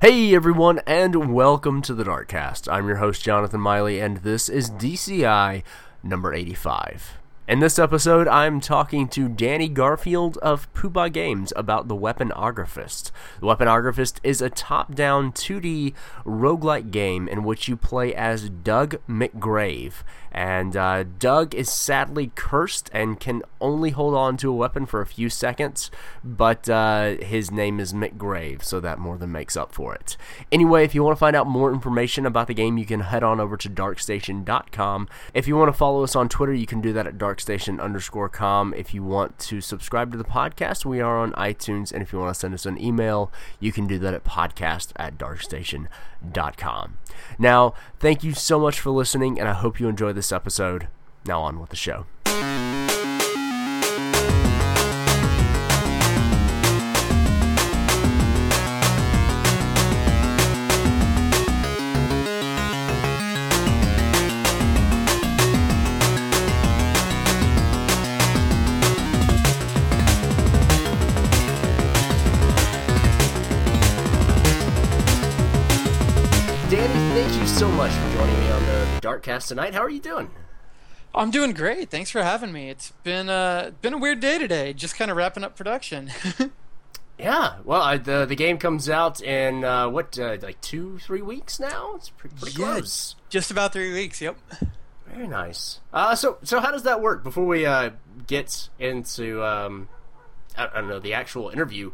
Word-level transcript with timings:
Hey 0.00 0.34
everyone, 0.34 0.80
and 0.86 1.32
welcome 1.32 1.80
to 1.82 1.94
the 1.94 2.04
Darkcast. 2.04 2.70
I'm 2.70 2.86
your 2.86 2.96
host 2.96 3.22
Jonathan 3.22 3.60
Miley, 3.60 4.00
and 4.00 4.18
this 4.18 4.48
is 4.48 4.70
DCI 4.70 5.62
number 6.02 6.34
85. 6.34 7.18
In 7.48 7.58
this 7.58 7.78
episode, 7.78 8.28
I'm 8.28 8.60
talking 8.60 9.08
to 9.08 9.28
Danny 9.28 9.68
Garfield 9.68 10.38
of 10.38 10.72
Puuba 10.74 11.12
Games 11.12 11.52
about 11.56 11.88
the 11.88 11.96
Weaponographist. 11.96 13.10
The 13.40 13.46
Weaponographist 13.46 14.20
is 14.22 14.40
a 14.40 14.48
top 14.48 14.94
down 14.94 15.32
2D 15.32 15.92
roguelike 16.24 16.90
game 16.90 17.26
in 17.26 17.42
which 17.42 17.66
you 17.66 17.76
play 17.76 18.14
as 18.14 18.48
Doug 18.48 18.96
McGrave. 19.08 20.04
And 20.32 20.76
uh, 20.76 21.04
Doug 21.18 21.54
is 21.54 21.70
sadly 21.70 22.32
cursed 22.34 22.88
and 22.92 23.20
can 23.20 23.42
only 23.60 23.90
hold 23.90 24.14
on 24.14 24.38
to 24.38 24.50
a 24.50 24.54
weapon 24.54 24.86
for 24.86 25.02
a 25.02 25.06
few 25.06 25.28
seconds, 25.28 25.90
but 26.24 26.68
uh, 26.68 27.16
his 27.16 27.50
name 27.50 27.78
is 27.78 27.92
McGrave, 27.92 28.64
so 28.64 28.80
that 28.80 28.98
more 28.98 29.18
than 29.18 29.30
makes 29.30 29.56
up 29.56 29.72
for 29.72 29.94
it. 29.94 30.16
Anyway, 30.50 30.84
if 30.84 30.94
you 30.94 31.04
want 31.04 31.14
to 31.14 31.20
find 31.20 31.36
out 31.36 31.46
more 31.46 31.70
information 31.70 32.24
about 32.24 32.46
the 32.46 32.54
game, 32.54 32.78
you 32.78 32.86
can 32.86 33.00
head 33.00 33.22
on 33.22 33.40
over 33.40 33.58
to 33.58 33.68
darkstation.com. 33.68 35.08
If 35.34 35.46
you 35.46 35.56
want 35.56 35.68
to 35.68 35.76
follow 35.76 36.02
us 36.02 36.16
on 36.16 36.30
Twitter, 36.30 36.54
you 36.54 36.66
can 36.66 36.80
do 36.80 36.94
that 36.94 37.06
at 37.06 37.18
darkstation 37.18 37.78
underscore 37.80 38.30
com. 38.30 38.72
If 38.74 38.94
you 38.94 39.04
want 39.04 39.38
to 39.40 39.60
subscribe 39.60 40.12
to 40.12 40.18
the 40.18 40.24
podcast, 40.24 40.86
we 40.86 41.00
are 41.00 41.18
on 41.18 41.32
iTunes, 41.32 41.92
and 41.92 42.02
if 42.02 42.12
you 42.12 42.18
want 42.18 42.34
to 42.34 42.40
send 42.40 42.54
us 42.54 42.64
an 42.64 42.80
email, 42.80 43.30
you 43.60 43.70
can 43.70 43.86
do 43.86 43.98
that 43.98 44.14
at 44.14 44.24
podcast 44.24 44.92
at 44.96 45.18
darkstation.com. 45.18 45.88
Now, 47.38 47.74
thank 47.98 48.22
you 48.22 48.32
so 48.32 48.58
much 48.58 48.78
for 48.78 48.90
listening, 48.90 49.38
and 49.38 49.48
I 49.48 49.52
hope 49.52 49.80
you 49.80 49.88
enjoy 49.88 50.12
this 50.12 50.32
episode. 50.32 50.88
Now, 51.26 51.42
on 51.42 51.60
with 51.60 51.70
the 51.70 51.76
show. 51.76 52.06
Tonight. 79.46 79.74
How 79.74 79.80
are 79.82 79.90
you 79.90 80.00
doing? 80.00 80.30
I'm 81.14 81.30
doing 81.30 81.52
great. 81.52 81.90
Thanks 81.90 82.10
for 82.10 82.22
having 82.22 82.52
me. 82.52 82.70
It's 82.70 82.92
been 83.02 83.28
uh 83.28 83.72
been 83.82 83.92
a 83.94 83.98
weird 83.98 84.20
day 84.20 84.38
today. 84.38 84.72
Just 84.72 84.96
kind 84.96 85.10
of 85.10 85.16
wrapping 85.16 85.44
up 85.44 85.56
production. 85.56 86.10
Yeah, 87.18 87.58
well, 87.64 87.82
I, 87.82 87.98
the 87.98 88.24
the 88.26 88.34
game 88.34 88.58
comes 88.58 88.88
out 88.88 89.22
in 89.22 89.62
uh, 89.62 89.88
what, 89.88 90.18
uh, 90.18 90.38
like 90.42 90.60
two, 90.60 90.98
three 90.98 91.22
weeks 91.22 91.60
now. 91.60 91.92
It's 91.94 92.08
pretty, 92.08 92.34
pretty 92.36 92.60
Yeah. 92.60 92.72
close. 92.72 93.14
Just 93.28 93.50
about 93.52 93.72
three 93.72 93.92
weeks. 93.92 94.20
Yep. 94.20 94.36
Very 95.06 95.28
nice. 95.28 95.78
Uh, 95.92 96.16
so, 96.16 96.38
so 96.42 96.58
how 96.58 96.72
does 96.72 96.82
that 96.82 97.00
work? 97.00 97.22
Before 97.22 97.46
we 97.46 97.64
uh, 97.64 97.90
get 98.26 98.70
into, 98.80 99.44
um, 99.44 99.88
I, 100.58 100.66
I 100.66 100.80
don't 100.80 100.88
know, 100.88 100.98
the 100.98 101.14
actual 101.14 101.50
interview, 101.50 101.92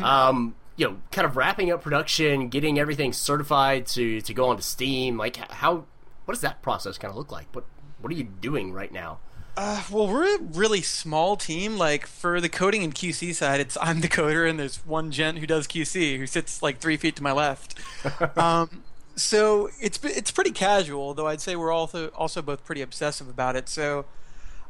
um, 0.00 0.54
you 0.76 0.86
know, 0.88 0.98
kind 1.10 1.26
of 1.26 1.36
wrapping 1.36 1.72
up 1.72 1.82
production, 1.82 2.48
getting 2.48 2.78
everything 2.78 3.12
certified 3.12 3.86
to 3.88 4.20
to 4.20 4.34
go 4.34 4.50
onto 4.50 4.62
Steam. 4.62 5.16
Like, 5.16 5.36
how, 5.50 5.86
what 6.28 6.34
does 6.34 6.42
that 6.42 6.60
process 6.60 6.98
kind 6.98 7.10
of 7.10 7.16
look 7.16 7.32
like? 7.32 7.46
What 7.54 7.64
what 8.02 8.12
are 8.12 8.14
you 8.14 8.24
doing 8.24 8.70
right 8.74 8.92
now? 8.92 9.20
Uh, 9.56 9.82
well, 9.90 10.06
we're 10.06 10.36
a 10.36 10.38
really 10.38 10.82
small 10.82 11.38
team. 11.38 11.78
Like 11.78 12.06
for 12.06 12.38
the 12.38 12.50
coding 12.50 12.84
and 12.84 12.94
QC 12.94 13.34
side, 13.34 13.60
it's 13.60 13.78
I'm 13.80 14.02
the 14.02 14.08
coder, 14.08 14.48
and 14.48 14.60
there's 14.60 14.84
one 14.84 15.10
gent 15.10 15.38
who 15.38 15.46
does 15.46 15.66
QC 15.66 16.18
who 16.18 16.26
sits 16.26 16.62
like 16.62 16.80
three 16.80 16.98
feet 16.98 17.16
to 17.16 17.22
my 17.22 17.32
left. 17.32 17.76
um, 18.36 18.84
so 19.16 19.70
it's 19.80 19.98
it's 20.04 20.30
pretty 20.30 20.50
casual, 20.50 21.14
though 21.14 21.26
I'd 21.26 21.40
say 21.40 21.56
we're 21.56 21.72
also 21.72 22.08
also 22.08 22.42
both 22.42 22.62
pretty 22.62 22.82
obsessive 22.82 23.26
about 23.26 23.56
it. 23.56 23.66
So. 23.70 24.04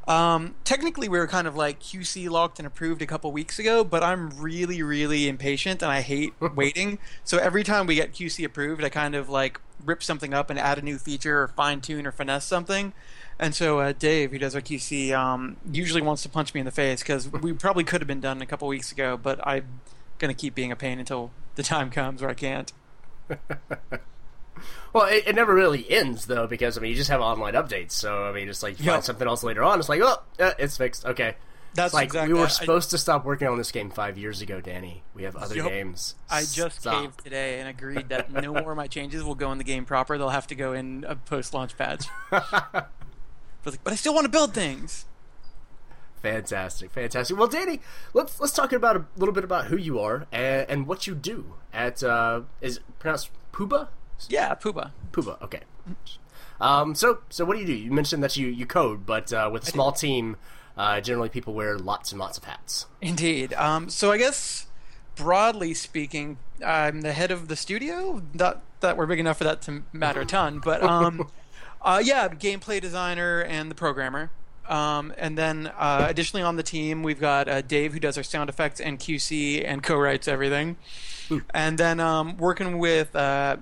Um, 0.08 0.54
technically, 0.64 1.06
we 1.06 1.18
were 1.18 1.26
kind 1.26 1.46
of 1.46 1.54
like 1.54 1.80
QC 1.80 2.30
locked 2.30 2.58
and 2.58 2.66
approved 2.66 3.02
a 3.02 3.06
couple 3.06 3.30
weeks 3.30 3.58
ago, 3.58 3.84
but 3.84 4.02
I'm 4.02 4.30
really, 4.40 4.82
really 4.82 5.28
impatient 5.28 5.82
and 5.82 5.92
I 5.92 6.00
hate 6.00 6.32
waiting. 6.56 6.98
So 7.24 7.36
every 7.36 7.62
time 7.62 7.86
we 7.86 7.94
get 7.94 8.14
QC 8.14 8.42
approved, 8.42 8.82
I 8.82 8.88
kind 8.88 9.14
of 9.14 9.28
like 9.28 9.60
rip 9.84 10.02
something 10.02 10.32
up 10.32 10.48
and 10.48 10.58
add 10.58 10.78
a 10.78 10.82
new 10.82 10.96
feature 10.96 11.42
or 11.42 11.48
fine 11.48 11.82
tune 11.82 12.06
or 12.06 12.12
finesse 12.12 12.46
something. 12.46 12.94
And 13.38 13.54
so 13.54 13.80
uh, 13.80 13.92
Dave, 13.92 14.32
who 14.32 14.38
does 14.38 14.54
our 14.54 14.62
QC, 14.62 15.12
um, 15.12 15.58
usually 15.70 16.00
wants 16.00 16.22
to 16.22 16.30
punch 16.30 16.54
me 16.54 16.60
in 16.60 16.64
the 16.64 16.72
face 16.72 17.02
because 17.02 17.30
we 17.42 17.52
probably 17.52 17.84
could 17.84 18.00
have 18.00 18.08
been 18.08 18.22
done 18.22 18.40
a 18.40 18.46
couple 18.46 18.66
weeks 18.66 18.90
ago, 18.90 19.18
but 19.18 19.46
I'm 19.46 19.80
gonna 20.18 20.32
keep 20.32 20.54
being 20.54 20.72
a 20.72 20.76
pain 20.76 20.98
until 20.98 21.32
the 21.54 21.62
time 21.62 21.90
comes 21.90 22.22
where 22.22 22.30
I 22.30 22.34
can't. 22.34 22.72
Well, 24.92 25.06
it, 25.06 25.24
it 25.28 25.34
never 25.34 25.54
really 25.54 25.88
ends 25.90 26.26
though, 26.26 26.46
because 26.46 26.76
I 26.78 26.80
mean, 26.80 26.90
you 26.90 26.96
just 26.96 27.10
have 27.10 27.20
online 27.20 27.54
updates. 27.54 27.92
So 27.92 28.24
I 28.24 28.32
mean, 28.32 28.48
it's 28.48 28.62
like 28.62 28.78
you 28.78 28.86
Yep. 28.86 28.94
find 28.94 29.04
something 29.04 29.28
else 29.28 29.42
later 29.42 29.62
on. 29.62 29.78
It's 29.78 29.88
like, 29.88 30.00
oh, 30.02 30.22
uh, 30.40 30.52
it's 30.58 30.76
fixed. 30.76 31.04
Okay. 31.04 31.36
That's 31.74 31.88
It's 31.88 31.94
like 31.94 32.04
exactly. 32.06 32.32
we 32.32 32.38
were 32.40 32.46
I- 32.46 32.48
supposed 32.48 32.90
to 32.90 32.98
stop 32.98 33.24
working 33.26 33.46
on 33.46 33.58
this 33.58 33.70
game 33.70 33.90
five 33.90 34.16
years 34.16 34.40
ago, 34.40 34.60
Danny. 34.60 35.02
We 35.14 35.24
have 35.24 35.36
other 35.36 35.54
Yup. 35.56 35.68
games. 35.68 36.14
I 36.30 36.40
just 36.42 36.80
Stop. 36.80 37.02
caved 37.02 37.22
today 37.24 37.60
and 37.60 37.68
agreed 37.68 38.08
that 38.08 38.32
no 38.32 38.54
more 38.54 38.70
of 38.72 38.76
my 38.76 38.86
changes 38.86 39.22
will 39.22 39.34
go 39.34 39.52
in 39.52 39.58
the 39.58 39.64
game 39.64 39.84
proper. 39.84 40.16
They'll 40.16 40.30
have 40.30 40.46
to 40.48 40.54
go 40.54 40.72
in 40.72 41.04
a 41.06 41.14
post-launch 41.14 41.76
patch. 41.76 42.06
but, 42.30 42.90
like, 43.66 43.84
but 43.84 43.92
I 43.92 43.96
still 43.96 44.14
want 44.14 44.24
to 44.24 44.30
build 44.30 44.54
things. 44.54 45.04
Fantastic, 46.22 46.90
fantastic. 46.90 47.36
Well, 47.38 47.46
Danny, 47.46 47.80
let's 48.12 48.40
let's 48.40 48.52
talk 48.52 48.72
about 48.72 48.96
a 48.96 49.04
little 49.16 49.34
bit 49.34 49.44
about 49.44 49.66
who 49.66 49.76
you 49.76 50.00
are 50.00 50.26
and, 50.32 50.68
and 50.68 50.86
what 50.88 51.06
you 51.06 51.14
do 51.14 51.54
at 51.72 52.02
uh, 52.02 52.40
is 52.60 52.78
it 52.78 52.82
pronounced 52.98 53.30
Puba? 53.52 53.88
Yeah, 54.28 54.54
Pooba. 54.54 54.92
Puba. 55.12 55.40
Okay. 55.42 55.60
Um, 56.60 56.94
so 56.94 57.20
so 57.28 57.44
what 57.44 57.54
do 57.54 57.60
you 57.60 57.66
do? 57.66 57.74
You 57.74 57.90
mentioned 57.92 58.22
that 58.22 58.36
you 58.36 58.48
you 58.48 58.66
code, 58.66 59.06
but 59.06 59.32
uh, 59.32 59.48
with 59.52 59.62
a 59.62 59.66
small 59.66 59.92
team, 59.92 60.36
uh, 60.76 61.00
generally 61.00 61.28
people 61.28 61.54
wear 61.54 61.78
lots 61.78 62.12
and 62.12 62.20
lots 62.20 62.36
of 62.38 62.44
hats. 62.44 62.86
Indeed. 63.00 63.52
Um, 63.54 63.88
so 63.88 64.10
I 64.10 64.18
guess 64.18 64.66
broadly 65.14 65.74
speaking, 65.74 66.38
I'm 66.64 67.02
the 67.02 67.12
head 67.12 67.30
of 67.30 67.48
the 67.48 67.56
studio. 67.56 68.22
Not 68.34 68.62
that 68.80 68.96
we're 68.96 69.06
big 69.06 69.20
enough 69.20 69.38
for 69.38 69.44
that 69.44 69.62
to 69.62 69.82
matter 69.92 70.20
a 70.20 70.26
ton, 70.26 70.60
but 70.64 70.82
um, 70.82 71.28
uh, 71.82 72.00
yeah, 72.02 72.28
gameplay 72.28 72.80
designer 72.80 73.40
and 73.40 73.70
the 73.70 73.74
programmer. 73.74 74.30
Um, 74.68 75.14
and 75.16 75.38
then 75.38 75.72
uh, 75.78 76.06
additionally 76.08 76.42
on 76.42 76.56
the 76.56 76.62
team, 76.62 77.02
we've 77.02 77.20
got 77.20 77.48
uh, 77.48 77.62
Dave 77.62 77.94
who 77.94 78.00
does 78.00 78.16
our 78.18 78.22
sound 78.22 78.50
effects 78.50 78.80
and 78.80 78.98
QC 78.98 79.64
and 79.66 79.82
co-writes 79.82 80.28
everything. 80.28 80.76
And 81.54 81.78
then 81.78 82.00
um, 82.00 82.36
working 82.36 82.78
with 82.78 83.14
uh, 83.16 83.56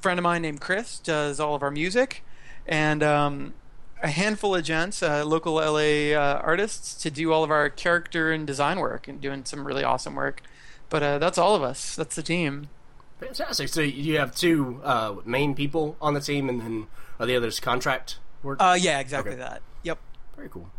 friend 0.00 0.18
of 0.18 0.22
mine 0.22 0.42
named 0.42 0.60
Chris 0.60 0.98
does 0.98 1.40
all 1.40 1.54
of 1.54 1.62
our 1.62 1.70
music, 1.70 2.24
and 2.66 3.02
um, 3.02 3.54
a 4.02 4.08
handful 4.08 4.54
of 4.54 4.64
gents, 4.64 5.02
uh, 5.02 5.24
local 5.24 5.54
LA 5.54 6.12
uh, 6.16 6.40
artists, 6.42 6.94
to 7.02 7.10
do 7.10 7.32
all 7.32 7.44
of 7.44 7.50
our 7.50 7.68
character 7.70 8.30
and 8.32 8.46
design 8.46 8.78
work 8.78 9.08
and 9.08 9.20
doing 9.20 9.44
some 9.44 9.66
really 9.66 9.84
awesome 9.84 10.14
work. 10.14 10.42
But 10.90 11.02
uh, 11.02 11.18
that's 11.18 11.38
all 11.38 11.54
of 11.54 11.62
us. 11.62 11.94
That's 11.96 12.14
the 12.16 12.22
team. 12.22 12.68
Fantastic. 13.20 13.68
So 13.68 13.80
you 13.80 14.18
have 14.18 14.34
two 14.34 14.80
uh, 14.84 15.16
main 15.24 15.54
people 15.54 15.96
on 16.00 16.14
the 16.14 16.20
team, 16.20 16.48
and 16.48 16.60
then 16.60 16.86
are 17.18 17.26
the 17.26 17.34
others 17.36 17.58
contract 17.60 18.18
work? 18.42 18.58
Uh, 18.62 18.76
yeah, 18.78 19.00
exactly 19.00 19.32
Okay. 19.32 19.40
that. 19.40 19.60
Yep. 19.82 19.98
Very 20.36 20.48
cool. 20.48 20.70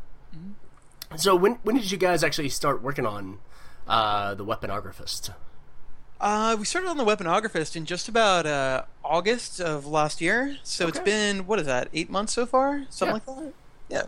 So 1.17 1.35
when 1.35 1.53
when 1.63 1.75
did 1.75 1.91
you 1.91 1.97
guys 1.97 2.23
actually 2.23 2.49
start 2.49 2.81
working 2.81 3.05
on 3.05 3.39
uh, 3.87 4.35
the 4.35 4.45
Weaponographist? 4.45 5.33
Uh, 6.19 6.55
we 6.59 6.65
started 6.65 6.89
on 6.89 6.97
the 6.97 7.05
Weaponographist 7.05 7.75
in 7.77 7.85
just 7.85 8.09
about 8.09 8.45
uh, 8.45 8.83
August 9.03 9.61
of 9.61 9.85
last 9.85 10.19
year. 10.19 10.57
So 10.63 10.87
it's 10.87 10.99
been 10.99 11.45
what 11.47 11.59
is 11.59 11.65
that? 11.65 11.87
Eight 11.93 12.09
months 12.09 12.33
so 12.33 12.45
far? 12.45 12.85
Something 12.89 13.13
like 13.13 13.25
that. 13.25 13.53
Yeah. 13.89 14.03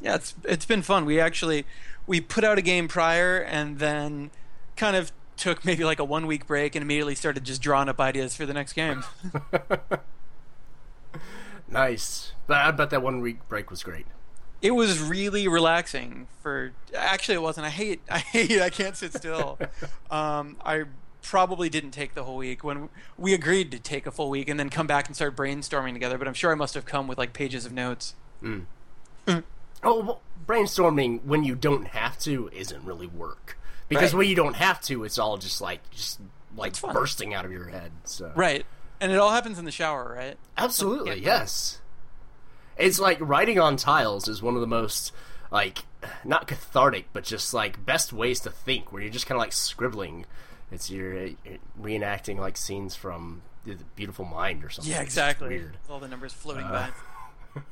Yeah, 0.00 0.14
it's 0.16 0.34
it's 0.44 0.64
been 0.66 0.82
fun. 0.82 1.04
We 1.04 1.20
actually 1.20 1.66
we 2.06 2.20
put 2.20 2.42
out 2.42 2.58
a 2.58 2.62
game 2.62 2.88
prior 2.88 3.38
and 3.38 3.78
then 3.78 4.30
kind 4.76 4.96
of 4.96 5.12
took 5.36 5.64
maybe 5.64 5.84
like 5.84 5.98
a 6.00 6.04
one 6.04 6.26
week 6.26 6.46
break 6.46 6.74
and 6.74 6.82
immediately 6.82 7.14
started 7.14 7.44
just 7.44 7.62
drawing 7.62 7.88
up 7.88 8.00
ideas 8.00 8.34
for 8.34 8.44
the 8.46 8.54
next 8.54 8.72
game. 8.72 9.04
Nice. 11.68 12.32
But 12.46 12.56
I 12.58 12.70
bet 12.72 12.90
that 12.90 13.02
one 13.02 13.20
week 13.20 13.48
break 13.48 13.70
was 13.70 13.82
great. 13.82 14.06
it 14.60 14.72
was 14.72 15.00
really 15.00 15.46
relaxing 15.46 16.26
for 16.42 16.72
actually 16.94 17.34
it 17.36 17.40
wasn't 17.42 17.64
i 17.66 17.70
hate 17.70 18.00
i 18.10 18.18
hate 18.18 18.60
i 18.60 18.68
can't 18.68 18.94
sit 18.96 19.14
still 19.14 19.58
um, 20.10 20.56
i 20.64 20.84
probably 21.22 21.68
didn't 21.68 21.90
take 21.92 22.14
the 22.14 22.24
whole 22.24 22.36
week 22.36 22.62
when 22.64 22.88
we 23.18 23.32
agreed 23.34 23.70
to 23.70 23.78
take 23.78 24.06
a 24.06 24.10
full 24.10 24.30
week 24.30 24.48
and 24.48 24.58
then 24.58 24.70
come 24.70 24.86
back 24.86 25.06
and 25.06 25.14
start 25.16 25.36
brainstorming 25.36 25.92
together 25.92 26.16
but 26.18 26.26
i'm 26.28 26.34
sure 26.34 26.50
i 26.52 26.54
must 26.54 26.74
have 26.74 26.84
come 26.84 27.06
with 27.06 27.18
like 27.18 27.32
pages 27.32 27.64
of 27.66 27.72
notes 27.72 28.14
mm. 28.42 28.64
Mm. 29.26 29.42
Oh, 29.82 30.00
well, 30.00 30.20
brainstorming 30.46 31.22
when 31.24 31.44
you 31.44 31.54
don't 31.54 31.88
have 31.88 32.18
to 32.20 32.48
isn't 32.52 32.84
really 32.84 33.06
work 33.06 33.58
because 33.88 34.12
Right. 34.12 34.18
when 34.18 34.28
you 34.28 34.34
don't 34.36 34.56
have 34.56 34.80
to, 34.82 35.04
it's 35.04 35.18
all 35.18 35.36
just 35.38 35.60
like 35.60 35.88
just 35.90 36.20
like 36.56 36.80
bursting 36.80 37.32
out 37.34 37.44
of 37.44 37.52
your 37.52 37.68
head. 37.68 37.92
So 38.04 38.32
right 38.34 38.64
and 39.00 39.10
it 39.12 39.18
all 39.18 39.30
happens 39.30 39.58
in 39.58 39.64
the 39.64 39.70
shower 39.70 40.12
right 40.16 40.36
absolutely, 40.58 41.20
Yeah. 41.20 41.40
yes. 41.42 41.80
It's 42.76 42.98
like 42.98 43.18
writing 43.20 43.58
on 43.58 43.76
tiles 43.76 44.26
is 44.28 44.42
one 44.42 44.54
of 44.54 44.60
the 44.60 44.66
most 44.66 45.12
like 45.50 45.80
not 46.24 46.46
cathartic, 46.46 47.06
but 47.12 47.24
just 47.24 47.52
like 47.52 47.84
best 47.84 48.12
ways 48.12 48.40
to 48.40 48.50
think, 48.50 48.90
where 48.92 49.02
you're 49.02 49.10
just 49.12 49.26
kind 49.26 49.36
of 49.36 49.40
like 49.40 49.52
scribbling 49.52 50.24
It's 50.72 50.90
you're, 50.90 51.30
reenacting 51.80 52.38
like 52.38 52.56
scenes 52.56 52.94
from 52.94 53.42
the 53.64 53.76
Beautiful 53.96 54.24
Mind 54.24 54.64
or 54.64 54.70
something. 54.70 54.90
Yeah, 54.92 55.00
It's 55.00 55.06
exactly. 55.08 55.48
weird. 55.48 55.72
With 55.72 55.90
all 55.90 55.98
the 56.00 56.08
numbers 56.08 56.32
floating 56.32 56.64
Uh, 56.64 56.90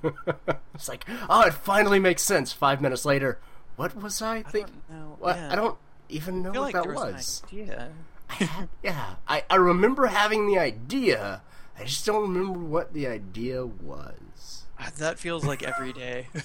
by. 0.03 0.13
it's 0.75 0.89
like, 0.89 1.05
oh, 1.29 1.43
it 1.43 1.55
finally 1.55 1.99
makes 2.01 2.23
sense. 2.23 2.53
Five 2.53 2.81
minutes 2.81 3.05
later, 3.05 3.39
what 3.77 3.95
was 3.97 4.21
I 4.21 4.39
I 4.39 4.43
thinking? 4.43 4.83
What? 5.19 5.37
yeah. 5.37 5.53
I 5.53 5.55
don't 5.57 5.79
even 6.09 6.43
know 6.43 6.51
what 6.51 6.61
like 6.61 6.75
that 6.75 6.87
was, 6.87 6.97
was. 6.97 7.43
I 8.31 8.35
had- 8.45 8.69
yeah, 8.83 9.15
I, 9.27 9.45
I 9.49 9.55
remember 9.57 10.07
having 10.07 10.47
the 10.47 10.59
idea. 10.59 11.43
I 11.79 11.85
just 11.85 12.05
don't 12.05 12.23
remember 12.23 12.59
what 12.59 12.93
the 12.93 13.07
idea 13.07 13.65
was. 13.65 14.65
That 14.99 15.19
feels 15.19 15.45
like 15.45 15.63
every 15.63 15.93
day. 15.93 16.27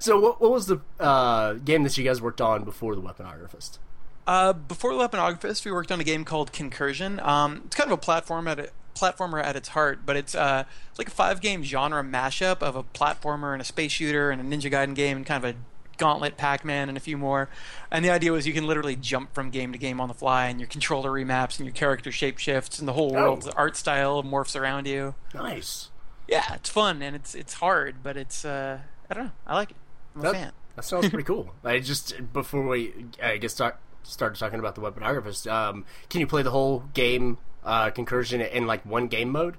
So, 0.00 0.18
what, 0.18 0.40
what 0.40 0.50
was 0.50 0.66
the 0.66 0.80
uh, 1.00 1.54
game 1.54 1.82
that 1.84 1.96
you 1.96 2.04
guys 2.04 2.20
worked 2.20 2.40
on 2.40 2.64
before 2.64 2.94
the 2.94 3.00
Weaponographist? 3.02 3.78
Uh, 4.26 4.52
before 4.52 4.92
the 4.94 4.98
Weaponographist, 5.08 5.64
we 5.64 5.70
worked 5.72 5.92
on 5.92 6.00
a 6.00 6.04
game 6.04 6.24
called 6.24 6.52
Concursion. 6.52 7.20
Um, 7.20 7.62
it's 7.66 7.76
kind 7.76 7.90
of 7.90 7.92
a 7.98 8.00
platform 8.00 8.48
at 8.48 8.58
a, 8.58 8.70
platformer 8.94 9.42
at 9.42 9.54
its 9.56 9.68
heart, 9.68 10.00
but 10.06 10.16
it's 10.16 10.34
uh, 10.34 10.64
it's 10.90 10.98
like 10.98 11.08
a 11.08 11.12
five 11.12 11.40
game 11.40 11.62
genre 11.62 12.02
mashup 12.02 12.62
of 12.62 12.76
a 12.76 12.82
platformer 12.82 13.52
and 13.52 13.60
a 13.60 13.64
space 13.64 13.92
shooter 13.92 14.30
and 14.30 14.40
a 14.40 14.44
Ninja 14.56 14.70
Gaiden 14.70 14.94
game 14.94 15.18
and 15.18 15.26
kind 15.26 15.44
of 15.44 15.54
a 15.54 15.56
Gauntlet, 15.96 16.36
Pac-Man, 16.36 16.88
and 16.88 16.96
a 16.98 17.00
few 17.00 17.16
more. 17.16 17.48
And 17.90 18.04
the 18.04 18.10
idea 18.10 18.32
was 18.32 18.48
you 18.48 18.52
can 18.52 18.66
literally 18.66 18.96
jump 18.96 19.32
from 19.32 19.50
game 19.50 19.70
to 19.72 19.78
game 19.78 20.00
on 20.00 20.08
the 20.08 20.14
fly, 20.14 20.46
and 20.46 20.58
your 20.58 20.68
controller 20.68 21.10
remaps, 21.10 21.58
and 21.58 21.66
your 21.66 21.74
character 21.74 22.10
shape 22.10 22.38
shifts, 22.38 22.80
and 22.80 22.88
the 22.88 22.94
whole 22.94 23.10
Oh. 23.16 23.20
world's 23.22 23.46
art 23.48 23.76
style 23.76 24.22
morphs 24.24 24.58
around 24.60 24.86
you. 24.88 25.14
Nice. 25.32 25.90
Yeah, 26.26 26.54
it's 26.54 26.70
fun 26.70 27.02
and 27.02 27.14
it's 27.14 27.34
it's 27.34 27.54
hard, 27.54 27.96
but 28.02 28.16
it's 28.16 28.44
uh, 28.44 28.78
I 29.10 29.14
don't 29.14 29.24
know, 29.24 29.30
I 29.46 29.54
like 29.54 29.70
it. 29.70 29.76
I'm 30.14 30.20
a 30.20 30.24
That, 30.24 30.32
fan. 30.32 30.52
that 30.76 30.84
sounds 30.84 31.08
pretty 31.08 31.24
cool. 31.24 31.54
I 31.64 31.78
just 31.80 32.14
before 32.32 32.66
we 32.66 32.92
I 33.22 33.36
guess 33.38 33.52
start 33.52 33.78
started 34.02 34.38
talking 34.38 34.58
about 34.60 34.74
the 34.74 34.80
Weaponographist. 34.80 35.50
Um, 35.50 35.84
can 36.10 36.20
you 36.20 36.26
play 36.26 36.42
the 36.42 36.50
whole 36.50 36.84
game 36.94 37.38
uh, 37.64 37.90
concursion 37.90 38.40
in 38.40 38.66
like 38.66 38.84
one 38.84 39.08
game 39.08 39.30
mode? 39.30 39.56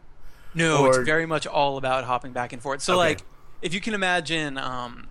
No, 0.53 0.86
Or- 0.86 0.89
it's 0.89 0.97
very 1.00 1.25
much 1.25 1.45
all 1.47 1.77
about 1.77 2.03
hopping 2.06 2.31
back 2.31 2.53
and 2.53 2.62
forth. 2.62 2.81
So, 2.81 2.94
Okay. 2.94 3.00
like, 3.00 3.21
if 3.62 3.74
you 3.74 3.81
can 3.81 3.94
imagine 3.94 4.57
um, 4.57 5.07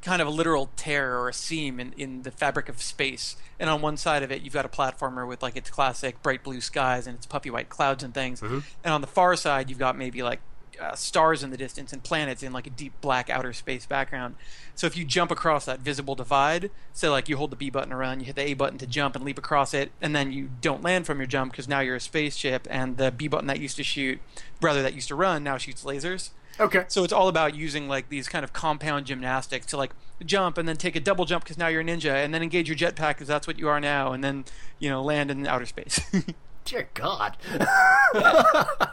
kind 0.00 0.22
of 0.22 0.28
a 0.28 0.30
literal 0.30 0.70
tear 0.76 1.18
or 1.18 1.28
a 1.28 1.32
seam 1.34 1.78
in, 1.80 1.92
in 1.98 2.22
the 2.22 2.30
fabric 2.30 2.68
of 2.70 2.80
space, 2.80 3.36
and 3.60 3.68
on 3.68 3.82
one 3.82 3.96
side 3.98 4.22
of 4.22 4.30
it, 4.32 4.40
you've 4.40 4.54
got 4.54 4.64
a 4.64 4.68
platformer 4.68 5.26
with, 5.28 5.42
like, 5.42 5.56
its 5.56 5.68
classic 5.68 6.22
bright 6.22 6.42
blue 6.42 6.60
skies 6.62 7.06
and 7.06 7.16
its 7.16 7.26
puffy 7.26 7.50
white 7.50 7.68
clouds 7.68 8.02
and 8.02 8.14
things. 8.14 8.40
Mm-hmm. 8.40 8.60
And 8.84 8.94
on 8.94 9.00
the 9.02 9.06
far 9.08 9.36
side, 9.36 9.68
you've 9.68 9.78
got 9.78 9.98
maybe, 9.98 10.22
like, 10.22 10.40
uh, 10.80 10.94
stars 10.94 11.42
in 11.42 11.50
the 11.50 11.56
distance 11.56 11.92
and 11.92 12.02
planets 12.02 12.42
in, 12.42 12.52
like, 12.52 12.66
a 12.66 12.70
deep 12.70 12.92
black 13.00 13.30
outer 13.30 13.52
space 13.52 13.86
background. 13.86 14.34
So, 14.74 14.86
if 14.86 14.96
you 14.96 15.04
jump 15.04 15.30
across 15.30 15.64
that 15.64 15.80
visible 15.80 16.14
divide, 16.14 16.70
say, 16.92 17.08
like, 17.08 17.28
you 17.28 17.36
hold 17.36 17.50
the 17.50 17.56
B 17.56 17.70
button 17.70 17.92
around, 17.92 18.20
you 18.20 18.26
hit 18.26 18.36
the 18.36 18.42
A 18.42 18.54
button 18.54 18.78
to 18.78 18.86
jump 18.86 19.16
and 19.16 19.24
leap 19.24 19.38
across 19.38 19.74
it, 19.74 19.92
and 20.00 20.14
then 20.14 20.32
you 20.32 20.50
don't 20.60 20.82
land 20.82 21.06
from 21.06 21.18
your 21.18 21.26
jump 21.26 21.52
because 21.52 21.68
now 21.68 21.80
you're 21.80 21.96
a 21.96 22.00
spaceship, 22.00 22.66
and 22.70 22.96
the 22.96 23.10
B 23.10 23.28
button 23.28 23.46
that 23.46 23.60
used 23.60 23.76
to 23.76 23.84
shoot, 23.84 24.20
rather 24.60 24.82
that 24.82 24.94
used 24.94 25.08
to 25.08 25.14
run, 25.14 25.44
now 25.44 25.58
shoots 25.58 25.84
lasers. 25.84 26.30
Okay. 26.60 26.84
So 26.88 27.04
it's 27.04 27.12
all 27.12 27.28
about 27.28 27.54
using 27.54 27.88
like 27.88 28.08
these 28.08 28.28
kind 28.28 28.44
of 28.44 28.52
compound 28.52 29.06
gymnastics 29.06 29.66
to 29.66 29.76
like 29.76 29.92
jump 30.24 30.58
and 30.58 30.68
then 30.68 30.76
take 30.76 30.96
a 30.96 31.00
double 31.00 31.24
jump 31.24 31.44
because 31.44 31.58
now 31.58 31.68
you're 31.68 31.82
a 31.82 31.84
ninja, 31.84 32.24
and 32.24 32.34
then 32.34 32.42
engage 32.42 32.68
your 32.68 32.76
jetpack 32.76 33.10
because 33.10 33.28
that's 33.28 33.46
what 33.46 33.58
you 33.58 33.68
are 33.68 33.80
now, 33.80 34.12
and 34.12 34.24
then 34.24 34.44
you 34.78 34.90
know 34.90 35.02
land 35.02 35.30
in 35.30 35.46
outer 35.46 35.66
space. 35.66 36.00
Dear 36.64 36.88
God. 36.94 37.36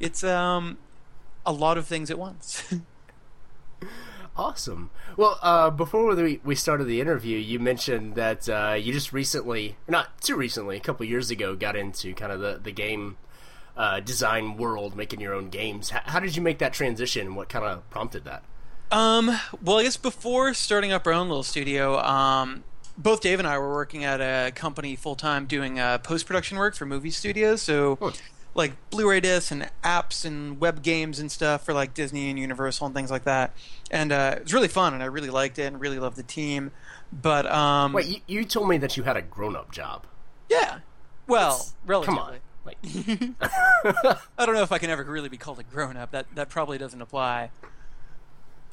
it's 0.00 0.24
um 0.24 0.78
a 1.46 1.52
lot 1.52 1.78
of 1.78 1.86
things 1.86 2.10
at 2.10 2.18
once. 2.18 2.74
Awesome. 4.36 4.90
Well, 5.16 5.38
uh, 5.42 5.68
before 5.70 6.14
we, 6.14 6.40
we 6.44 6.54
started 6.54 6.84
the 6.84 7.00
interview, 7.00 7.36
you 7.36 7.58
mentioned 7.58 8.14
that 8.14 8.48
uh, 8.48 8.74
you 8.78 8.92
just 8.92 9.12
recently, 9.12 9.76
not 9.86 10.18
too 10.22 10.34
recently, 10.36 10.76
a 10.76 10.80
couple 10.80 11.04
years 11.04 11.30
ago, 11.30 11.54
got 11.54 11.76
into 11.76 12.14
kind 12.14 12.32
of 12.32 12.40
the, 12.40 12.58
the 12.62 12.72
game 12.72 13.18
uh, 13.76 14.00
design 14.00 14.56
world, 14.56 14.96
making 14.96 15.20
your 15.20 15.34
own 15.34 15.50
games. 15.50 15.92
H- 15.94 16.02
how 16.06 16.20
did 16.20 16.36
you 16.36 16.42
make 16.42 16.58
that 16.58 16.72
transition? 16.72 17.34
What 17.34 17.48
kind 17.50 17.66
of 17.66 17.88
prompted 17.90 18.24
that? 18.24 18.42
Um, 18.90 19.36
well, 19.62 19.78
I 19.78 19.82
guess 19.82 19.96
before 19.98 20.54
starting 20.54 20.90
up 20.92 21.06
our 21.06 21.12
own 21.12 21.28
little 21.28 21.42
studio, 21.42 21.98
um, 21.98 22.64
both 22.96 23.20
Dave 23.20 23.40
and 23.40 23.48
I 23.48 23.58
were 23.58 23.72
working 23.74 24.04
at 24.04 24.20
a 24.20 24.52
company 24.52 24.96
full 24.96 25.16
time 25.16 25.46
doing 25.46 25.78
uh, 25.78 25.98
post 25.98 26.26
production 26.26 26.56
work 26.56 26.74
for 26.76 26.86
movie 26.86 27.10
studios. 27.10 27.60
So, 27.62 27.96
Hmm. 27.96 28.08
Like 28.54 28.72
Blu-ray 28.90 29.20
discs 29.20 29.52
and 29.52 29.70
apps 29.84 30.24
and 30.24 30.60
web 30.60 30.82
games 30.82 31.18
and 31.18 31.30
stuff 31.30 31.64
for 31.64 31.72
like 31.72 31.94
Disney 31.94 32.30
and 32.30 32.38
Universal 32.38 32.86
and 32.86 32.94
things 32.94 33.10
like 33.10 33.24
that. 33.24 33.54
And 33.90 34.12
uh, 34.12 34.34
it 34.36 34.42
was 34.44 34.54
really 34.54 34.68
fun, 34.68 34.94
and 34.94 35.02
I 35.02 35.06
really 35.06 35.30
liked 35.30 35.58
it, 35.58 35.64
and 35.64 35.80
really 35.80 35.98
loved 35.98 36.16
the 36.16 36.22
team. 36.22 36.72
But 37.12 37.50
um, 37.50 37.92
Wait, 37.92 38.06
you, 38.06 38.20
you 38.26 38.44
told 38.44 38.68
me 38.68 38.78
that 38.78 38.96
you 38.96 39.02
had 39.04 39.16
a 39.16 39.22
grown 39.22 39.56
up 39.56 39.70
job. 39.72 40.06
yeah, 40.48 40.80
well, 41.26 41.68
relatively. 41.86 42.16
Come 42.16 42.24
on. 42.24 42.38
Like, 42.64 42.78
I 44.38 44.46
don't 44.46 44.54
know 44.54 44.62
if 44.62 44.72
I 44.72 44.78
can 44.78 44.90
ever 44.90 45.04
really 45.04 45.28
be 45.28 45.38
called 45.38 45.58
a 45.58 45.62
grown 45.62 45.96
up. 45.96 46.10
That 46.10 46.26
that 46.34 46.48
probably 46.48 46.78
doesn't 46.78 47.00
apply. 47.00 47.50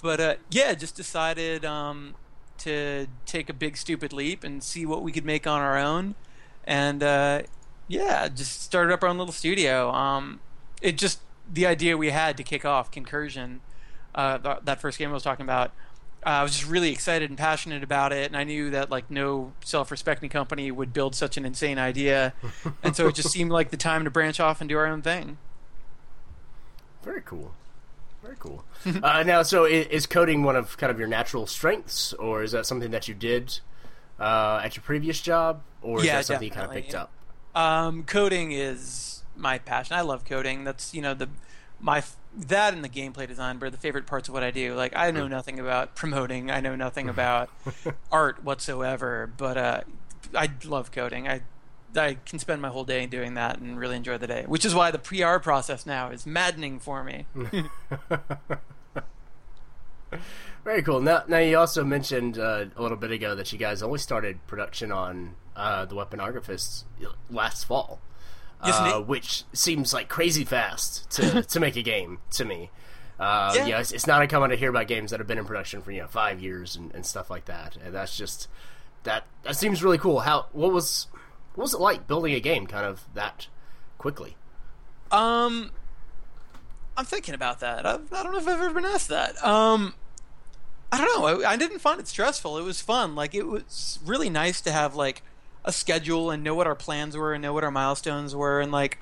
But 0.02 0.20
uh, 0.20 0.36
yeah, 0.52 0.74
just 0.74 0.96
decided 0.96 1.66
um, 1.66 2.16
to 2.60 3.08
take 3.26 3.50
a 3.50 3.54
big 3.54 3.78
stupid 3.78 4.14
leap 4.14 4.44
and 4.44 4.64
see 4.64 4.86
what 4.86 5.02
we 5.02 5.12
could 5.12 5.26
make 5.26 5.48
on 5.48 5.62
our 5.62 5.78
own, 5.78 6.16
and 6.66 7.02
uh, 7.02 7.42
yeah, 7.88 8.28
just 8.28 8.62
started 8.62 8.94
up 8.94 9.04
our 9.04 9.10
own 9.10 9.18
little 9.18 9.34
studio. 9.34 9.92
Um, 9.92 10.42
it 10.82 10.98
just 10.98 11.20
the 11.52 11.66
idea 11.66 11.98
we 11.98 12.10
had 12.10 12.38
to 12.38 12.44
kick 12.44 12.66
off 12.66 12.92
Concursion, 12.92 13.62
uh, 14.16 14.38
th- 14.38 14.58
that 14.64 14.82
first 14.82 14.98
game 15.00 15.10
I 15.10 15.14
was 15.14 15.24
talking 15.24 15.44
about. 15.46 15.72
Uh, 16.26 16.30
I 16.30 16.44
was 16.44 16.52
just 16.58 16.70
really 16.70 16.92
excited 16.92 17.30
and 17.30 17.38
passionate 17.38 17.84
about 17.84 18.12
it, 18.12 18.26
and 18.28 18.36
I 18.36 18.44
knew 18.44 18.70
that 18.72 18.90
like 18.90 19.10
no 19.10 19.54
self-respecting 19.64 20.30
company 20.30 20.72
would 20.72 20.92
build 20.92 21.16
such 21.16 21.38
an 21.38 21.46
insane 21.46 21.78
idea, 21.80 22.34
and 22.84 22.96
so 22.96 23.08
it 23.08 23.16
just 23.16 23.32
seemed 23.32 23.52
like 23.52 23.70
the 23.72 23.78
time 23.78 24.04
to 24.04 24.10
branch 24.12 24.40
off 24.40 24.60
and 24.62 24.68
do 24.70 24.78
our 24.78 24.88
own 24.88 25.02
thing. 25.02 25.38
very 27.04 27.22
cool. 27.22 27.54
Very 28.24 28.36
cool. 28.40 28.66
uh, 29.04 29.24
now, 29.24 29.44
so 29.44 29.66
is, 29.66 29.88
is 29.88 30.06
coding 30.06 30.44
one 30.44 30.56
of 30.56 30.76
kind 30.78 30.92
of 30.92 31.00
your 31.00 31.08
natural 31.08 31.48
strengths, 31.48 32.14
or 32.14 32.44
is 32.44 32.52
that 32.52 32.66
something 32.66 32.92
that 32.92 33.08
you 33.08 33.14
did 33.14 33.60
uh, 34.20 34.60
at 34.64 34.76
your 34.76 34.84
previous 34.84 35.22
job, 35.22 35.62
or 35.82 36.04
is 36.04 36.06
Yeah, 36.06 36.18
that 36.18 36.26
something 36.26 36.48
you 36.48 36.52
kind 36.52 36.66
of 36.66 36.72
picked 36.72 36.96
up? 36.96 37.12
Um, 37.58 38.04
coding 38.04 38.52
is 38.52 39.24
my 39.36 39.58
passion. 39.58 39.96
I 39.96 40.02
love 40.02 40.24
coding. 40.26 40.64
That's 40.64 40.94
you 40.94 41.02
know 41.02 41.16
the 41.16 41.28
my 41.80 42.04
that 42.36 42.76
and 42.76 42.84
the 42.84 42.90
gameplay 42.90 43.28
design 43.28 43.60
were 43.60 43.72
the 43.72 43.78
favorite 43.78 44.06
parts 44.06 44.28
of 44.28 44.36
what 44.36 44.44
I 44.44 44.52
do. 44.52 44.76
Like 44.76 44.94
I 44.96 45.10
know 45.10 45.28
nothing 45.28 45.60
about 45.60 45.96
promoting. 45.96 46.52
I 46.52 46.60
know 46.60 46.76
nothing 46.76 47.10
about 47.16 47.50
art 48.12 48.44
whatsoever. 48.44 49.32
But 49.38 49.58
uh, 49.58 49.82
I 50.36 50.52
love 50.66 50.92
coding. 50.92 51.28
I 51.28 51.42
I 51.96 52.18
can 52.28 52.38
spend 52.38 52.62
my 52.62 52.68
whole 52.68 52.84
day 52.84 53.08
doing 53.08 53.34
that 53.34 53.58
and 53.58 53.80
really 53.80 53.96
enjoy 53.96 54.20
the 54.20 54.28
day. 54.28 54.44
Which 54.46 54.64
is 54.64 54.76
why 54.76 54.92
the 54.92 55.00
PR 55.00 55.40
process 55.40 55.88
now 55.88 56.12
is 56.12 56.28
maddening 56.28 56.78
for 56.78 57.04
me. 57.04 57.26
Very 60.64 60.84
cool. 60.84 61.02
Now, 61.02 61.24
now 61.28 61.40
you 61.40 61.58
also 61.58 61.84
mentioned 61.84 62.38
uh, 62.38 62.66
a 62.76 62.82
little 62.84 62.98
bit 62.98 63.10
ago 63.10 63.34
that 63.34 63.52
you 63.52 63.58
guys 63.58 63.82
only 63.82 63.98
started 63.98 64.46
production 64.46 64.92
on 64.92 65.34
uh, 65.58 65.84
the 65.86 65.96
Weaponographists 65.96 66.86
last 67.30 67.66
fall, 67.66 68.00
uh, 68.62 69.02
which 69.02 69.44
seems 69.52 69.94
like 69.94 70.08
crazy 70.08 70.46
fast 70.46 71.10
to 71.12 71.42
to 71.50 71.60
make 71.60 71.76
a 71.76 71.82
game 71.82 72.20
to 72.32 72.46
me. 72.46 72.70
Uh, 73.20 73.52
Yeah. 73.56 73.66
yeah, 73.66 73.80
it's, 73.80 73.92
it's 73.92 74.06
not 74.08 74.22
uncommon 74.22 74.52
to 74.52 74.56
hear 74.56 74.70
about 74.70 74.88
games 74.88 75.10
that 75.12 75.20
have 75.20 75.28
been 75.28 75.40
in 75.40 75.46
production 75.46 75.82
for 75.82 75.92
you 75.92 76.02
know 76.02 76.08
five 76.08 76.40
years 76.40 76.76
and, 76.76 76.94
and 76.94 77.06
stuff 77.06 77.30
like 77.30 77.46
that, 77.46 77.76
and 77.84 77.94
that's 77.94 78.16
just 78.16 78.48
that 79.04 79.24
that 79.44 79.56
seems 79.56 79.84
really 79.84 79.98
cool. 79.98 80.20
How 80.20 80.46
what 80.54 80.72
was 80.72 81.08
what 81.56 81.64
was 81.64 81.74
it 81.74 81.80
like 81.80 82.08
building 82.08 82.34
a 82.34 82.40
game 82.40 82.68
kind 82.68 82.86
of 82.86 83.04
that 83.16 83.48
quickly? 83.98 84.38
Um, 85.12 85.72
I'm 86.96 87.06
thinking 87.06 87.34
about 87.34 87.60
that. 87.62 87.86
I, 87.86 87.94
I 88.12 88.24
don't 88.24 88.32
know 88.34 88.38
if 88.38 88.48
I've 88.48 88.60
ever 88.62 88.74
been 88.74 88.86
asked 88.86 89.08
that. 89.08 89.44
Um, 89.44 89.96
I 90.92 90.98
don't 90.98 91.20
know. 91.20 91.44
I, 91.44 91.52
I 91.54 91.56
didn't 91.58 91.80
find 91.80 92.00
it 92.00 92.08
stressful. 92.08 92.58
It 92.58 92.64
was 92.64 92.82
fun. 92.82 93.16
Like 93.16 93.34
it 93.34 93.48
was 93.48 94.00
really 94.06 94.30
nice 94.30 94.62
to 94.62 94.72
have 94.72 94.96
like 94.96 95.24
a 95.68 95.72
schedule 95.72 96.32
and 96.32 96.44
know 96.44 96.56
what 96.56 96.66
our 96.66 96.76
plans 96.76 97.16
were 97.16 97.34
and 97.34 97.42
know 97.42 97.54
what 97.54 97.64
our 97.64 97.70
milestones 97.70 98.34
were 98.36 98.60
and 98.62 98.72
like 98.72 98.98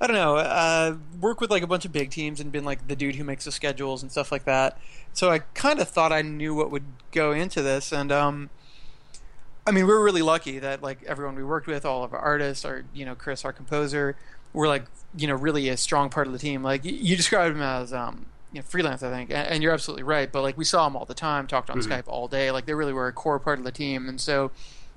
I 0.00 0.08
don't 0.08 0.16
know. 0.16 0.36
Uh, 0.36 0.96
work 1.20 1.40
with 1.40 1.52
like 1.52 1.62
a 1.62 1.66
bunch 1.68 1.84
of 1.84 1.92
big 1.92 2.10
teams 2.10 2.40
and 2.40 2.50
been 2.50 2.64
like 2.64 2.88
the 2.88 2.96
dude 2.96 3.14
who 3.14 3.22
makes 3.22 3.44
the 3.44 3.52
schedules 3.52 4.02
and 4.02 4.10
stuff 4.10 4.32
like 4.32 4.44
that. 4.46 4.76
So 5.12 5.30
I 5.30 5.40
kind 5.54 5.78
of 5.78 5.88
thought 5.88 6.10
I 6.10 6.22
knew 6.22 6.56
what 6.56 6.72
would 6.72 6.82
go 7.12 7.32
into 7.32 7.62
this 7.62 7.92
and 7.92 8.12
um. 8.12 8.50
I 9.64 9.70
mean, 9.70 9.86
we 9.86 9.92
were 9.92 10.02
really 10.02 10.22
lucky 10.22 10.58
that 10.58 10.82
like 10.82 11.04
everyone 11.04 11.36
we 11.36 11.44
worked 11.44 11.68
with, 11.68 11.84
all 11.84 12.02
of 12.02 12.12
our 12.12 12.18
artists, 12.18 12.64
our 12.64 12.82
you 12.92 13.04
know 13.04 13.14
Chris, 13.14 13.44
our 13.44 13.52
composer, 13.52 14.16
were 14.52 14.66
like 14.66 14.86
you 15.16 15.28
know 15.28 15.36
really 15.36 15.68
a 15.68 15.76
strong 15.76 16.10
part 16.10 16.26
of 16.26 16.32
the 16.32 16.38
team. 16.40 16.64
Like 16.64 16.84
you 16.84 17.16
described 17.16 17.54
him 17.54 17.62
as 17.62 17.92
um, 17.92 18.26
you 18.52 18.58
know, 18.58 18.64
freelance, 18.64 19.04
I 19.04 19.10
think, 19.10 19.30
and, 19.30 19.46
and 19.46 19.62
you're 19.62 19.72
absolutely 19.72 20.02
right. 20.02 20.32
But 20.32 20.42
like 20.42 20.58
we 20.58 20.64
saw 20.64 20.82
them 20.84 20.96
all 20.96 21.04
the 21.04 21.14
time, 21.14 21.46
talked 21.46 21.70
on 21.70 21.78
Skype 21.78 22.08
all 22.08 22.26
day. 22.26 22.50
Like 22.50 22.66
they 22.66 22.74
really 22.74 22.92
were 22.92 23.06
a 23.06 23.12
core 23.12 23.38
part 23.38 23.60
of 23.60 23.64
the 23.64 23.70
team, 23.70 24.08
and 24.08 24.20
so 24.20 24.50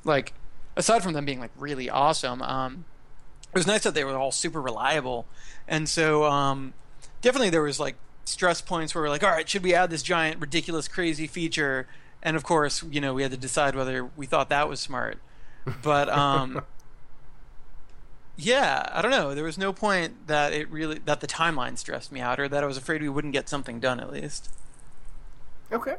like 0.04 0.34
aside 0.76 1.04
from 1.04 1.14
them 1.14 1.26
being 1.26 1.40
like 1.40 1.52
really 1.58 1.90
awesome, 1.90 2.42
um, 2.42 2.86
it 3.54 3.58
was 3.58 3.68
nice 3.68 3.84
that 3.84 3.94
they 3.94 4.04
were 4.04 4.16
all 4.16 4.32
super 4.32 4.62
reliable, 4.62 5.26
and 5.68 5.88
so 5.88 6.26
um, 6.26 6.74
definitely 7.22 7.50
there 7.50 7.62
was 7.62 7.80
like 7.80 7.96
stress 8.26 8.62
points 8.62 8.94
where 8.96 9.04
we're 9.04 9.10
like, 9.10 9.24
all 9.24 9.30
right, 9.30 9.48
should 9.48 9.64
we 9.64 9.74
add 9.74 9.90
this 9.90 10.04
giant, 10.04 10.42
ridiculous, 10.42 10.88
crazy 10.88 11.28
feature? 11.28 11.88
and 12.26 12.36
of 12.36 12.44
course, 12.44 12.84
you 12.90 13.00
know, 13.00 13.14
we 13.14 13.22
had 13.22 13.32
to 13.32 13.38
decide 13.38 13.76
whether 13.76 14.04
we 14.18 14.26
thought 14.26 14.50
that 14.50 14.68
was 14.68 14.80
smart. 14.82 15.20
But 15.84 16.10
um, 16.10 16.64
yeah, 18.36 18.90
I 18.92 19.02
don't 19.02 19.12
know. 19.12 19.36
There 19.36 19.44
was 19.44 19.60
no 19.60 19.72
point 19.72 20.28
that 20.28 20.52
it 20.52 20.70
really 20.70 21.00
that 21.06 21.22
the 21.22 21.28
timeline 21.28 21.78
stressed 21.78 22.12
me 22.12 22.20
out, 22.20 22.40
or 22.40 22.48
that 22.50 22.64
I 22.64 22.68
was 22.68 22.78
afraid 22.78 23.02
we 23.02 23.10
wouldn't 23.10 23.34
get 23.34 23.48
something 23.48 23.80
done 23.80 24.00
at 24.00 24.12
least. 24.12 24.50
Okay. 25.72 25.96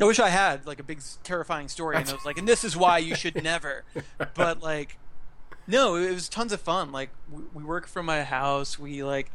I 0.00 0.04
wish 0.04 0.18
I 0.18 0.28
had 0.30 0.66
like 0.66 0.80
a 0.80 0.82
big 0.82 1.00
terrifying 1.22 1.68
story, 1.68 1.96
and 1.96 2.08
I 2.08 2.12
was 2.12 2.24
like, 2.24 2.38
and 2.38 2.48
this 2.48 2.64
is 2.64 2.76
why 2.76 2.98
you 2.98 3.14
should 3.14 3.42
never. 3.42 3.84
But 4.34 4.62
like, 4.62 4.98
no, 5.66 5.96
it 5.96 6.12
was 6.12 6.28
tons 6.28 6.52
of 6.52 6.60
fun. 6.60 6.92
Like 6.92 7.10
we, 7.30 7.42
we 7.54 7.62
work 7.64 7.86
from 7.86 8.06
my 8.06 8.22
house. 8.22 8.78
We 8.78 9.04
like, 9.04 9.30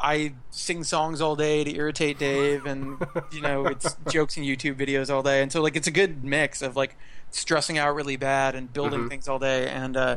I 0.00 0.34
sing 0.50 0.84
songs 0.84 1.20
all 1.20 1.34
day 1.36 1.64
to 1.64 1.74
irritate 1.74 2.18
Dave, 2.18 2.64
and 2.66 3.04
you 3.32 3.40
know 3.40 3.66
it's 3.66 3.96
jokes 4.10 4.36
and 4.36 4.46
YouTube 4.46 4.76
videos 4.76 5.12
all 5.12 5.22
day, 5.22 5.42
and 5.42 5.50
so 5.50 5.60
like 5.60 5.74
it's 5.76 5.88
a 5.88 5.92
good 5.92 6.22
mix 6.22 6.62
of 6.62 6.76
like 6.76 6.96
stressing 7.30 7.76
out 7.78 7.94
really 7.94 8.16
bad 8.16 8.54
and 8.54 8.72
building 8.72 9.00
Mhm. 9.00 9.08
things 9.08 9.26
all 9.28 9.38
day, 9.40 9.68
and 9.68 9.96
uh, 9.96 10.16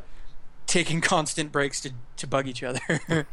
taking 0.67 1.01
constant 1.13 1.51
breaks 1.51 1.81
to 1.81 1.91
to 2.17 2.27
bug 2.27 2.47
each 2.47 2.61
other. 2.63 3.25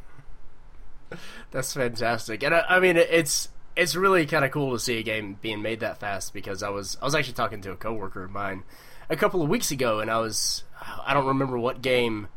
That's 1.51 1.75
fantastic, 1.75 2.43
and 2.43 2.55
I, 2.55 2.65
I 2.69 2.81
mean, 2.81 2.97
it's 2.97 3.51
it's 3.77 3.95
really 3.97 4.27
kind 4.27 4.45
of 4.45 4.51
cool 4.51 4.73
to 4.73 4.79
see 4.79 4.99
a 4.99 5.03
game 5.03 5.39
being 5.41 5.63
made 5.63 5.81
that 5.81 5.99
fast 5.99 6.33
because 6.35 6.63
I 6.63 6.69
was 6.69 6.97
I 7.01 7.05
was 7.05 7.15
actually 7.15 7.35
talking 7.35 7.61
to 7.63 7.73
a 7.73 7.77
coworker 7.77 8.25
of 8.25 8.31
mine 8.31 8.65
a 9.09 9.17
couple 9.17 9.43
of 9.43 9.49
weeks 9.49 9.71
ago, 9.71 10.01
and 10.01 10.11
I 10.11 10.19
was 10.19 10.65
I 11.05 11.15
don't 11.15 11.27
remember 11.27 11.59
what 11.59 11.83
game 11.83 12.29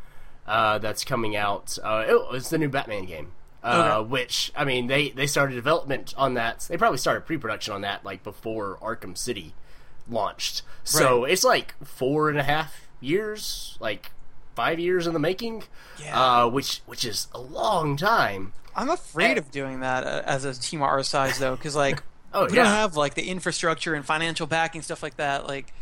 uh, 0.48 0.78
that's 0.80 1.04
coming 1.04 1.36
out. 1.36 1.78
Uh, 1.84 2.06
it 2.08 2.32
was 2.32 2.50
the 2.50 2.58
new 2.58 2.70
Batman 2.70 3.06
game. 3.06 3.32
Uh, 3.64 3.98
Okay. 4.00 4.10
Which 4.10 4.52
I 4.56 4.64
mean, 4.64 4.88
they 4.88 5.10
they 5.10 5.26
started 5.28 5.56
development 5.56 6.14
on 6.18 6.36
that. 6.36 6.60
They 6.70 6.78
probably 6.78 7.00
started 7.00 7.26
pre-production 7.26 7.74
on 7.74 7.82
that 7.82 8.06
like 8.06 8.24
before 8.24 8.78
Arkham 8.82 9.18
City 9.18 9.56
launched. 10.08 10.62
So 10.84 11.24
it's 11.26 11.44
like 11.44 11.74
four 11.84 12.30
and 12.30 12.38
a 12.38 12.44
half 12.44 12.88
years, 13.02 13.76
like 13.80 14.12
five 14.56 14.80
years 14.80 15.08
in 15.08 15.14
the 15.14 15.20
making. 15.20 15.64
Yeah. 16.02 16.20
Uh, 16.20 16.50
which 16.50 16.82
which 16.86 17.06
is 17.06 17.28
a 17.34 17.40
long 17.40 17.98
time. 17.98 18.54
I'm 18.76 18.90
afraid 18.90 19.38
of 19.38 19.52
doing 19.52 19.80
that 19.82 20.04
uh, 20.04 20.24
as 20.26 20.44
a 20.44 20.54
team 20.54 20.82
our 20.82 21.02
size, 21.04 21.40
though, 21.40 21.56
because 21.56 21.76
like 21.76 22.02
Oh 22.36 22.46
we 22.46 22.58
yeah. 22.58 22.64
don't 22.64 22.74
have 22.74 22.98
like 22.98 23.14
the 23.14 23.30
infrastructure 23.30 23.94
and 23.94 24.06
financial 24.06 24.46
backing 24.46 24.82
stuff 24.82 25.02
like 25.02 25.16
that. 25.18 25.48
Like, 25.48 25.74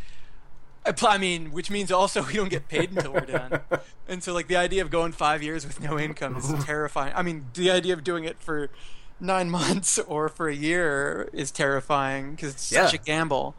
I, 0.85 0.93
I 1.07 1.17
mean, 1.17 1.51
which 1.51 1.71
means 1.71 1.91
also 1.91 2.23
we 2.23 2.33
don't 2.33 2.49
get 2.49 2.67
paid 2.67 2.91
until 2.91 3.13
we're 3.13 3.21
done. 3.21 3.61
And 4.05 4.21
so, 4.21 4.33
like, 4.33 4.47
the 4.47 4.57
idea 4.57 4.81
of 4.81 4.91
going 4.91 5.13
five 5.13 5.41
years 5.41 5.65
with 5.65 5.79
no 5.79 5.97
income 5.97 6.35
is 6.35 6.53
terrifying. 6.65 7.13
I 7.15 7.21
mean, 7.21 7.45
the 7.53 7.71
idea 7.71 7.93
of 7.93 8.03
doing 8.03 8.25
it 8.25 8.35
for 8.41 8.69
nine 9.17 9.49
months 9.49 9.97
or 9.97 10.27
for 10.27 10.49
a 10.49 10.53
year 10.53 11.29
is 11.31 11.51
terrifying 11.51 12.31
because 12.31 12.51
it's 12.51 12.63
such 12.65 12.93
a 12.93 12.97
gamble. 12.97 13.55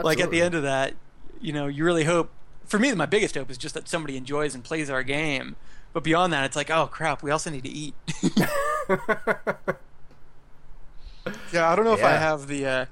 Like 0.00 0.20
at 0.20 0.30
the 0.30 0.40
end 0.40 0.54
of 0.54 0.62
that, 0.62 0.94
you 1.40 1.52
know, 1.52 1.66
you 1.66 1.84
really 1.84 2.04
hope. 2.04 2.30
For 2.68 2.78
me, 2.78 2.92
my 2.94 3.06
biggest 3.06 3.34
hope 3.34 3.50
is 3.50 3.58
just 3.58 3.74
that 3.74 3.88
somebody 3.88 4.16
enjoys 4.16 4.54
and 4.54 4.62
plays 4.62 4.88
our 4.90 5.02
game. 5.02 5.56
But 5.92 6.04
beyond 6.04 6.32
that, 6.32 6.44
it's 6.44 6.54
like, 6.56 6.70
oh 6.70 6.86
crap, 6.86 7.22
we 7.22 7.30
also 7.30 7.50
need 7.50 7.64
to 7.64 7.70
eat. 7.70 7.94
Yeah, 11.52 11.68
I 11.70 11.76
don't 11.76 11.84
know 11.84 11.92
if 11.94 12.02
I 12.04 12.12
have 12.12 12.46
the 12.46 12.66
uh, 12.66 12.86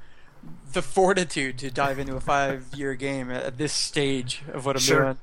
the 0.73 0.83
fortitude 0.83 1.59
to 1.59 1.71
dive 1.71 1.99
into 1.99 2.16
a 2.16 2.21
five 2.21 2.66
year 2.75 2.95
game 2.95 3.30
at, 3.30 3.45
at 3.45 3.59
this 3.59 3.73
stage 3.73 4.42
of 4.52 4.66
what 4.66 4.76
I'm 4.76 4.83
Sure. 4.83 5.02
doing. 5.04 5.18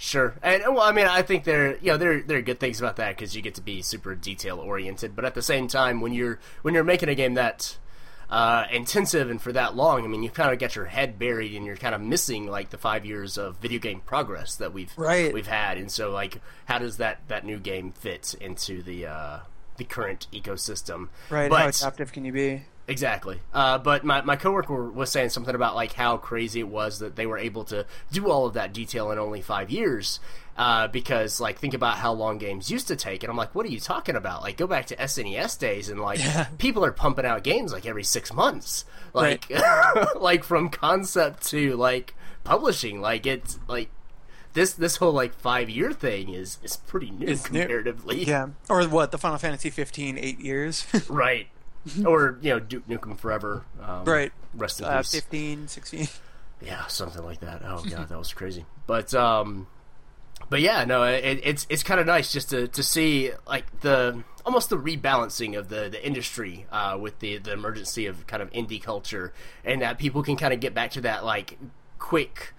Sure, 0.00 0.34
and 0.42 0.62
well, 0.68 0.80
I 0.80 0.92
mean, 0.92 1.06
I 1.06 1.22
think 1.22 1.42
there, 1.44 1.76
you 1.78 1.90
know, 1.92 1.96
there 1.96 2.22
there 2.22 2.38
are 2.38 2.42
good 2.42 2.60
things 2.60 2.80
about 2.80 2.96
that 2.96 3.16
because 3.16 3.34
you 3.36 3.42
get 3.42 3.54
to 3.56 3.60
be 3.60 3.82
super 3.82 4.14
detail 4.14 4.58
oriented. 4.58 5.14
But 5.16 5.24
at 5.24 5.34
the 5.34 5.42
same 5.42 5.66
time, 5.68 6.00
when 6.00 6.12
you're 6.12 6.38
when 6.62 6.74
you're 6.74 6.84
making 6.84 7.08
a 7.08 7.14
game 7.16 7.34
that 7.34 7.76
uh, 8.30 8.64
intensive 8.70 9.30
and 9.30 9.40
for 9.40 9.52
that 9.52 9.74
long, 9.76 10.04
I 10.04 10.06
mean, 10.06 10.22
you 10.22 10.30
kind 10.30 10.52
of 10.52 10.58
get 10.58 10.76
your 10.76 10.84
head 10.84 11.18
buried 11.18 11.54
and 11.54 11.64
you're 11.64 11.76
kind 11.76 11.94
of 11.94 12.00
missing 12.00 12.46
like 12.46 12.70
the 12.70 12.78
five 12.78 13.06
years 13.06 13.38
of 13.38 13.56
video 13.56 13.78
game 13.78 14.00
progress 14.00 14.56
that 14.56 14.72
we've 14.72 14.92
Right. 14.96 15.32
we've 15.32 15.46
had. 15.46 15.78
And 15.78 15.90
so, 15.90 16.10
like, 16.10 16.40
how 16.66 16.78
does 16.78 16.98
that 16.98 17.20
that 17.28 17.44
new 17.44 17.58
game 17.58 17.92
fit 17.92 18.34
into 18.40 18.82
the 18.82 19.06
uh, 19.06 19.38
the 19.76 19.84
current 19.84 20.26
ecosystem? 20.32 21.08
Right? 21.30 21.48
But, 21.50 21.60
How 21.60 21.68
adaptive 21.68 22.12
can 22.12 22.24
you 22.24 22.32
be? 22.32 22.64
Exactly. 22.88 23.38
Uh, 23.52 23.76
but 23.78 24.02
my, 24.02 24.22
my 24.22 24.34
coworker 24.34 24.90
was 24.90 25.10
saying 25.10 25.28
something 25.28 25.54
about 25.54 25.74
like 25.76 25.92
how 25.92 26.16
crazy 26.16 26.60
it 26.60 26.68
was 26.68 26.98
that 27.00 27.16
they 27.16 27.26
were 27.26 27.36
able 27.38 27.62
to 27.64 27.84
do 28.10 28.30
all 28.30 28.46
of 28.46 28.54
that 28.54 28.72
detail 28.72 29.10
in 29.10 29.18
only 29.18 29.42
five 29.42 29.70
years. 29.70 30.18
Uh, 30.56 30.88
because 30.88 31.38
like 31.40 31.58
think 31.58 31.72
about 31.74 31.98
how 31.98 32.12
long 32.12 32.36
games 32.38 32.68
used 32.68 32.88
to 32.88 32.96
take, 32.96 33.22
and 33.22 33.30
I'm 33.30 33.36
like, 33.36 33.54
what 33.54 33.64
are 33.64 33.68
you 33.68 33.78
talking 33.78 34.16
about? 34.16 34.42
Like 34.42 34.56
go 34.56 34.66
back 34.66 34.86
to 34.86 34.96
SNES 34.96 35.56
days, 35.58 35.88
and 35.88 36.00
like 36.00 36.18
Yeah. 36.18 36.44
people 36.58 36.84
are 36.84 36.90
pumping 36.90 37.24
out 37.24 37.44
games 37.44 37.72
like 37.72 37.86
every 37.86 38.02
six 38.02 38.32
months, 38.32 38.84
Right. 39.14 39.44
like 39.48 39.62
like 40.20 40.42
from 40.42 40.68
concept 40.68 41.46
to 41.50 41.76
like 41.76 42.14
publishing. 42.42 43.00
Like 43.00 43.24
it's 43.24 43.60
like 43.68 43.90
this 44.54 44.72
this 44.72 44.96
whole 44.96 45.12
like 45.12 45.32
five 45.34 45.70
year 45.70 45.92
thing 45.92 46.30
is 46.30 46.58
is 46.64 46.76
pretty 46.78 47.10
new 47.12 47.28
It's 47.28 47.48
new. 47.52 47.60
comparatively. 47.60 48.24
Yeah. 48.24 48.48
Or 48.68 48.82
what? 48.88 49.12
The 49.12 49.18
Final 49.18 49.38
Fantasy 49.38 49.70
15 49.70 50.18
eight 50.18 50.40
years. 50.40 50.86
Right. 51.08 51.46
Or 52.06 52.38
you 52.40 52.50
know 52.50 52.60
Duke 52.60 52.86
Nukem 52.88 53.18
Forever. 53.18 53.64
Um, 53.82 54.04
right. 54.04 54.32
Rest 54.54 54.80
in 54.80 54.86
Uh, 54.86 54.98
peace. 54.98 55.12
15, 55.12 55.68
16. 55.68 56.08
Yeah, 56.60 56.86
something 56.86 57.22
like 57.24 57.40
that. 57.40 57.62
Oh 57.64 57.84
god, 57.88 58.08
that 58.08 58.18
was 58.18 58.32
crazy. 58.32 58.64
But 58.86 59.14
um, 59.14 59.68
but 60.50 60.60
yeah, 60.60 60.84
no, 60.84 61.04
it, 61.04 61.40
it's 61.44 61.66
it's 61.70 61.82
kind 61.82 62.00
of 62.00 62.06
nice 62.06 62.32
just 62.32 62.50
to, 62.50 62.66
to 62.68 62.82
see 62.82 63.30
like 63.46 63.80
the 63.80 64.24
almost 64.44 64.68
the 64.70 64.76
rebalancing 64.78 65.56
of 65.56 65.68
the 65.68 65.88
the 65.88 66.04
industry 66.04 66.66
uh, 66.72 66.96
with 67.00 67.20
the 67.20 67.38
the 67.38 67.52
emergency 67.52 68.06
of 68.06 68.26
kind 68.26 68.42
of 68.42 68.50
indie 68.50 68.82
culture, 68.82 69.32
and 69.64 69.82
that 69.82 69.98
people 69.98 70.22
can 70.24 70.36
kind 70.36 70.52
of 70.52 70.58
get 70.60 70.74
back 70.74 70.90
to 70.92 71.00
that 71.02 71.24
like 71.24 71.58
quick. 71.98 72.54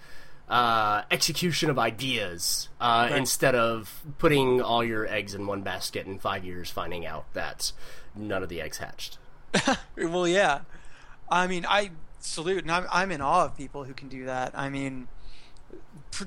Uh, 0.48 1.04
execution 1.12 1.70
of 1.70 1.78
ideas 1.78 2.70
uh, 2.82 3.06
Right. 3.08 3.20
instead 3.20 3.54
of 3.54 4.02
putting 4.18 4.64
all 4.64 4.84
your 4.84 5.06
eggs 5.08 5.36
in 5.36 5.46
one 5.46 5.62
basket 5.62 6.08
in 6.08 6.18
five 6.18 6.44
years, 6.44 6.72
finding 6.72 7.06
out 7.06 7.32
that 7.36 7.72
none 8.16 8.44
of 8.44 8.50
the 8.50 8.62
eggs 8.62 8.78
hatched. 8.78 9.18
well, 9.98 10.28
yeah. 10.28 10.62
I 11.30 11.48
mean, 11.48 11.66
I 11.68 11.92
salute, 12.20 12.64
and 12.64 12.72
I'm, 12.72 12.86
I'm 12.92 13.12
in 13.12 13.22
awe 13.22 13.46
of 13.46 13.58
people 13.58 13.84
who 13.84 13.94
can 13.94 14.08
do 14.10 14.26
that. 14.26 14.52
I 14.56 14.70
mean, 14.70 15.08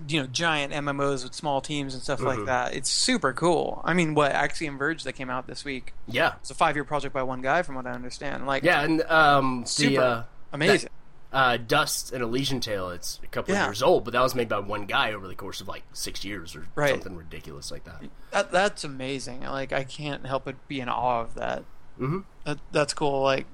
you 0.08 0.20
know, 0.22 0.26
giant 0.26 0.72
MMOs 0.72 1.24
with 1.24 1.34
small 1.34 1.60
teams 1.60 1.92
and 1.94 2.02
stuff 2.02 2.20
Mhm. 2.20 2.26
like 2.26 2.44
that. 2.46 2.74
It's 2.74 2.88
super 2.90 3.32
cool. 3.32 3.82
I 3.84 3.94
mean, 3.94 4.14
what 4.14 4.32
Axiom 4.32 4.78
Verge 4.78 5.02
that 5.04 5.12
came 5.14 5.28
out 5.28 5.46
this 5.46 5.64
week? 5.64 5.92
Yeah, 6.06 6.34
It's 6.40 6.50
a 6.50 6.54
five 6.54 6.76
year 6.76 6.84
project 6.84 7.12
by 7.12 7.22
one 7.22 7.42
guy, 7.42 7.62
from 7.62 7.74
what 7.74 7.86
I 7.86 7.90
understand. 7.90 8.46
Like, 8.46 8.62
yeah, 8.62 8.82
and 8.82 9.02
um, 9.02 9.64
the 9.76 9.98
uh, 9.98 10.22
amazing. 10.52 10.90
Uh, 11.32 11.56
Dust: 11.56 12.12
An 12.12 12.20
Elysian 12.20 12.60
Tail. 12.60 12.90
It's 12.90 13.18
a 13.22 13.26
couple 13.26 13.54
Yeah. 13.54 13.62
of 13.62 13.68
years 13.68 13.82
old, 13.82 14.04
but 14.04 14.12
that 14.12 14.20
was 14.20 14.34
made 14.34 14.48
by 14.50 14.58
one 14.60 14.84
guy 14.84 15.12
over 15.12 15.26
the 15.26 15.34
course 15.34 15.60
of 15.62 15.68
like 15.68 15.82
six 15.92 16.24
years 16.24 16.54
or 16.54 16.66
Right. 16.74 16.90
something 16.90 17.16
ridiculous 17.16 17.70
like 17.70 17.84
that. 17.84 18.02
That, 18.32 18.52
that's 18.52 18.84
amazing. 18.84 19.40
Like, 19.42 19.72
I 19.72 19.84
can't 19.84 20.26
help 20.26 20.44
but 20.44 20.68
be 20.68 20.80
in 20.80 20.88
awe 20.90 21.20
of 21.22 21.34
that. 21.34 21.64
hmm 21.96 22.20
that. 22.44 22.58
That's 22.70 22.92
cool. 22.92 23.22
Like, 23.22 23.46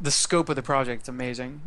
the 0.00 0.10
scope 0.12 0.48
of 0.48 0.54
the 0.56 0.62
project's 0.62 1.08
amazing. 1.08 1.60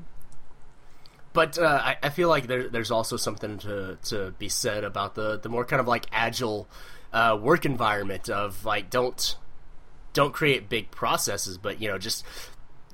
But 1.34 1.60
uh, 1.60 1.82
I, 1.84 1.98
I 2.04 2.10
feel 2.10 2.30
like 2.30 2.48
there, 2.48 2.68
there's 2.68 2.90
also 2.92 3.16
something 3.18 3.58
to, 3.60 3.98
to 4.06 4.32
be 4.40 4.50
said 4.50 4.84
about 4.84 5.16
the, 5.16 5.38
the 5.38 5.50
more 5.50 5.66
kind 5.66 5.80
of 5.80 5.88
like 5.88 6.06
agile 6.12 6.68
uh, 7.14 7.38
work 7.40 7.66
environment 7.66 8.30
of 8.30 8.66
like 8.66 8.90
don't 8.90 9.36
don't 10.14 10.34
create 10.34 10.68
big 10.68 10.90
processes, 10.92 11.58
but 11.60 11.80
you 11.80 11.88
know 11.90 11.98
just 12.00 12.26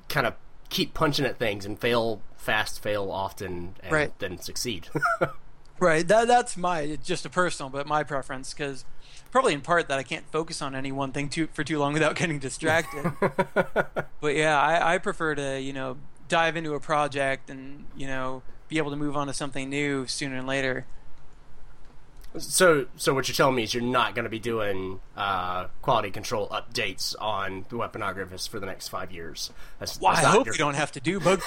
kind 0.09 0.27
of 0.27 0.33
keep 0.73 0.93
punching 0.93 1.25
at 1.25 1.37
things 1.37 1.65
and 1.65 1.79
fail 1.79 2.21
fast, 2.35 2.81
fail 2.81 3.09
often, 3.11 3.75
and 3.81 3.91
Right. 3.91 4.19
then 4.19 4.37
succeed. 4.39 4.89
Right. 5.79 6.07
That 6.07 6.27
that's 6.27 6.55
my 6.55 6.97
just 7.03 7.25
a 7.25 7.29
personal, 7.29 7.69
but 7.69 7.85
my 7.87 8.03
preference 8.03 8.53
because 8.53 8.85
probably 9.31 9.53
in 9.53 9.59
part 9.61 9.89
that 9.89 9.99
I 9.99 10.03
can't 10.03 10.23
focus 10.31 10.61
on 10.61 10.75
any 10.75 10.93
one 10.93 11.11
thing 11.11 11.27
too 11.29 11.47
for 11.51 11.63
too 11.63 11.77
long 11.77 11.91
without 11.93 12.15
getting 12.15 12.39
distracted. 12.39 13.11
but 14.21 14.35
yeah, 14.35 14.57
I, 14.57 14.93
I 14.93 14.97
prefer 14.99 15.35
to 15.35 15.59
you 15.59 15.73
know 15.73 15.97
dive 16.29 16.55
into 16.55 16.73
a 16.75 16.79
project 16.79 17.49
and 17.49 17.85
you 17.97 18.07
know 18.07 18.43
be 18.69 18.77
able 18.77 18.91
to 18.91 18.95
move 18.95 19.17
on 19.17 19.27
to 19.27 19.33
something 19.33 19.69
new 19.69 20.07
sooner 20.07 20.37
than 20.37 20.45
later. 20.47 20.85
So, 22.37 22.87
so 22.97 23.13
what 23.13 23.27
you're 23.27 23.35
telling 23.35 23.55
me 23.55 23.63
is 23.63 23.73
you're 23.73 23.83
not 23.83 24.15
going 24.15 24.23
to 24.23 24.29
be 24.29 24.39
doing 24.39 24.99
uh, 25.15 25.65
quality 25.81 26.09
control 26.09 26.47
updates 26.49 27.13
on 27.21 27.65
the 27.69 27.75
weaponographist 27.75 28.49
for 28.49 28.59
the 28.59 28.65
next 28.65 28.87
five 28.87 29.11
years. 29.11 29.51
That's, 29.79 29.99
Well, 30.01 30.13
that's 30.13 30.25
I 30.25 30.29
hope 30.31 30.45
your- 30.47 30.53
we 30.53 30.57
don't 30.57 30.73
have 30.75 30.91
to 30.93 30.99
do 30.99 31.19
bug. 31.19 31.41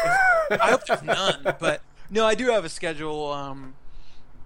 I 0.50 0.70
hope 0.70 0.86
there's 0.86 1.02
none, 1.02 1.54
but 1.60 1.82
no, 2.10 2.24
I 2.24 2.34
do 2.36 2.46
have 2.50 2.64
a 2.64 2.68
schedule 2.68 3.32
um, 3.32 3.74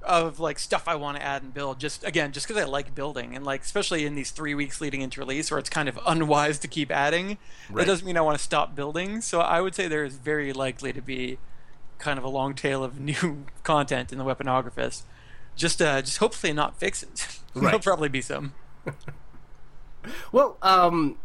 of 0.03 0.41
like 0.41 0.59
stuff 0.59 0.89
I 0.89 0.95
want 0.95 1.19
to 1.19 1.23
add 1.23 1.43
and 1.43 1.53
build. 1.53 1.79
Just 1.79 2.05
again, 2.05 2.33
just 2.33 2.49
because 2.49 2.63
I 2.63 2.65
like 2.67 2.95
building, 2.95 3.37
and 3.37 3.45
like 3.45 3.61
especially 3.63 4.07
in 4.07 4.15
these 4.15 4.31
three 4.31 4.55
weeks 4.55 4.81
leading 4.81 5.03
into 5.03 5.21
release, 5.21 5.51
where 5.51 5.59
it's 5.59 5.69
kind 5.71 5.91
of 5.91 5.99
unwise 6.07 6.59
to 6.61 6.69
keep 6.69 6.91
adding. 6.91 7.37
Right. 7.69 7.83
That 7.85 7.87
doesn't 7.87 8.07
mean 8.07 8.17
I 8.17 8.23
want 8.23 8.39
to 8.39 8.43
stop 8.43 8.75
building. 8.75 9.21
So 9.21 9.41
I 9.43 9.61
would 9.61 9.75
say 9.75 9.89
there 9.89 10.05
is 10.05 10.15
very 10.17 10.55
likely 10.55 10.93
to 10.95 11.03
be 11.03 11.37
kind 11.99 12.19
of 12.19 12.25
a 12.25 12.29
long 12.31 12.55
tail 12.55 12.83
of 12.83 12.99
new 13.01 13.45
content 13.63 14.11
in 14.11 14.17
the 14.17 14.25
weaponographist. 14.25 15.03
Just, 15.57 15.83
uh, 15.83 16.01
just 16.03 16.19
hopefully 16.19 16.53
not 16.53 16.79
fixes. 16.79 17.41
There'll 17.55 17.81
probably 17.81 18.09
be 18.09 18.23
some. 18.23 18.55
Well, 20.33 20.57
um, 20.63 21.19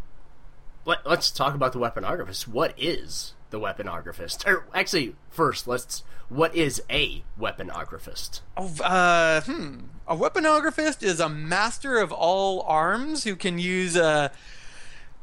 let, 0.85 1.05
us 1.05 1.31
talk 1.31 1.55
about 1.55 1.73
the 1.73 1.79
weaponographist. 1.79 2.47
What 2.47 2.73
is 2.77 3.33
the 3.49 3.55
the 3.55 3.65
weaponographist? 3.65 4.45
Or 4.45 4.65
actually, 4.73 5.15
first, 5.29 5.67
let's. 5.67 6.03
What 6.27 6.55
is 6.55 6.81
a 6.89 7.23
weaponographist? 7.39 8.41
Oh, 8.57 8.71
uh, 8.83 9.41
hmm. 9.41 9.79
A 10.07 10.15
weaponographist 10.15 11.03
is 11.03 11.19
a 11.19 11.29
master 11.29 11.99
of 11.99 12.11
all 12.11 12.61
arms 12.61 13.25
who 13.25 13.35
can 13.35 13.59
use 13.59 13.95
a, 13.95 14.31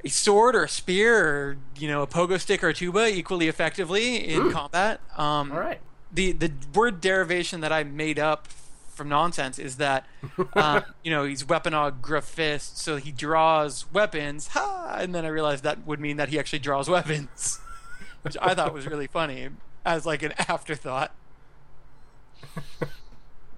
a 0.05 0.09
sword 0.09 0.55
or 0.55 0.63
a 0.63 0.69
spear 0.69 1.27
or 1.27 1.57
you 1.77 1.89
know 1.89 2.03
a 2.03 2.07
pogo 2.07 2.41
stick 2.41 2.63
or 2.63 2.69
a 2.69 2.75
tuba 2.75 3.09
equally 3.09 3.49
effectively 3.49 4.17
in 4.17 4.43
Ooh. 4.43 4.53
combat. 4.53 5.01
Um, 5.17 5.51
All 5.51 5.59
right. 5.59 5.81
the 6.13 6.33
the 6.33 6.53
word 6.73 7.01
derivation 7.01 7.61
that 7.63 7.73
I 7.73 7.83
made 7.83 8.21
up 8.21 8.47
from 8.95 9.09
nonsense 9.09 9.59
is 9.59 9.77
that 9.77 10.07
um, 10.55 10.83
you 11.03 11.11
know 11.11 11.25
he's 11.25 11.45
weaponographist, 11.45 12.77
so 12.77 12.97
he 12.97 13.11
draws 13.13 13.91
weapons. 13.93 14.49
Ha! 14.49 14.97
And 15.01 15.15
then 15.15 15.25
I 15.25 15.29
realized 15.29 15.65
that 15.65 15.87
would 15.87 16.01
mean 16.01 16.17
that 16.19 16.29
he 16.29 16.39
actually 16.39 16.59
draws 16.61 16.89
weapons, 16.89 17.61
which 18.23 18.37
I 18.41 18.55
thought 18.55 18.73
was 18.75 18.87
really 18.87 19.07
funny 19.07 19.49
as 19.85 20.07
like 20.07 20.23
an 20.23 20.33
afterthought. 20.49 21.13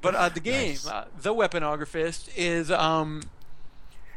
But 0.01 0.15
uh, 0.15 0.29
the 0.29 0.41
game, 0.41 0.73
Nice. 0.73 0.87
uh, 0.87 1.07
the 1.23 1.35
weaponographist, 1.35 2.29
is 2.37 2.71
um, 2.71 3.23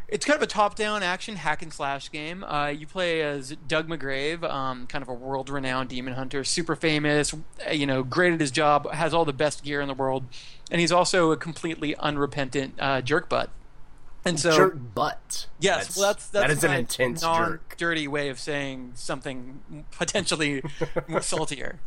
it's 0.07 0.25
kind 0.25 0.37
of 0.37 0.41
a 0.41 0.47
top-down 0.47 1.03
action 1.03 1.35
hack 1.35 1.61
and 1.61 1.73
slash 1.73 2.09
game. 2.11 2.43
Uh, 2.43 2.67
you 2.67 2.87
play 2.87 3.21
as 3.21 3.55
Doug 3.67 3.89
McGrave, 3.89 4.43
um, 4.43 4.87
kind 4.87 5.01
of 5.01 5.09
a 5.09 5.13
world-renowned 5.13 5.89
demon 5.89 6.13
hunter, 6.13 6.43
super 6.43 6.75
famous, 6.75 7.33
you 7.71 7.85
know, 7.85 8.03
great 8.03 8.33
at 8.33 8.39
his 8.39 8.51
job, 8.51 8.89
has 8.91 9.13
all 9.13 9.25
the 9.25 9.33
best 9.33 9.63
gear 9.63 9.81
in 9.81 9.87
the 9.87 9.93
world, 9.93 10.23
and 10.71 10.79
he's 10.79 10.91
also 10.91 11.31
a 11.31 11.37
completely 11.37 11.95
unrepentant 11.97 12.75
uh, 12.79 13.01
jerk 13.01 13.27
butt. 13.27 13.49
And 14.23 14.39
so, 14.39 14.55
jerk 14.55 14.77
butt. 14.95 15.47
yes, 15.59 15.95
well, 15.97 16.07
that's 16.07 16.27
that's 16.27 16.47
that 16.47 16.51
is 16.51 16.63
an 16.63 16.73
intense 16.73 17.21
jerk. 17.21 17.29
non-dirty 17.29 18.07
way 18.07 18.29
of 18.29 18.39
saying 18.39 18.93
something 18.95 19.85
potentially 19.91 20.63
more 21.07 21.21
saltier. 21.21 21.79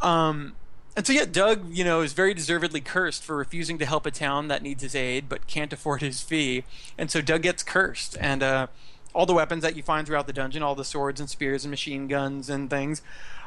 Um, 0.00 0.56
and 0.98 1.06
so 1.06 1.12
yeah, 1.12 1.26
Doug, 1.26 1.72
you 1.72 1.84
know, 1.84 2.00
is 2.00 2.12
very 2.12 2.34
deservedly 2.34 2.80
cursed 2.80 3.22
for 3.22 3.36
refusing 3.36 3.78
to 3.78 3.86
help 3.86 4.04
a 4.04 4.10
town 4.10 4.48
that 4.48 4.64
needs 4.64 4.82
his 4.82 4.96
aid 4.96 5.28
but 5.28 5.46
can't 5.46 5.72
afford 5.72 6.00
his 6.00 6.22
fee. 6.22 6.64
And 6.98 7.08
so 7.08 7.20
Doug 7.20 7.42
gets 7.42 7.62
cursed, 7.62 8.16
and 8.20 8.42
uh, 8.42 8.66
all 9.14 9.24
the 9.24 9.32
weapons 9.32 9.62
that 9.62 9.76
you 9.76 9.84
find 9.84 10.08
throughout 10.08 10.26
the 10.26 10.32
dungeon, 10.32 10.60
all 10.60 10.74
the 10.74 10.84
swords 10.84 11.20
and 11.20 11.30
spears 11.30 11.64
and 11.64 11.70
machine 11.70 12.08
guns 12.08 12.50
and 12.50 12.68
things, 12.68 13.02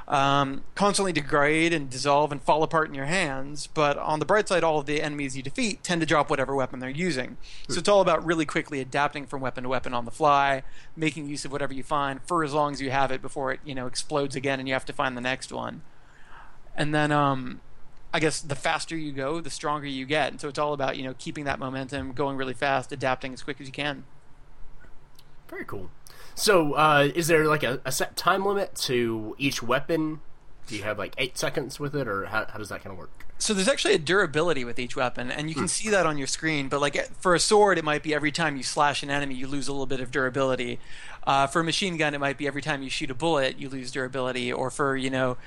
um, 0.08 0.64
constantly 0.76 1.12
degrade 1.12 1.74
and 1.74 1.90
dissolve 1.90 2.32
and 2.32 2.42
fall 2.42 2.64
apart 2.64 2.88
in 2.88 2.96
your 2.96 3.04
hands. 3.08 3.68
But 3.68 3.98
on 3.98 4.20
the 4.20 4.26
bright 4.26 4.48
side, 4.48 4.64
all 4.64 4.80
of 4.80 4.86
the 4.86 5.02
enemies 5.02 5.36
you 5.36 5.44
defeat 5.44 5.84
tend 5.84 6.00
to 6.00 6.08
drop 6.08 6.30
whatever 6.30 6.56
weapon 6.56 6.80
they're 6.80 6.90
using. 6.90 7.36
So 7.68 7.80
it's 7.80 7.90
all 7.90 8.00
about 8.00 8.26
really 8.26 8.46
quickly 8.46 8.80
adapting 8.80 9.26
from 9.26 9.42
weapon 9.42 9.64
to 9.64 9.70
weapon 9.70 9.94
on 9.94 10.06
the 10.06 10.12
fly, 10.12 10.64
making 10.96 11.28
use 11.28 11.44
of 11.44 11.52
whatever 11.52 11.74
you 11.74 11.84
find 11.84 12.22
for 12.26 12.46
as 12.46 12.54
long 12.54 12.72
as 12.72 12.82
you 12.82 12.92
have 12.92 13.12
it 13.12 13.22
before 13.22 13.52
it, 13.52 13.60
you 13.66 13.76
know, 13.76 13.88
explodes 13.88 14.38
again 14.38 14.58
and 14.58 14.70
you 14.70 14.74
have 14.74 14.86
to 14.86 14.94
find 14.94 15.18
the 15.18 15.22
next 15.22 15.52
one. 15.52 15.82
And 16.76 16.94
then, 16.94 17.12
um, 17.12 17.62
I 18.14 18.20
guess 18.20 18.42
the 18.42 18.56
faster 18.56 18.96
you 18.96 19.12
go, 19.12 19.40
the 19.40 19.50
stronger 19.50 19.88
you 19.88 20.06
get. 20.06 20.32
And 20.32 20.42
so 20.42 20.50
it's 20.50 20.60
all 20.60 20.74
about 20.74 20.98
you 20.98 21.04
know 21.04 21.14
keeping 21.18 21.46
that 21.46 21.60
momentum, 21.60 22.14
going 22.14 22.38
really 22.38 22.54
fast, 22.54 22.92
adapting 22.92 23.34
as 23.34 23.44
quick 23.44 23.62
as 23.62 23.68
you 23.68 23.74
can. 23.74 24.04
Very 25.48 25.66
cool. 25.66 25.90
So, 26.36 26.74
uh, 26.74 27.10
is 27.14 27.28
there 27.28 27.46
like 27.46 27.64
a, 27.64 27.82
a 27.84 27.92
set 27.92 28.16
time 28.16 28.46
limit 28.46 28.76
to 28.76 29.36
each 29.38 29.62
weapon? 29.62 30.22
Do 30.68 30.78
you 30.78 30.84
have 30.84 30.98
like 30.98 31.14
eight 31.18 31.38
seconds 31.38 31.80
with 31.80 31.96
it, 31.96 32.08
or 32.08 32.26
how, 32.26 32.46
how 32.48 32.58
does 32.58 32.70
that 32.70 32.82
kind 32.84 32.94
of 32.94 32.98
work? 32.98 33.26
So 33.38 33.56
there's 33.56 33.68
actually 33.68 33.96
a 33.96 34.00
durability 34.00 34.64
with 34.64 34.78
each 34.78 34.96
weapon, 34.96 35.32
and 35.32 35.50
you 35.50 35.56
can 35.56 35.68
see 35.68 35.90
that 35.90 36.06
on 36.06 36.20
your 36.20 36.28
screen. 36.28 36.70
But 36.70 36.80
like 36.80 37.12
for 37.16 37.34
a 37.34 37.40
sword, 37.40 37.80
it 37.80 37.84
might 37.84 38.04
be 38.04 38.14
every 38.14 38.32
time 38.32 38.56
you 38.56 38.62
slash 38.62 39.02
an 39.02 39.10
enemy, 39.10 39.34
you 39.34 39.48
lose 39.48 39.68
a 39.68 39.72
little 39.72 39.88
bit 39.88 40.00
of 40.00 40.12
durability. 40.12 40.80
Uh, 41.26 41.48
for 41.48 41.62
a 41.62 41.64
machine 41.64 41.98
gun, 41.98 42.14
it 42.14 42.20
might 42.20 42.38
be 42.38 42.46
every 42.46 42.62
time 42.62 42.84
you 42.84 42.90
shoot 42.92 43.10
a 43.10 43.16
bullet, 43.16 43.58
you 43.58 43.68
lose 43.68 43.92
durability. 43.92 44.54
Or 44.54 44.70
for 44.70 44.96
you 44.96 45.10
know, 45.10 45.38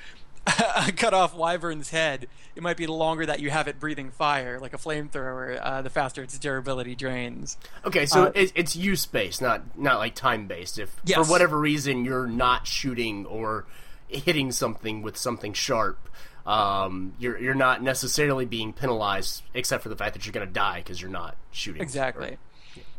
a 0.47 0.91
cut 0.95 1.13
off 1.13 1.35
wyvern's 1.35 1.89
head, 1.89 2.27
it 2.55 2.61
might 2.63 2.77
be 2.77 2.85
the 2.85 2.91
longer 2.93 3.25
that 3.25 3.39
you 3.39 3.49
have 3.49 3.67
it 3.67 3.79
breathing 3.79 4.11
fire, 4.11 4.59
like 4.59 4.73
a 4.73 4.77
flamethrower, 4.77 5.59
uh, 5.61 5.81
the 5.81 5.89
faster 5.89 6.21
its 6.23 6.37
durability 6.39 6.95
drains. 6.95 7.57
Okay, 7.85 8.05
so 8.05 8.25
Uh, 8.25 8.31
it, 8.35 8.51
it's 8.55 8.75
use 8.75 9.05
based, 9.05 9.41
not 9.41 9.77
not 9.77 9.97
like 9.99 10.15
time 10.15 10.47
based. 10.47 10.77
If 10.79 10.95
Yes. 11.05 11.17
for 11.17 11.31
whatever 11.31 11.57
reason 11.59 12.05
you're 12.05 12.27
not 12.27 12.67
shooting 12.67 13.25
or 13.25 13.65
hitting 14.07 14.51
something 14.51 15.01
with 15.01 15.17
something 15.17 15.53
sharp, 15.53 15.97
um, 16.45 17.13
you're 17.19 17.39
you're 17.39 17.55
not 17.55 17.81
necessarily 17.81 18.45
being 18.45 18.71
penalized, 18.71 19.41
except 19.53 19.81
for 19.83 19.89
the 19.89 19.95
fact 19.95 20.13
that 20.13 20.25
you're 20.25 20.33
going 20.33 20.47
to 20.47 20.53
die 20.53 20.77
because 20.77 21.01
you're 21.01 21.09
not 21.09 21.35
shooting. 21.51 21.81
Exactly. 21.81 22.37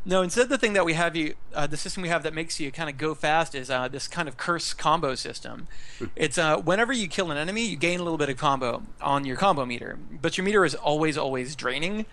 No, 0.08 0.22
instead 0.22 0.48
the 0.48 0.56
thing 0.56 0.74
that 0.74 0.84
we 0.84 0.92
have 0.92 1.16
you, 1.16 1.34
uh, 1.52 1.66
the 1.66 1.76
system 1.76 2.00
we 2.00 2.08
have 2.08 2.22
that 2.22 2.32
makes 2.32 2.60
you 2.60 2.70
kind 2.70 2.88
of 2.88 2.96
go 2.96 3.12
fast 3.12 3.56
is 3.56 3.68
uh, 3.68 3.88
this 3.88 4.06
kind 4.06 4.28
of 4.28 4.36
curse 4.36 4.72
combo 4.72 5.16
system. 5.16 5.66
It's 6.14 6.38
uh, 6.38 6.58
whenever 6.58 6.92
you 6.92 7.08
kill 7.08 7.30
an 7.32 7.36
enemy, 7.36 7.66
you 7.66 7.76
gain 7.76 7.98
a 7.98 8.02
little 8.04 8.18
bit 8.18 8.28
of 8.28 8.36
combo 8.36 8.82
on 9.00 9.24
your 9.24 9.36
combo 9.36 9.66
meter, 9.66 9.98
but 10.22 10.38
your 10.38 10.44
meter 10.44 10.64
is 10.64 10.74
always 10.74 11.18
always 11.18 11.56
draining. 11.56 12.06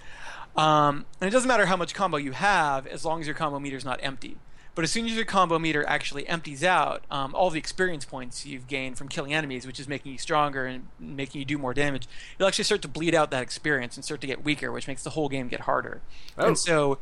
Um, 0.55 1.05
and 1.21 1.27
it 1.27 1.31
doesn't 1.31 1.47
matter 1.47 1.67
how 1.67 1.77
much 1.77 1.93
combo 1.93 2.17
you 2.17 2.31
have 2.31 2.87
as 2.87 3.05
long 3.05 3.21
as 3.21 3.27
your 3.27 3.35
combo 3.35 3.59
meter 3.59 3.77
is 3.77 3.85
not 3.85 3.99
empty. 4.01 4.37
But 4.75 4.83
as 4.83 4.91
soon 4.91 5.05
as 5.05 5.13
your 5.13 5.25
combo 5.25 5.59
meter 5.59 5.85
actually 5.87 6.27
empties 6.27 6.63
out, 6.63 7.03
um, 7.11 7.35
all 7.35 7.51
the 7.51 7.59
experience 7.59 8.05
points 8.05 8.43
you've 8.45 8.67
gained 8.67 8.97
from 8.97 9.07
killing 9.07 9.33
enemies, 9.33 9.67
which 9.67 9.79
is 9.79 9.87
making 9.87 10.13
you 10.13 10.17
stronger 10.17 10.65
and 10.65 10.87
making 10.99 11.39
you 11.39 11.45
do 11.45 11.59
more 11.59 11.75
damage, 11.75 12.07
you'll 12.37 12.47
actually 12.47 12.63
start 12.63 12.81
to 12.81 12.87
bleed 12.87 13.13
out 13.13 13.29
that 13.29 13.43
experience 13.43 13.95
and 13.95 14.03
start 14.03 14.19
to 14.21 14.27
get 14.27 14.43
weaker, 14.43 14.71
which 14.71 14.87
makes 14.87 15.03
the 15.03 15.11
whole 15.11 15.29
game 15.29 15.47
get 15.47 15.61
harder. 15.61 16.01
Oh. 16.39 16.47
And 16.47 16.57
so, 16.57 16.97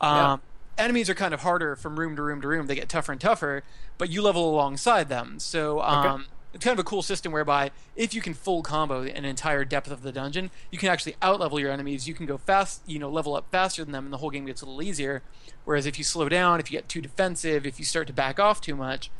Yeah. 0.00 0.32
um, 0.32 0.42
enemies 0.78 1.10
are 1.10 1.14
kind 1.14 1.34
of 1.34 1.40
harder 1.40 1.76
from 1.76 1.98
room 1.98 2.16
to 2.16 2.22
room 2.22 2.40
to 2.40 2.48
room. 2.48 2.66
They 2.66 2.74
get 2.74 2.88
tougher 2.88 3.12
and 3.12 3.20
tougher, 3.20 3.62
but 3.98 4.10
you 4.10 4.22
level 4.22 4.48
alongside 4.48 5.08
them. 5.08 5.38
So 5.38 5.80
um, 5.80 6.26
it's 6.54 6.64
kind 6.64 6.78
of 6.78 6.78
a 6.78 6.88
cool 6.88 7.02
system 7.02 7.32
whereby 7.32 7.70
if 7.96 8.14
you 8.14 8.20
can 8.20 8.34
full 8.34 8.62
combo 8.62 9.02
an 9.02 9.24
entire 9.24 9.64
depth 9.64 9.90
of 9.90 10.02
the 10.02 10.12
dungeon, 10.12 10.50
you 10.70 10.78
can 10.78 10.88
actually 10.88 11.14
outlevel 11.22 11.60
your 11.60 11.70
enemies. 11.70 12.08
You 12.08 12.14
can 12.14 12.26
go 12.26 12.38
fast, 12.38 12.82
you 12.86 12.98
know, 12.98 13.10
level 13.10 13.34
up 13.34 13.46
faster 13.50 13.84
than 13.84 13.92
them, 13.92 14.04
and 14.04 14.12
the 14.12 14.18
whole 14.18 14.30
game 14.30 14.46
gets 14.46 14.62
a 14.62 14.66
little 14.66 14.82
easier. 14.82 15.22
Whereas 15.64 15.86
if 15.86 15.98
you 15.98 16.04
slow 16.04 16.28
down, 16.28 16.60
if 16.60 16.70
you 16.70 16.78
get 16.78 16.88
too 16.88 17.00
defensive, 17.00 17.66
if 17.66 17.78
you 17.78 17.84
start 17.84 18.06
to 18.08 18.12
back 18.12 18.40
off 18.40 18.60
too 18.60 18.74
much, 18.74 19.10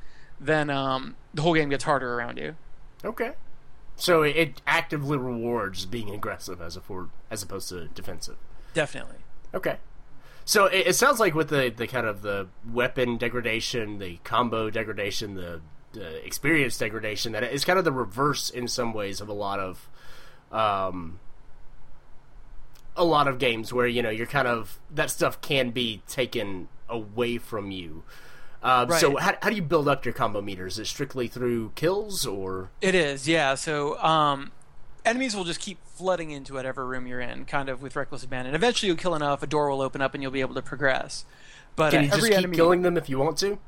then 0.41 0.71
um, 0.71 1.17
the 1.33 1.43
whole 1.43 1.55
game 1.55 1.69
gets 1.69 1.85
harder 1.85 2.15
around 2.15 2.39
you. 2.39 2.57
Okay. 3.05 3.33
So 3.97 4.23
it, 4.23 4.37
it 4.37 4.63
actively 4.67 5.17
rewards 5.17 5.87
being 5.87 6.11
aggressive 6.11 6.61
as 6.61 6.77
a 6.77 6.81
for, 6.81 7.11
as 7.31 7.43
opposed 7.43 7.69
to 7.69 7.87
defensive. 7.89 8.37
Definitely. 8.75 9.19
Okay. 9.55 9.77
So 10.45 10.67
it, 10.67 10.89
it 10.89 10.97
sounds 10.97 11.21
like 11.21 11.35
with 11.35 11.49
the, 11.49 11.73
the 11.75 11.87
kind 11.87 12.07
of 12.07 12.23
the 12.23 12.49
weapon 12.71 13.17
degradation, 13.17 13.99
the 13.99 14.19
combo 14.25 14.71
degradation, 14.71 15.35
the, 15.35 15.61
the 15.93 16.25
experience 16.25 16.77
degradation, 16.79 17.33
that 17.33 17.43
it's 17.43 17.65
kind 17.65 17.79
of 17.79 17.85
the 17.85 17.93
reverse 17.93 18.51
in 18.51 18.69
some 18.69 18.93
ways 18.93 19.21
of 19.21 19.29
a 19.29 19.33
lot 19.33 19.61
of, 19.61 19.89
um, 20.51 21.21
a 22.97 23.05
lot 23.05 23.27
of 23.27 23.39
games 23.39 23.73
where 23.73 23.87
you 23.87 24.03
know 24.03 24.11
you're 24.11 24.27
kind 24.27 24.47
of 24.47 24.79
that 24.91 25.11
stuff 25.11 25.41
can 25.41 25.71
be 25.71 26.03
taken 26.07 26.69
away 26.89 27.39
from 27.39 27.71
you. 27.71 28.03
Uh, 28.63 28.87
So 28.99 29.17
how, 29.17 29.35
how 29.43 29.51
do 29.51 29.57
you 29.57 29.63
build 29.63 29.89
up 29.89 30.05
your 30.05 30.15
combo 30.15 30.41
meter? 30.41 30.67
Is 30.67 30.79
it 30.79 30.87
strictly 30.87 31.27
through 31.27 31.73
kills 31.75 32.27
or? 32.27 32.71
It 32.81 32.95
is, 32.95 33.27
yeah. 33.27 33.55
So 33.55 33.99
um, 34.03 34.53
enemies 35.05 35.35
will 35.35 35.45
just 35.45 35.61
keep 35.61 35.79
flooding 35.87 36.31
into 36.31 36.55
whatever 36.55 36.87
room 36.87 37.07
you're 37.07 37.21
in, 37.21 37.45
kind 37.45 37.69
of 37.69 37.83
with 37.83 37.97
reckless 37.97 38.23
abandon. 38.23 38.55
Eventually, 38.55 38.89
you'll 38.89 38.97
kill 38.97 39.15
enough, 39.15 39.43
a 39.43 39.47
door 39.47 39.71
will 39.71 39.83
open 39.83 40.01
up, 40.01 40.15
and 40.15 40.23
you'll 40.23 40.33
be 40.33 40.41
able 40.41 40.55
to 40.55 40.63
progress. 40.63 41.25
But 41.77 41.91
Can 41.91 42.01
uh, 42.01 42.03
you 42.03 42.09
just 42.09 42.19
every 42.19 42.31
keep 42.31 42.39
enemy, 42.39 42.57
killing 42.57 42.83
them 42.83 42.97
if 42.97 43.09
you 43.09 43.19
want 43.19 43.39
to? 43.39 43.59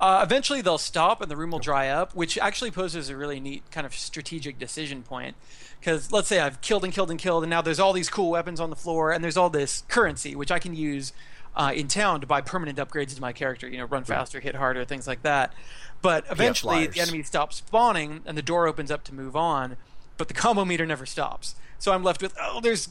Uh, 0.00 0.20
eventually, 0.24 0.60
they'll 0.60 0.78
stop, 0.78 1.20
and 1.20 1.30
the 1.30 1.36
room 1.36 1.52
will 1.52 1.60
dry 1.60 1.88
up, 1.88 2.14
which 2.14 2.36
actually 2.38 2.70
poses 2.70 3.08
a 3.08 3.16
really 3.16 3.38
neat 3.38 3.62
kind 3.70 3.86
of 3.86 3.94
strategic 3.94 4.58
decision 4.58 5.02
point. 5.02 5.36
Because 5.78 6.10
let's 6.10 6.28
say 6.28 6.40
I've 6.40 6.60
killed 6.60 6.84
and 6.84 6.92
killed 6.92 7.10
and 7.10 7.20
killed, 7.20 7.44
and 7.44 7.50
now 7.50 7.62
there's 7.62 7.80
all 7.80 7.92
these 7.92 8.10
cool 8.10 8.30
weapons 8.30 8.58
on 8.58 8.70
the 8.70 8.76
floor, 8.76 9.12
and 9.12 9.22
there's 9.22 9.36
all 9.36 9.50
this 9.50 9.84
currency 9.88 10.34
which 10.34 10.50
I 10.50 10.58
can 10.58 10.74
use 10.74 11.12
uh, 11.54 11.72
in 11.74 11.88
town 11.88 12.20
to 12.20 12.26
buy 12.26 12.40
permanent 12.40 12.78
upgrades 12.78 13.14
to 13.14 13.20
my 13.20 13.32
character. 13.32 13.68
You 13.68 13.78
know, 13.78 13.84
run 13.84 14.04
faster, 14.04 14.40
hit 14.40 14.56
harder, 14.56 14.84
things 14.84 15.06
like 15.06 15.22
that. 15.22 15.52
But 16.00 16.24
eventually, 16.30 16.88
the 16.88 17.00
enemies 17.00 17.28
stop 17.28 17.52
spawning, 17.52 18.22
and 18.26 18.36
the 18.36 18.42
door 18.42 18.66
opens 18.66 18.90
up 18.90 19.04
to 19.04 19.14
move 19.14 19.36
on. 19.36 19.76
But 20.22 20.28
the 20.28 20.34
combo 20.34 20.64
meter 20.64 20.86
never 20.86 21.04
stops, 21.04 21.56
so 21.80 21.90
I'm 21.90 22.04
left 22.04 22.22
with 22.22 22.32
oh, 22.40 22.60
there's 22.60 22.88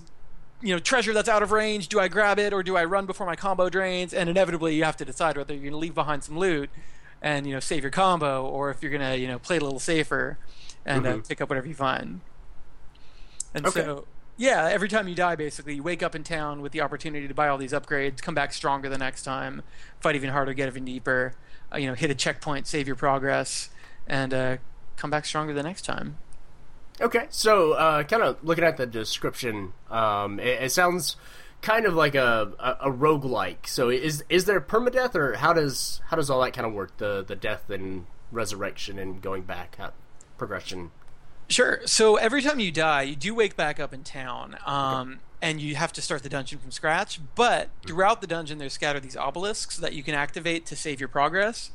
you 0.60 0.74
know 0.74 0.80
treasure 0.80 1.14
that's 1.14 1.30
out 1.30 1.42
of 1.42 1.54
range. 1.54 1.88
Do 1.88 1.98
I 1.98 2.10
grab 2.10 2.38
it 2.40 2.52
or 2.52 2.62
do 2.62 2.76
I 2.76 2.84
run 2.84 3.06
before 3.06 3.26
my 3.26 3.38
combo 3.38 3.70
drains? 3.70 4.14
And 4.14 4.30
inevitably, 4.30 4.76
you 4.76 4.84
have 4.84 4.98
to 4.98 5.06
decide 5.06 5.38
whether 5.38 5.54
you're 5.54 5.62
going 5.62 5.72
to 5.72 5.78
leave 5.78 5.96
behind 5.96 6.26
some 6.26 6.38
loot 6.38 6.70
and 7.22 7.48
you 7.48 7.54
know 7.54 7.62
save 7.62 7.84
your 7.84 7.90
combo, 7.92 8.46
or 8.46 8.70
if 8.70 8.82
you're 8.84 8.92
going 8.92 9.10
to 9.14 9.18
you 9.18 9.30
know 9.30 9.40
play 9.40 9.56
a 9.56 9.62
little 9.62 9.80
safer 9.80 10.38
and 10.86 11.06
uh, 11.08 11.16
Mhm. 11.16 11.26
pick 11.26 11.40
up 11.40 11.48
whatever 11.50 11.68
you 11.70 11.74
find. 11.74 12.20
And 13.54 13.66
Okay. 13.66 13.82
so, 13.84 14.08
yeah, 14.36 14.68
every 14.70 14.90
time 14.90 15.08
you 15.08 15.16
die, 15.16 15.38
basically, 15.38 15.76
you 15.76 15.84
wake 15.84 16.04
up 16.04 16.16
in 16.16 16.26
town 16.26 16.62
with 16.62 16.74
the 16.74 16.82
opportunity 16.82 17.30
to 17.30 17.34
buy 17.34 17.48
all 17.48 17.58
these 17.58 17.72
upgrades, 17.72 18.22
come 18.22 18.36
back 18.36 18.52
stronger 18.52 18.90
the 18.90 18.98
next 18.98 19.24
time, 19.24 19.62
fight 20.02 20.16
even 20.16 20.32
harder, 20.32 20.54
get 20.54 20.68
even 20.68 20.84
deeper, 20.84 21.34
uh, 21.74 21.78
you 21.78 21.88
know, 21.88 21.94
hit 21.94 22.10
a 22.12 22.16
checkpoint, 22.16 22.68
save 22.68 22.88
your 22.88 22.98
progress, 22.98 23.70
and 24.06 24.34
uh, 24.34 24.58
come 24.98 25.10
back 25.10 25.26
stronger 25.26 25.54
the 25.54 25.64
next 25.64 25.84
time. 25.84 26.18
Okay, 27.02 27.26
so 27.30 27.74
uh, 27.74 28.04
kind 28.04 28.22
of 28.22 28.44
looking 28.44 28.64
at 28.64 28.78
the 28.78 28.86
description, 28.86 29.74
um, 29.90 30.40
it, 30.40 30.64
it 30.64 30.72
sounds 30.72 31.16
kind 31.62 31.86
of 31.86 31.94
like 31.94 32.16
a, 32.16 32.52
a 32.60 32.90
a 32.90 32.92
roguelike. 32.92 33.68
So 33.68 33.90
is 33.90 34.24
is 34.30 34.46
there 34.46 34.62
permadeath, 34.62 35.16
or 35.16 35.34
how 35.34 35.54
does 35.54 36.02
how 36.08 36.18
does 36.18 36.30
all 36.30 36.42
that 36.42 36.54
kind 36.54 36.68
of 36.68 36.74
work? 36.74 36.98
The 36.98 37.24
the 37.28 37.36
death 37.36 37.70
and 37.70 38.06
resurrection 38.32 39.00
and 39.00 39.22
going 39.22 39.44
back 39.44 39.76
how, 39.78 39.94
progression? 40.38 40.92
Sure. 41.50 41.82
So 41.86 42.16
every 42.16 42.42
time 42.42 42.60
you 42.60 42.72
die, 42.72 43.02
you 43.04 43.16
do 43.16 43.36
wake 43.36 43.56
back 43.58 43.80
up 43.80 43.94
in 43.94 44.04
town, 44.04 44.58
um, 44.66 45.20
and 45.42 45.60
you 45.60 45.76
have 45.76 45.92
to 45.94 46.02
start 46.02 46.24
the 46.24 46.30
dungeon 46.30 46.60
from 46.60 46.72
scratch. 46.72 47.20
But 47.36 47.70
throughout 47.86 48.22
the 48.22 48.28
dungeon, 48.28 48.58
there's 48.58 48.74
scattered 48.74 49.04
these 49.04 49.18
obelisks 49.18 49.78
that 49.78 49.94
you 49.94 50.04
can 50.04 50.16
activate 50.16 50.66
to 50.68 50.76
save 50.76 51.00
your 51.00 51.10
progress. 51.10 51.72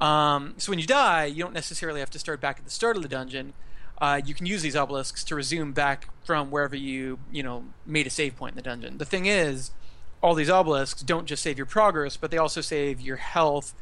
Um, 0.00 0.54
so 0.56 0.72
when 0.72 0.80
you 0.80 0.86
die, 0.86 1.26
you 1.26 1.44
don't 1.44 1.54
necessarily 1.54 2.00
have 2.00 2.10
to 2.10 2.18
start 2.18 2.40
back 2.40 2.58
at 2.58 2.64
the 2.64 2.70
start 2.70 2.96
of 2.96 3.02
the 3.02 3.08
dungeon. 3.08 3.52
Uh, 3.98 4.20
you 4.24 4.34
can 4.34 4.46
use 4.46 4.62
these 4.62 4.76
obelisks 4.76 5.22
to 5.24 5.34
resume 5.34 5.72
back 5.72 6.08
from 6.24 6.50
wherever 6.50 6.76
you 6.76 7.18
you 7.30 7.42
know 7.42 7.64
made 7.86 8.06
a 8.06 8.10
save 8.10 8.36
point 8.36 8.52
in 8.52 8.56
the 8.56 8.62
dungeon. 8.62 8.98
The 8.98 9.04
thing 9.04 9.26
is, 9.26 9.70
all 10.22 10.34
these 10.34 10.50
obelisks 10.50 11.02
don't 11.02 11.26
just 11.26 11.42
save 11.42 11.58
your 11.58 11.66
progress, 11.66 12.16
but 12.16 12.30
they 12.30 12.38
also 12.38 12.60
save 12.60 13.00
your 13.00 13.16
health 13.16 13.74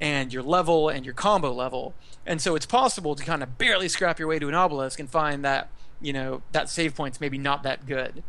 and 0.00 0.32
your 0.32 0.42
level 0.42 0.88
and 0.88 1.04
your 1.04 1.14
combo 1.14 1.52
level. 1.52 1.94
And 2.24 2.40
so 2.40 2.54
it's 2.54 2.66
possible 2.66 3.14
to 3.14 3.24
kind 3.24 3.42
of 3.42 3.58
barely 3.58 3.88
scrap 3.88 4.18
your 4.18 4.28
way 4.28 4.38
to 4.38 4.48
an 4.48 4.54
obelisk 4.54 5.00
and 5.00 5.10
find 5.10 5.44
that, 5.44 5.70
you 6.00 6.12
know, 6.12 6.42
that 6.52 6.68
save 6.68 6.94
point's 6.94 7.20
maybe 7.20 7.38
not 7.38 7.62
that 7.64 7.86
good. 7.86 8.22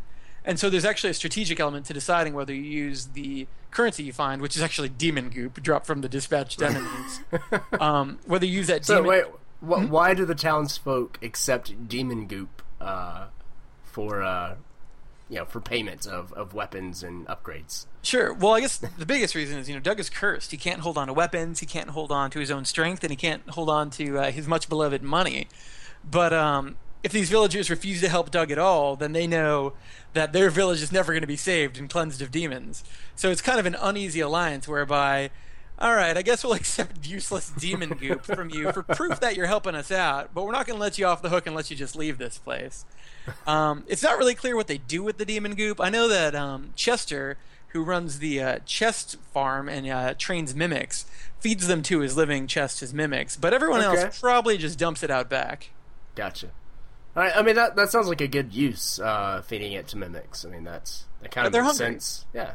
And 0.43 0.60
so 0.60 0.69
there's 0.69 0.86
actually 0.86 1.12
a 1.12 1.15
strategic 1.15 1.60
element 1.60 1.86
to 1.88 1.93
deciding 1.93 2.34
whether 2.34 2.54
you 2.54 2.63
use 2.63 3.08
the 3.08 3.45
currency 3.71 4.04
you 4.04 4.13
find, 4.13 4.41
which 4.41 4.56
is 4.56 4.63
actually 4.63 4.89
demon 4.89 5.30
goop 5.30 5.62
dropped 5.62 5.86
from 5.86 6.02
the 6.02 6.10
dispatched 6.10 6.62
enemies. 6.62 7.21
um, 7.80 8.19
whether 8.25 8.45
you 8.45 8.54
use 8.54 8.67
that 8.67 8.86
So 8.86 8.95
demon 8.95 9.10
wait, 9.10 9.25
wh- 9.60 9.89
why 9.89 10.13
do 10.13 10.26
the 10.26 10.36
townsfolk 10.36 11.19
accept 11.22 11.88
demon 11.88 12.28
goop 12.28 12.62
uh, 12.80 13.28
for 13.84 14.22
uh, 14.22 14.56
you 15.30 15.38
know 15.38 15.45
for 15.45 15.60
payments 15.62 16.06
of, 16.06 16.34
of 16.34 16.54
weapons 16.54 17.04
and 17.04 17.28
upgrades? 17.28 17.86
Sure. 18.02 18.34
Well, 18.34 18.54
I 18.54 18.62
guess 18.62 18.78
the 18.78 19.06
biggest 19.06 19.36
reason 19.36 19.58
is 19.60 19.67
you 19.69 19.76
know 19.76 19.82
Doug 19.82 20.00
is 20.00 20.10
cursed. 20.10 20.52
He 20.52 20.58
can't 20.58 20.82
hold 20.82 20.98
on 20.98 21.08
to 21.08 21.13
weapons. 21.13 21.60
He 21.60 21.65
can't 21.65 21.89
hold 21.89 22.12
on 22.12 22.32
to 22.32 22.39
his 22.39 22.52
own 22.52 22.65
strength, 22.65 23.04
and 23.04 23.12
he 23.12 23.17
can't 23.17 23.48
hold 23.50 23.69
on 23.69 23.89
to 23.91 24.17
uh, 24.19 24.32
his 24.32 24.48
much 24.48 24.69
beloved 24.69 25.04
money. 25.04 25.48
But 26.10 26.34
um, 26.34 26.78
if 27.04 27.12
these 27.12 27.30
villagers 27.30 27.69
refuse 27.69 28.02
to 28.02 28.10
help 28.10 28.32
Doug 28.32 28.52
at 28.52 28.58
all, 28.58 28.95
then 28.95 29.13
they 29.13 29.28
know 29.28 29.74
that 30.13 30.34
their 30.34 30.50
village 30.50 30.82
is 30.82 30.91
never 30.91 31.13
going 31.13 31.22
to 31.22 31.28
be 31.28 31.36
saved 31.36 31.78
and 31.78 31.89
cleansed 31.89 32.22
of 32.22 32.32
demons. 32.32 32.84
So 33.15 33.30
it's 33.30 33.41
kind 33.41 33.60
of 33.60 33.65
an 33.65 33.76
uneasy 33.80 34.19
alliance 34.19 34.67
whereby, 34.67 35.30
all 35.80 35.96
right, 35.96 36.15
I 36.18 36.22
guess 36.22 36.44
we'll 36.44 36.54
accept 36.63 37.08
useless 37.08 37.50
demon 37.50 37.89
goop 37.92 38.26
from 38.26 38.50
you 38.50 38.72
for 38.72 38.84
proof 38.84 39.20
that 39.22 39.36
you're 39.36 39.48
helping 39.48 39.76
us 39.76 39.92
out, 39.92 40.34
but 40.34 40.46
we're 40.46 40.52
not 40.52 40.68
going 40.68 40.78
to 40.78 40.82
let 40.82 40.98
you 40.98 41.06
off 41.06 41.22
the 41.22 41.30
hook 41.30 41.48
and 41.48 41.56
let 41.56 41.70
you 41.72 41.78
just 41.78 41.96
leave 41.96 42.18
this 42.18 42.38
place. 42.38 42.86
Um, 43.48 43.84
it's 43.88 44.04
not 44.04 44.18
really 44.18 44.36
clear 44.36 44.56
what 44.56 44.68
they 44.68 44.78
do 44.78 45.04
with 45.04 45.18
the 45.18 45.26
demon 45.26 45.56
goop. 45.56 45.80
I 45.80 45.89
know 45.89 46.08
that 46.08 46.36
um, 46.36 46.72
Chester, 46.76 47.38
who 47.70 47.84
runs 47.84 48.20
the 48.20 48.42
uh, 48.42 48.60
chest 48.65 49.18
farm 49.34 49.70
and 49.70 49.88
uh, 49.89 50.13
trains 50.18 50.54
mimics, 50.56 51.06
feeds 51.39 51.68
them 51.68 51.82
to 51.84 52.00
his 52.00 52.18
living 52.18 52.48
chest 52.48 52.80
his 52.82 52.94
mimics, 52.94 53.38
but 53.38 53.54
everyone 53.54 53.82
Okay. 53.82 54.02
else 54.04 54.20
probably 54.20 54.58
just 54.58 54.78
dumps 54.80 55.04
it 55.04 55.12
out 55.12 55.30
back. 55.30 55.70
Gotcha. 56.15 56.48
All 57.15 57.24
right, 57.24 57.36
I 57.36 57.42
mean 57.42 57.56
that 57.56 57.76
that 57.76 57.89
sounds 57.92 58.08
like 58.08 58.22
a 58.22 58.28
good 58.28 58.54
use, 58.54 59.00
uh, 59.00 59.42
feeding 59.42 59.74
it 59.74 59.88
to 59.89 59.98
mimics. 59.98 60.46
I 60.46 60.50
mean 60.50 60.63
that's 60.63 61.06
that 61.22 61.32
kind 61.32 61.46
But 61.46 61.58
of 61.58 61.63
makes 61.65 61.78
hungry. 61.80 61.94
sense. 61.96 62.26
Yeah, 62.34 62.54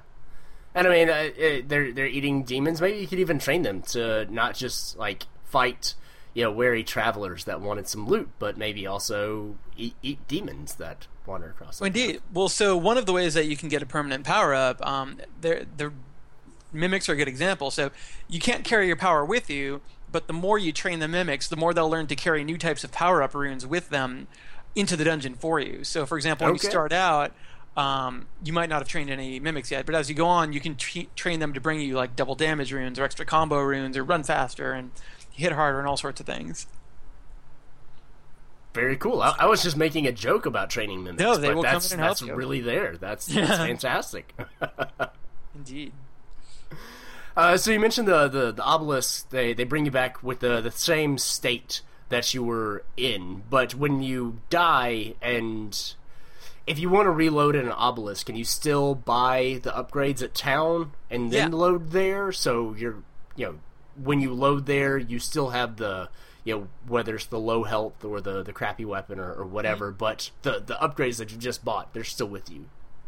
and 0.74 0.86
I 0.86 0.90
mean 0.90 1.08
uh, 1.08 1.30
it, 1.36 1.68
they're 1.68 1.92
they're 1.92 2.06
eating 2.06 2.42
demons. 2.44 2.80
Maybe 2.80 2.98
you 2.98 3.06
could 3.06 3.18
even 3.20 3.38
train 3.38 3.62
them 3.62 3.82
to 3.82 4.26
not 4.32 4.54
just 4.54 4.96
like 4.98 5.24
fight, 5.44 5.94
you 6.34 6.42
know, 6.42 6.50
wary 6.50 6.82
travelers 6.82 7.44
that 7.44 7.60
wanted 7.60 7.88
some 7.88 8.06
loot, 8.06 8.28
but 8.38 8.56
maybe 8.58 8.86
also 8.86 9.56
eat, 9.76 9.94
eat 10.02 10.26
demons 10.26 10.74
that 10.76 11.06
wander 11.26 11.50
across. 11.50 11.78
the 11.78 11.86
Indeed. 11.86 12.20
Well, 12.32 12.48
so 12.48 12.76
one 12.76 12.98
of 12.98 13.06
the 13.06 13.12
ways 13.12 13.34
that 13.34 13.46
you 13.46 13.56
can 13.56 13.68
get 13.68 13.82
a 13.82 13.86
permanent 13.86 14.24
power 14.24 14.52
up, 14.52 14.84
um, 14.86 15.18
they're, 15.40 15.64
they're, 15.76 15.92
mimics 16.72 17.08
are 17.08 17.12
a 17.12 17.16
good 17.16 17.28
example. 17.28 17.70
So 17.70 17.90
you 18.28 18.40
can't 18.40 18.64
carry 18.64 18.88
your 18.88 18.96
power 18.96 19.24
with 19.24 19.48
you, 19.48 19.80
but 20.10 20.26
the 20.26 20.32
more 20.32 20.58
you 20.58 20.72
train 20.72 20.98
the 20.98 21.08
mimics, 21.08 21.48
the 21.48 21.56
more 21.56 21.72
they'll 21.72 21.88
learn 21.88 22.08
to 22.08 22.16
carry 22.16 22.44
new 22.44 22.58
types 22.58 22.84
of 22.84 22.92
power 22.92 23.22
up 23.22 23.34
runes 23.34 23.64
with 23.66 23.90
them 23.90 24.26
into 24.74 24.96
the 24.96 25.04
dungeon 25.04 25.34
for 25.34 25.60
you. 25.60 25.84
So, 25.84 26.04
for 26.04 26.16
example, 26.16 26.48
Okay. 26.48 26.54
you 26.54 26.70
start 26.70 26.92
out, 26.92 27.32
um, 27.76 28.26
you 28.44 28.52
might 28.52 28.68
not 28.68 28.80
have 28.80 28.88
trained 28.88 29.10
any 29.10 29.40
mimics 29.40 29.70
yet, 29.70 29.84
but 29.86 29.94
as 29.94 30.08
you 30.08 30.14
go 30.14 30.26
on, 30.26 30.52
you 30.52 30.60
can 30.60 30.76
tra- 30.76 31.04
train 31.16 31.40
them 31.40 31.52
to 31.54 31.60
bring 31.60 31.80
you 31.80 31.94
like 31.94 32.14
double 32.16 32.34
damage 32.34 32.72
runes 32.72 32.98
or 32.98 33.04
extra 33.04 33.24
combo 33.26 33.60
runes 33.60 33.96
or 33.96 34.04
run 34.04 34.22
faster 34.22 34.72
and 34.72 34.90
hit 35.32 35.52
harder 35.52 35.78
and 35.80 35.88
all 35.88 35.96
sorts 35.96 36.20
of 36.20 36.26
things. 36.26 36.66
Very 38.74 38.96
cool. 38.96 39.22
I, 39.22 39.34
I 39.40 39.46
was 39.46 39.62
just 39.62 39.76
making 39.76 40.06
a 40.06 40.12
joke 40.12 40.46
about 40.46 40.68
training 40.70 41.04
mimics. 41.04 41.22
No, 41.22 41.36
they 41.36 41.48
but 41.48 41.56
will 41.56 41.62
come 41.64 41.72
that's, 41.74 41.92
in 41.92 41.98
and 42.00 42.04
help 42.04 42.18
that's 42.18 42.28
you. 42.28 42.34
really 42.34 42.60
there. 42.60 42.96
That's, 42.96 43.26
that's 43.32 43.50
Yeah. 43.50 43.56
fantastic. 43.58 44.34
Indeed. 45.54 45.92
Uh, 47.36 47.56
so 47.56 47.70
you 47.72 47.80
mentioned 47.80 48.06
the, 48.06 48.28
the 48.28 48.52
the 48.52 48.62
obelisks. 48.62 49.22
They 49.24 49.54
they 49.54 49.64
bring 49.64 49.84
you 49.84 49.90
back 49.90 50.22
with 50.22 50.38
the 50.40 50.60
the 50.60 50.70
same 50.70 51.18
state 51.18 51.80
that 52.08 52.32
you 52.32 52.44
were 52.44 52.84
in, 52.96 53.42
but 53.50 53.74
when 53.74 54.02
you 54.02 54.40
die 54.50 55.14
and 55.20 55.94
if 56.66 56.78
you 56.78 56.88
want 56.88 57.06
to 57.06 57.10
reload 57.10 57.54
in 57.56 57.66
an 57.66 57.72
obelisk, 57.72 58.26
can 58.26 58.36
you 58.36 58.44
still 58.44 58.94
buy 58.94 59.60
the 59.62 59.70
upgrades 59.70 60.22
at 60.22 60.34
town 60.34 60.92
and 61.10 61.30
then 61.30 61.52
Yeah. 61.52 61.56
load 61.58 61.90
there? 61.90 62.32
So 62.32 62.74
you're 62.76 63.02
you 63.36 63.46
know 63.46 63.54
when 64.02 64.20
you 64.20 64.32
load 64.32 64.66
there, 64.66 64.96
you 64.98 65.18
still 65.18 65.50
have 65.50 65.76
the 65.76 66.08
you 66.44 66.54
know 66.54 66.68
whether 66.86 67.14
it's 67.14 67.26
the 67.26 67.38
low 67.38 67.64
health 67.64 68.04
or 68.04 68.20
the 68.20 68.42
the 68.42 68.52
crappy 68.52 68.84
weapon 68.84 69.18
or, 69.18 69.32
or 69.32 69.44
whatever, 69.44 69.88
Mm-hmm. 69.88 69.98
but 69.98 70.30
the 70.42 70.62
the 70.64 70.74
upgrades 70.74 71.18
that 71.18 71.30
you 71.32 71.38
just 71.38 71.64
bought, 71.64 71.92
they're 71.94 72.04
still 72.04 72.28
with 72.28 72.50
you. 72.50 72.66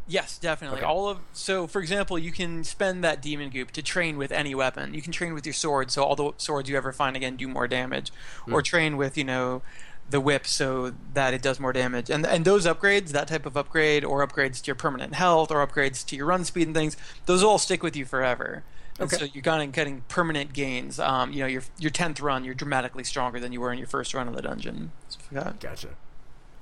Yes, 0.08 0.38
definitely. 0.38 0.78
Okay. 0.78 0.86
All 0.86 1.08
of 1.08 1.18
so, 1.32 1.66
for 1.66 1.80
example, 1.80 2.16
you 2.16 2.30
can 2.30 2.62
spend 2.62 3.02
that 3.02 3.20
demon 3.20 3.50
goop 3.50 3.72
to 3.72 3.82
train 3.82 4.16
with 4.16 4.30
any 4.30 4.54
weapon. 4.54 4.94
You 4.94 5.02
can 5.02 5.10
train 5.12 5.34
with 5.34 5.44
your 5.44 5.52
sword, 5.52 5.90
so 5.90 6.04
all 6.04 6.14
the 6.14 6.30
swords 6.36 6.68
you 6.70 6.76
ever 6.76 6.92
find 6.92 7.16
again 7.16 7.34
do 7.36 7.48
more 7.48 7.66
damage, 7.66 8.12
or 8.48 8.62
train 8.62 8.96
with 8.96 9.18
you 9.18 9.24
know 9.24 9.62
the 10.08 10.20
whip 10.20 10.46
so 10.46 10.92
that 11.14 11.34
it 11.34 11.42
does 11.42 11.58
more 11.58 11.72
damage. 11.72 12.10
And 12.10 12.24
and 12.26 12.44
those 12.44 12.64
upgrades, 12.66 13.08
that 13.08 13.28
type 13.28 13.46
of 13.46 13.56
upgrade, 13.56 14.04
or 14.04 14.26
upgrades 14.26 14.60
to 14.62 14.66
your 14.68 14.76
permanent 14.76 15.14
health, 15.14 15.50
or 15.50 15.66
upgrades 15.66 16.04
to 16.06 16.16
your 16.16 16.26
run 16.26 16.44
speed 16.44 16.66
and 16.68 16.76
things, 16.76 16.96
those 17.26 17.42
all 17.42 17.58
stick 17.58 17.82
with 17.82 17.96
you 17.96 18.04
forever. 18.04 18.62
And 18.98 19.12
Okay. 19.12 19.16
so 19.18 19.24
you're 19.32 19.42
kind 19.42 19.62
of 19.62 19.72
getting 19.72 20.02
permanent 20.08 20.52
gains. 20.52 20.98
Um, 21.00 21.32
you 21.32 21.40
know, 21.40 21.46
your 21.46 21.62
your 21.78 21.90
tenth 21.90 22.20
run, 22.20 22.44
you're 22.44 22.54
dramatically 22.54 23.04
stronger 23.04 23.40
than 23.40 23.52
you 23.52 23.60
were 23.60 23.72
in 23.72 23.78
your 23.78 23.88
first 23.88 24.14
run 24.14 24.28
of 24.28 24.34
the 24.36 24.42
dungeon. 24.42 24.92
Gotcha. 25.32 25.88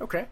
Okay. 0.00 0.26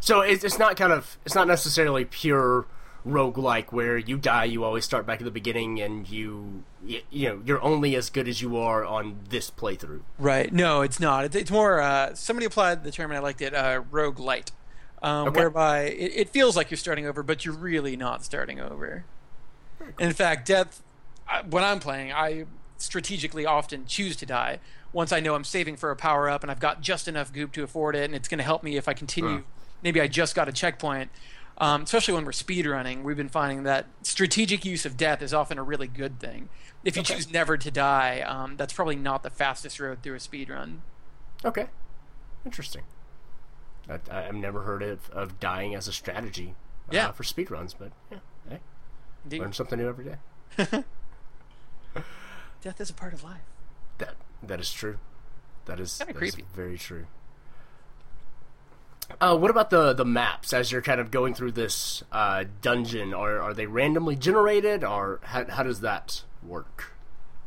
So 0.00 0.20
it's, 0.20 0.44
it's 0.44 0.58
not 0.58 0.76
kind 0.76 0.92
of 0.92 1.16
it's 1.24 1.34
not 1.34 1.46
necessarily 1.48 2.04
pure 2.04 2.66
roguelike 3.06 3.72
where 3.72 3.96
you 3.96 4.18
die 4.18 4.44
you 4.44 4.64
always 4.64 4.84
start 4.84 5.06
back 5.06 5.20
at 5.20 5.24
the 5.24 5.30
beginning 5.30 5.80
and 5.80 6.08
you 6.10 6.62
you, 6.84 7.00
you 7.10 7.28
know 7.28 7.42
you're 7.44 7.62
only 7.62 7.94
as 7.94 8.10
good 8.10 8.28
as 8.28 8.42
you 8.42 8.56
are 8.56 8.84
on 8.84 9.20
this 9.28 9.50
playthrough. 9.50 10.00
Right. 10.18 10.52
No, 10.52 10.82
it's 10.82 11.00
not. 11.00 11.24
It's, 11.24 11.36
it's 11.36 11.50
more. 11.50 11.80
Uh, 11.80 12.14
somebody 12.14 12.46
applied 12.46 12.84
the 12.84 12.90
term, 12.90 13.10
and 13.10 13.18
I 13.18 13.20
liked 13.20 13.40
it. 13.40 13.54
Uh, 13.54 13.82
rogue 13.90 14.18
light, 14.18 14.52
um, 15.02 15.28
Okay. 15.28 15.40
whereby 15.40 15.80
it, 15.84 16.12
it 16.14 16.28
feels 16.30 16.56
like 16.56 16.70
you're 16.70 16.78
starting 16.78 17.06
over, 17.06 17.22
but 17.22 17.44
you're 17.44 17.54
really 17.54 17.96
not 17.96 18.24
starting 18.24 18.60
over. 18.60 19.04
In 19.98 20.12
fact, 20.12 20.46
death. 20.46 20.82
I- 21.28 21.42
When 21.42 21.64
I'm 21.64 21.80
playing, 21.80 22.12
I 22.12 22.44
strategically 22.78 23.44
often 23.44 23.86
choose 23.86 24.16
to 24.16 24.26
die 24.26 24.60
once 24.92 25.12
I 25.12 25.20
know 25.20 25.34
I'm 25.34 25.44
saving 25.44 25.76
for 25.76 25.90
a 25.90 25.96
power 25.96 26.30
up 26.30 26.42
and 26.42 26.50
I've 26.50 26.60
got 26.60 26.80
just 26.80 27.08
enough 27.08 27.32
goop 27.32 27.52
to 27.52 27.62
afford 27.62 27.96
it, 27.96 28.04
and 28.04 28.14
it's 28.14 28.28
going 28.28 28.38
to 28.38 28.44
help 28.44 28.62
me 28.62 28.76
if 28.76 28.88
I 28.88 28.92
continue. 28.94 29.38
Huh. 29.38 29.42
Maybe 29.82 30.00
I 30.00 30.08
just 30.08 30.34
got 30.34 30.48
a 30.48 30.52
checkpoint. 30.52 31.10
Um, 31.60 31.82
especially 31.82 32.14
when 32.14 32.24
we're 32.24 32.32
speed 32.32 32.66
running, 32.66 33.02
we've 33.02 33.16
been 33.16 33.28
finding 33.28 33.64
that 33.64 33.86
strategic 34.02 34.64
use 34.64 34.86
of 34.86 34.96
death 34.96 35.22
is 35.22 35.34
often 35.34 35.58
a 35.58 35.62
really 35.62 35.88
good 35.88 36.20
thing. 36.20 36.48
If 36.84 36.94
you 36.96 37.00
Okay. 37.02 37.14
choose 37.14 37.30
never 37.32 37.56
to 37.56 37.70
die, 37.72 38.20
um, 38.20 38.56
that's 38.56 38.72
probably 38.72 38.94
not 38.94 39.24
the 39.24 39.30
fastest 39.30 39.80
road 39.80 39.98
through 40.02 40.14
a 40.14 40.20
speed 40.20 40.50
run. 40.50 40.82
Okay. 41.44 41.66
Interesting. 42.46 42.82
I, 43.90 43.98
I've 44.10 44.34
never 44.36 44.62
heard 44.62 44.82
of, 44.84 45.10
of 45.10 45.40
dying 45.40 45.74
as 45.74 45.88
a 45.88 45.92
strategy 45.92 46.54
uh, 46.88 46.92
Yeah. 46.92 47.10
for 47.12 47.24
speedruns, 47.24 47.74
but 47.76 47.90
yeah, 48.12 48.18
hey, 48.48 48.58
Indeed. 49.24 49.40
learn 49.40 49.52
something 49.52 49.78
new 49.80 49.88
every 49.88 50.04
day. 50.04 50.16
Death 52.62 52.80
is 52.80 52.90
a 52.90 52.94
part 52.94 53.12
of 53.14 53.24
life. 53.24 53.40
That 53.98 54.14
that 54.42 54.60
is 54.60 54.72
true. 54.72 54.98
That 55.66 55.80
is, 55.80 55.98
that 55.98 56.10
is 56.22 56.36
very 56.54 56.78
true. 56.78 57.06
Uh, 59.20 59.36
what 59.36 59.50
about 59.50 59.70
the 59.70 59.92
the 59.94 60.04
maps 60.04 60.52
as 60.52 60.70
you're 60.70 60.82
kind 60.82 61.00
of 61.00 61.10
going 61.10 61.34
through 61.34 61.52
this 61.52 62.02
uh, 62.12 62.44
dungeon? 62.62 63.14
Are 63.14 63.40
are 63.40 63.54
they 63.54 63.66
randomly 63.66 64.16
generated, 64.16 64.84
or 64.84 65.20
how, 65.24 65.44
how 65.46 65.62
does 65.62 65.80
that 65.80 66.22
work? 66.42 66.92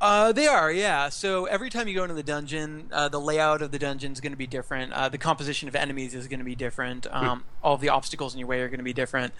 Uh, 0.01 0.31
they 0.31 0.47
are, 0.47 0.71
yeah. 0.71 1.09
So 1.09 1.45
every 1.45 1.69
time 1.69 1.87
you 1.87 1.93
go 1.93 2.01
into 2.01 2.15
the 2.15 2.23
dungeon, 2.23 2.89
uh, 2.91 3.07
the 3.07 3.21
layout 3.21 3.61
of 3.61 3.69
the 3.71 3.77
dungeon 3.77 4.11
is 4.11 4.19
going 4.19 4.31
to 4.31 4.37
be 4.37 4.47
different. 4.47 4.91
Uh, 4.93 5.09
the 5.09 5.19
composition 5.19 5.69
of 5.69 5.75
enemies 5.75 6.15
is 6.15 6.27
going 6.27 6.39
to 6.39 6.45
be 6.45 6.55
different. 6.55 7.05
Um, 7.11 7.43
all 7.63 7.77
the 7.77 7.89
obstacles 7.89 8.33
in 8.33 8.39
your 8.39 8.47
way 8.47 8.61
are 8.61 8.67
going 8.67 8.79
to 8.79 8.83
be 8.83 8.93
different. 8.93 9.31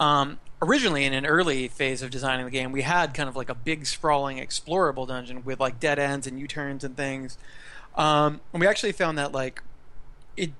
Um, 0.00 0.38
originally, 0.62 1.04
in 1.04 1.12
an 1.12 1.26
early 1.26 1.68
phase 1.68 2.00
of 2.00 2.10
designing 2.10 2.46
the 2.46 2.50
game, 2.50 2.72
we 2.72 2.82
had 2.82 3.12
kind 3.12 3.28
of 3.28 3.36
like 3.36 3.50
a 3.50 3.54
big, 3.54 3.84
sprawling, 3.84 4.38
explorable 4.38 5.06
dungeon 5.06 5.44
with 5.44 5.60
like 5.60 5.78
dead 5.78 5.98
ends 5.98 6.26
and 6.26 6.40
U-turns 6.40 6.84
and 6.84 6.96
things. 6.96 7.36
Um, 7.94 8.40
and 8.54 8.60
we 8.62 8.66
actually 8.66 8.92
found 8.92 9.18
that 9.18 9.32
like 9.32 9.62
it 10.38 10.52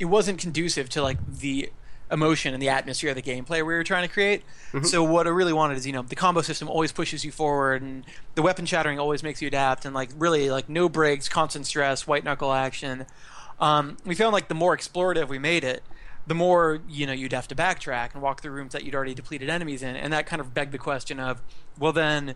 it 0.00 0.06
wasn't 0.06 0.38
conducive 0.40 0.88
to 0.88 1.02
like 1.02 1.18
the 1.38 1.70
emotion 2.10 2.52
and 2.54 2.60
the 2.60 2.68
atmosphere 2.68 3.10
of 3.10 3.14
the 3.14 3.22
gameplay 3.22 3.58
we 3.58 3.62
were 3.62 3.84
trying 3.84 4.02
to 4.02 4.12
create. 4.12 4.42
So 4.82 5.04
what 5.04 5.28
I 5.28 5.30
really 5.30 5.52
wanted 5.52 5.78
is 5.78 5.86
you 5.86 5.92
know 5.92 6.02
the 6.02 6.16
combo 6.16 6.42
system 6.42 6.68
always 6.68 6.90
pushes 6.90 7.24
you 7.24 7.30
forward, 7.30 7.82
and 7.82 8.04
the 8.34 8.42
weapon 8.42 8.66
shattering 8.66 8.98
always 8.98 9.22
makes 9.22 9.40
you 9.40 9.46
adapt, 9.46 9.84
and 9.84 9.94
like 9.94 10.10
really 10.16 10.50
like 10.50 10.68
no 10.68 10.88
breaks, 10.88 11.28
constant 11.28 11.66
stress, 11.66 12.08
white 12.08 12.24
knuckle 12.24 12.52
action. 12.52 13.06
Um, 13.60 13.98
we 14.04 14.16
found 14.16 14.32
like 14.32 14.48
the 14.48 14.54
more 14.54 14.76
explorative 14.76 15.28
we 15.28 15.38
made 15.38 15.62
it, 15.62 15.84
the 16.26 16.34
more 16.34 16.80
you 16.88 17.06
know 17.06 17.12
you'd 17.12 17.32
have 17.32 17.46
to 17.48 17.54
backtrack 17.54 18.14
and 18.14 18.22
walk 18.22 18.42
through 18.42 18.52
rooms 18.52 18.72
that 18.72 18.84
you'd 18.84 18.94
already 18.94 19.14
depleted 19.14 19.48
enemies 19.48 19.82
in, 19.82 19.94
and 19.94 20.12
that 20.12 20.26
kind 20.26 20.40
of 20.40 20.54
begged 20.54 20.72
the 20.72 20.78
question 20.78 21.20
of, 21.20 21.42
well 21.78 21.92
then, 21.92 22.34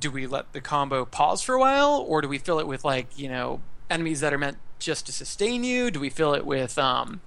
do 0.00 0.10
we 0.10 0.26
let 0.26 0.52
the 0.52 0.60
combo 0.60 1.04
pause 1.04 1.42
for 1.42 1.54
a 1.54 1.60
while, 1.60 2.04
or 2.08 2.20
do 2.20 2.28
we 2.28 2.38
fill 2.38 2.58
it 2.58 2.66
with 2.66 2.84
like 2.84 3.16
you 3.18 3.28
know 3.28 3.60
enemies 3.88 4.20
that 4.20 4.34
are 4.34 4.38
meant 4.38 4.58
just 4.84 5.06
to 5.06 5.12
sustain 5.12 5.64
you? 5.64 5.90
Do 5.90 6.00
we 6.00 6.10
fill 6.10 6.34
it 6.34 6.46
with 6.46 6.78
um, 6.78 7.20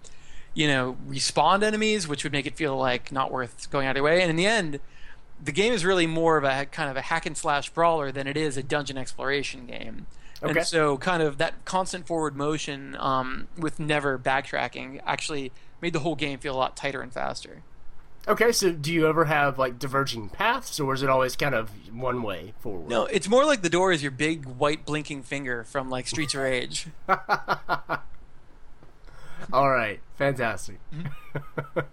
you 0.53 0.67
know 0.67 0.97
respawned 1.07 1.63
enemies, 1.63 2.07
which 2.07 2.23
would 2.23 2.33
make 2.33 2.45
it 2.45 2.55
feel 2.55 2.77
like 2.77 3.11
not 3.11 3.31
worth 3.31 3.69
going 3.69 3.87
out 3.87 3.91
of 3.91 3.97
your 3.97 4.05
way? 4.05 4.21
And 4.21 4.29
in 4.29 4.35
the 4.35 4.45
end, 4.45 4.79
the 5.43 5.51
game 5.51 5.73
is 5.73 5.85
really 5.85 6.07
more 6.07 6.37
of 6.37 6.43
a 6.43 6.65
kind 6.65 6.89
of 6.89 6.97
a 6.97 7.01
hack 7.01 7.25
and 7.25 7.37
slash 7.37 7.69
brawler 7.69 8.11
than 8.11 8.27
it 8.27 8.37
is 8.37 8.57
a 8.57 8.63
dungeon 8.63 8.97
exploration 8.97 9.65
game. 9.65 10.07
Okay. 10.41 10.59
And 10.59 10.67
so, 10.67 10.97
kind 10.97 11.23
of 11.23 11.37
that 11.39 11.65
constant 11.65 12.05
forward 12.05 12.35
motion 12.35 12.95
um, 12.99 13.47
with 13.57 13.79
never 13.79 14.19
backtracking 14.19 15.01
actually 15.05 15.51
made 15.81 15.93
the 15.93 15.99
whole 15.99 16.15
game 16.15 16.39
feel 16.39 16.55
a 16.55 16.57
lot 16.57 16.75
tighter 16.75 17.01
and 17.01 17.11
faster. 17.11 17.63
Okay, 18.27 18.51
so 18.51 18.71
do 18.71 18.91
you 18.91 19.07
ever 19.07 19.25
have 19.25 19.57
like 19.57 19.79
diverging 19.79 20.27
paths, 20.27 20.81
or 20.81 20.93
is 20.93 21.01
it 21.01 21.09
always 21.09 21.37
kind 21.37 21.55
of 21.55 21.69
one 21.95 22.23
way 22.23 22.53
forward? 22.59 22.89
No, 22.89 23.05
it's 23.05 23.29
more 23.29 23.45
like 23.45 23.61
the 23.61 23.69
door 23.69 23.93
is 23.93 24.03
your 24.03 24.11
big 24.11 24.45
white 24.45 24.85
blinking 24.85 25.23
finger 25.23 25.63
from 25.63 25.89
like 25.89 26.07
Streets 26.07 26.35
of 26.35 26.41
Rage. 26.41 26.87
All 29.53 29.69
right, 29.69 30.01
fantastic. 30.17 30.77
Mm-hmm. 30.93 31.79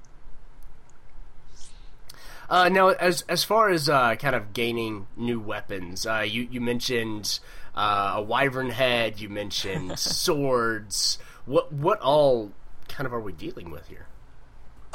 uh, 2.51 2.69
now, 2.69 2.89
as 2.89 3.23
as 3.29 3.45
far 3.45 3.69
as 3.69 3.89
uh, 3.89 4.17
kind 4.17 4.35
of 4.35 4.53
gaining 4.53 5.07
new 5.17 5.39
weapons, 5.39 6.05
uh, 6.05 6.25
you 6.27 6.49
you 6.51 6.61
mentioned 6.61 7.39
uh, 7.77 8.15
a 8.17 8.23
wyvern 8.23 8.71
head. 8.71 9.21
You 9.21 9.29
mentioned 9.29 9.97
swords. 10.01 11.19
What 11.47 11.73
what 11.73 12.01
all 12.01 12.51
kind 12.89 13.07
of 13.07 13.15
are 13.15 13.21
we 13.21 13.33
dealing 13.33 13.71
with 13.71 13.87
here? 13.87 14.09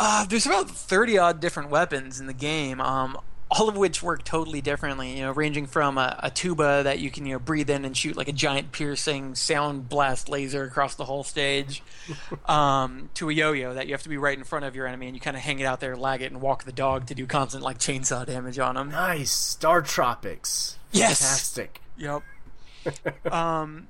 Uh, 0.01 0.25
there's 0.25 0.45
about 0.45 0.69
30 0.69 1.17
odd 1.17 1.39
different 1.41 1.69
weapons 1.69 2.21
in 2.21 2.25
the 2.25 2.33
game, 2.33 2.79
um, 2.79 3.17
all 3.51 3.67
of 3.67 3.75
which 3.75 4.01
work 4.01 4.23
totally 4.23 4.61
differently. 4.61 5.17
You 5.17 5.23
know, 5.23 5.31
ranging 5.33 5.67
from 5.67 5.97
a, 5.97 6.17
a 6.23 6.31
tuba 6.31 6.83
that 6.83 6.99
you 6.99 7.11
can 7.11 7.25
you 7.25 7.33
know 7.33 7.39
breathe 7.39 7.69
in 7.69 7.83
and 7.83 7.95
shoot 7.95 8.15
like 8.15 8.29
a 8.29 8.31
giant 8.31 8.71
piercing 8.71 9.35
sound 9.35 9.89
blast 9.89 10.29
laser 10.29 10.63
across 10.63 10.95
the 10.95 11.03
whole 11.03 11.25
stage, 11.25 11.83
um, 12.45 13.09
to 13.15 13.29
a 13.29 13.33
yo-yo 13.33 13.73
that 13.73 13.87
you 13.87 13.93
have 13.93 14.03
to 14.03 14.09
be 14.09 14.17
right 14.17 14.37
in 14.37 14.45
front 14.45 14.63
of 14.63 14.73
your 14.73 14.87
enemy 14.87 15.07
and 15.07 15.15
you 15.17 15.19
kind 15.19 15.35
of 15.35 15.43
hang 15.43 15.59
it 15.59 15.65
out 15.65 15.81
there, 15.81 15.97
lag 15.97 16.21
it, 16.21 16.31
and 16.31 16.39
walk 16.39 16.63
the 16.63 16.71
dog 16.71 17.05
to 17.07 17.13
do 17.13 17.27
constant 17.27 17.61
like 17.61 17.77
chainsaw 17.77 18.25
damage 18.25 18.57
on 18.57 18.75
them. 18.75 18.91
Nice 18.91 19.57
StarTropics. 19.59 20.75
Yes. 20.93 21.19
fantastic. 21.19 21.81
Yep. 21.97 22.23
um, 23.33 23.87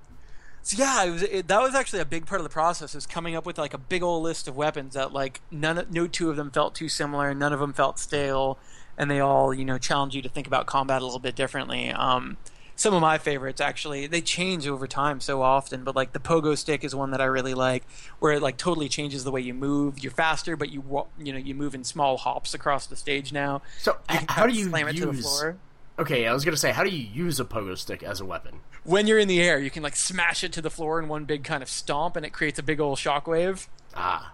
so 0.62 0.78
yeah, 0.78 1.04
it 1.04 1.10
was 1.12 1.24
it, 1.24 1.48
that 1.48 1.62
was 1.62 1.76
actually 1.76 2.00
a 2.00 2.06
big 2.06 2.26
part 2.26 2.40
of 2.42 2.44
the 2.44 2.50
process 2.50 2.96
is 2.96 3.06
coming 3.06 3.36
up 3.36 3.46
with 3.46 3.58
like 3.58 3.74
a 3.74 3.78
big 3.78 4.04
old 4.04 4.24
list 4.24 4.48
of 4.48 4.56
weapons 4.56 4.94
that 4.94 5.14
like 5.14 5.42
none 5.52 5.86
no 5.90 6.08
two 6.08 6.30
of 6.30 6.36
them 6.36 6.52
felt 6.52 6.76
too 6.76 6.90
similar, 6.90 7.34
none 7.34 7.54
of 7.54 7.60
them 7.60 7.74
felt 7.74 7.98
stale, 8.00 8.58
and 8.98 9.10
they 9.10 9.20
all 9.20 9.54
you 9.54 9.66
know 9.66 9.78
challenge 9.78 10.16
you 10.16 10.22
to 10.22 10.30
think 10.30 10.48
about 10.48 10.66
combat 10.66 11.02
a 11.02 11.06
little 11.06 11.20
bit 11.20 11.36
differently. 11.36 11.92
Um, 11.92 12.38
some 12.76 12.94
of 12.94 13.02
my 13.02 13.18
favorites 13.18 13.60
actually 13.60 14.08
they 14.08 14.22
change 14.22 14.66
over 14.68 14.88
time 14.88 15.20
so 15.20 15.42
often, 15.42 15.84
but 15.84 15.96
like 15.96 16.14
the 16.14 16.20
pogo 16.20 16.58
stick 16.58 16.84
is 16.84 16.96
one 16.96 17.12
that 17.12 17.20
I 17.20 17.26
really 17.26 17.54
like, 17.54 17.84
where 18.20 18.32
it 18.34 18.42
like 18.42 18.56
totally 18.58 18.88
changes 18.90 19.24
the 19.24 19.32
way 19.32 19.42
you 19.42 19.54
move. 19.54 20.00
You're 20.00 20.12
faster, 20.14 20.56
but 20.56 20.70
you 20.70 21.06
you 21.18 21.34
know 21.34 21.40
you 21.40 21.56
move 21.56 21.76
in 21.76 21.84
small 21.84 22.18
hops 22.18 22.54
across 22.54 22.86
the 22.88 22.96
stage 22.96 23.34
now. 23.34 23.62
So, 23.80 23.98
You 24.12 24.20
how 24.30 24.46
do 24.48 24.54
you 24.54 24.70
slam 24.70 24.88
it 24.88 24.96
to 24.98 25.06
the 25.08 25.12
use? 25.14 25.22
floor. 25.22 25.58
Okay, 25.98 26.26
I 26.28 26.32
was 26.34 26.46
gonna 26.46 26.56
say, 26.56 26.72
how 26.72 26.86
do 26.86 26.90
you 26.90 27.06
use 27.06 27.42
a 27.42 27.46
pogo 27.46 27.78
stick 27.78 28.02
as 28.04 28.22
a 28.22 28.26
weapon? 28.26 28.62
When 28.84 29.08
you're 29.08 29.20
in 29.20 29.28
the 29.28 29.42
air, 29.42 29.60
you 29.60 29.70
can 29.70 29.84
like 29.84 29.96
smash 29.96 30.44
it 30.44 30.52
to 30.54 30.62
the 30.62 30.70
floor 30.70 31.00
in 31.00 31.08
one 31.08 31.26
big 31.26 31.44
kind 31.44 31.62
of 31.64 31.70
stomp, 31.70 32.16
and 32.16 32.26
it 32.26 32.32
creates 32.32 32.60
a 32.60 32.64
big 32.64 32.80
old 32.80 32.98
shockwave, 32.98 33.68
Ah, 33.96 34.34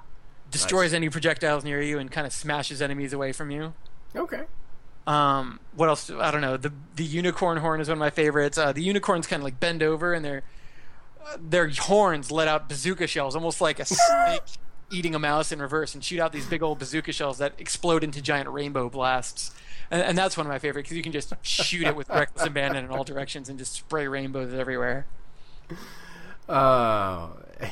destroys 0.51 0.93
any 0.93 1.09
projectiles 1.09 1.63
near 1.63 1.81
you, 1.81 1.97
and 1.99 2.11
kind 2.11 2.25
of 2.27 2.33
smashes 2.33 2.81
enemies 2.81 3.13
away 3.13 3.31
from 3.31 3.51
you. 3.51 3.73
okay. 4.15 4.43
Um, 5.07 5.59
what 5.75 5.87
else? 5.87 6.09
I 6.09 6.31
don't 6.31 6.41
know. 6.41 6.57
The 6.57 6.73
the 6.95 7.03
unicorn 7.03 7.57
horn 7.57 7.79
is 7.79 7.87
one 7.89 7.97
of 7.97 7.99
my 7.99 8.09
favorites. 8.09 8.57
Uh, 8.57 8.71
the 8.71 8.81
unicorns 8.81 9.27
kind 9.27 9.39
of 9.39 9.43
like 9.43 9.59
bend 9.59 9.83
over, 9.83 10.13
and 10.13 10.25
their 10.25 10.41
uh, 11.23 11.37
their 11.39 11.69
horns 11.69 12.31
let 12.31 12.47
out 12.47 12.67
bazooka 12.67 13.05
shells, 13.05 13.35
almost 13.35 13.61
like 13.61 13.79
a 13.79 13.85
snake 13.85 14.41
eating 14.91 15.15
a 15.15 15.19
mouse 15.19 15.51
in 15.51 15.61
reverse, 15.61 15.93
and 15.95 16.03
shoot 16.03 16.19
out 16.19 16.31
these 16.31 16.45
big 16.45 16.61
old 16.63 16.79
bazooka 16.79 17.11
shells 17.11 17.37
that 17.39 17.53
explode 17.57 18.03
into 18.03 18.21
giant 18.21 18.49
rainbow 18.49 18.89
blasts. 18.89 19.51
And, 19.91 20.01
and 20.01 20.17
that's 20.17 20.37
one 20.37 20.45
of 20.45 20.51
my 20.51 20.59
favorites 20.59 20.87
because 20.89 20.97
you 20.97 21.03
can 21.03 21.11
just 21.11 21.33
shoot 21.41 21.85
it 21.87 21.95
with 21.95 22.09
reckless 22.09 22.45
abandon 22.45 22.85
in 22.85 22.91
all 22.91 23.03
directions 23.03 23.49
and 23.49 23.57
just 23.59 23.73
spray 23.73 24.07
rainbows 24.07 24.53
everywhere. 24.53 25.05
Uh, 26.47 27.29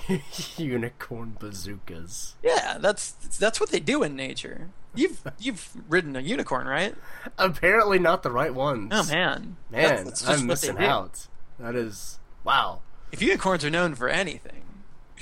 unicorn 0.57 1.37
bazookas. 1.39 2.35
Yeah, 2.43 2.77
that's 2.79 3.11
that's 3.37 3.59
what 3.59 3.69
they 3.69 3.79
do 3.79 4.01
in 4.03 4.15
nature. 4.15 4.69
You've 4.95 5.21
you've 5.39 5.69
ridden 5.89 6.15
a 6.15 6.21
unicorn, 6.21 6.67
right? 6.67 6.95
Apparently, 7.37 7.99
not 7.99 8.23
the 8.23 8.31
right 8.31 8.53
ones. 8.53 8.89
Oh 8.91 9.03
man, 9.05 9.57
man, 9.69 9.81
That's- 9.81 10.21
that's 10.21 10.27
I'm 10.27 10.47
missing 10.47 10.77
out. 10.79 11.27
That 11.59 11.75
is 11.75 12.19
wow. 12.43 12.81
If 13.11 13.21
unicorns 13.21 13.63
are 13.63 13.69
known 13.69 13.93
for 13.93 14.09
anything, 14.09 14.63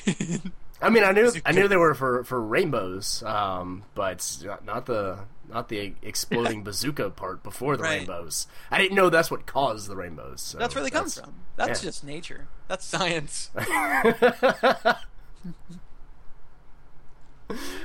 I 0.82 0.90
mean, 0.90 1.04
I 1.04 1.12
knew 1.12 1.32
I 1.46 1.52
knew 1.52 1.68
they 1.68 1.78
were 1.78 1.94
for, 1.94 2.24
for 2.24 2.42
rainbows, 2.42 3.22
um, 3.24 3.84
but 3.94 4.38
not, 4.44 4.66
not 4.66 4.86
the 4.88 5.20
not 5.48 5.70
the 5.70 5.94
exploding 6.02 6.64
bazooka 6.66 7.12
part 7.12 7.44
before 7.44 7.78
the 7.78 7.84
Right. 7.84 8.00
rainbows. 8.00 8.48
I 8.72 8.80
didn't 8.80 8.96
know 8.96 9.10
that's 9.10 9.30
what 9.30 9.46
caused 9.46 9.88
the 9.90 9.96
rainbows. 9.96 10.42
So 10.42 10.58
that's 10.58 10.74
where 10.74 10.84
they 10.84 10.90
come 10.90 11.10
from. 11.10 11.36
That's 11.56 11.84
yeah. 11.84 11.90
just 11.90 12.04
nature. 12.04 12.48
That's 12.68 12.86
science. 12.86 13.52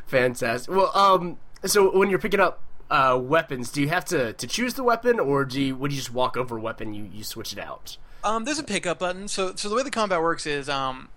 Fantastic. 0.07 0.73
Well, 0.75 0.97
um, 0.97 1.39
so 1.65 1.97
when 1.97 2.09
you're 2.09 2.19
picking 2.21 2.41
up 2.41 2.63
uh, 2.91 3.19
weapons, 3.21 3.71
do 3.71 3.81
you 3.81 3.89
have 3.89 4.05
to, 4.07 4.33
to 4.35 4.47
choose 4.47 4.75
the 4.75 4.85
weapon, 4.85 5.19
or 5.19 5.45
do 5.45 5.61
you 5.61 5.77
would 5.77 5.93
you 5.93 5.99
just 5.99 6.13
walk 6.13 6.37
over 6.37 6.57
a 6.57 6.61
weapon 6.61 6.95
you 6.95 7.09
you 7.13 7.25
switch 7.25 7.53
it 7.53 7.59
out? 7.59 7.97
Um, 8.25 8.45
there's 8.45 8.59
a 8.59 8.65
pickup 8.65 8.99
button. 8.99 9.29
So, 9.29 9.55
so 9.55 9.69
the 9.69 9.75
way 9.77 9.83
the 9.83 9.91
combat 9.91 10.21
works 10.21 10.47
is, 10.47 10.69
um, 10.69 11.09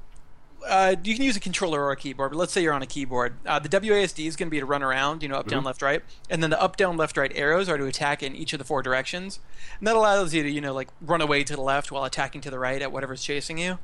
uh, 0.68 0.96
you 1.04 1.16
can 1.16 1.24
use 1.24 1.36
a 1.36 1.40
controller 1.40 1.82
or 1.84 1.92
a 1.92 1.96
keyboard. 1.96 2.32
But 2.32 2.38
let's 2.38 2.54
say 2.54 2.62
you're 2.62 2.74
on 2.74 2.82
a 2.82 2.88
keyboard. 2.88 3.36
Uh, 3.46 3.60
the 3.60 3.70
WASD 3.70 4.28
is 4.28 4.36
going 4.36 4.48
to 4.48 4.52
be 4.52 4.60
to 4.60 4.66
run 4.66 4.84
around, 4.84 5.24
you 5.24 5.30
know, 5.30 5.36
up, 5.36 5.48
down, 5.48 5.64
left, 5.64 5.82
right, 5.82 6.02
and 6.30 6.42
then 6.42 6.50
the 6.50 6.62
up, 6.62 6.78
down, 6.78 6.98
left, 6.98 7.18
right 7.18 7.32
arrows 7.36 7.70
are 7.70 7.78
to 7.78 7.86
attack 7.86 8.24
in 8.24 8.36
each 8.36 8.54
of 8.54 8.60
the 8.60 8.66
four 8.66 8.82
directions, 8.82 9.40
and 9.80 9.88
that 9.88 9.96
allows 9.96 10.34
you 10.34 10.44
to, 10.44 10.50
you 10.50 10.62
know, 10.62 10.74
like 10.74 10.90
run 11.02 11.22
away 11.22 11.44
to 11.44 11.56
the 11.56 11.62
left 11.62 11.92
while 11.92 12.04
attacking 12.04 12.42
to 12.42 12.50
the 12.50 12.60
right 12.60 12.82
at 12.82 12.92
whatever's 12.92 13.24
chasing 13.24 13.58
you. 13.58 13.78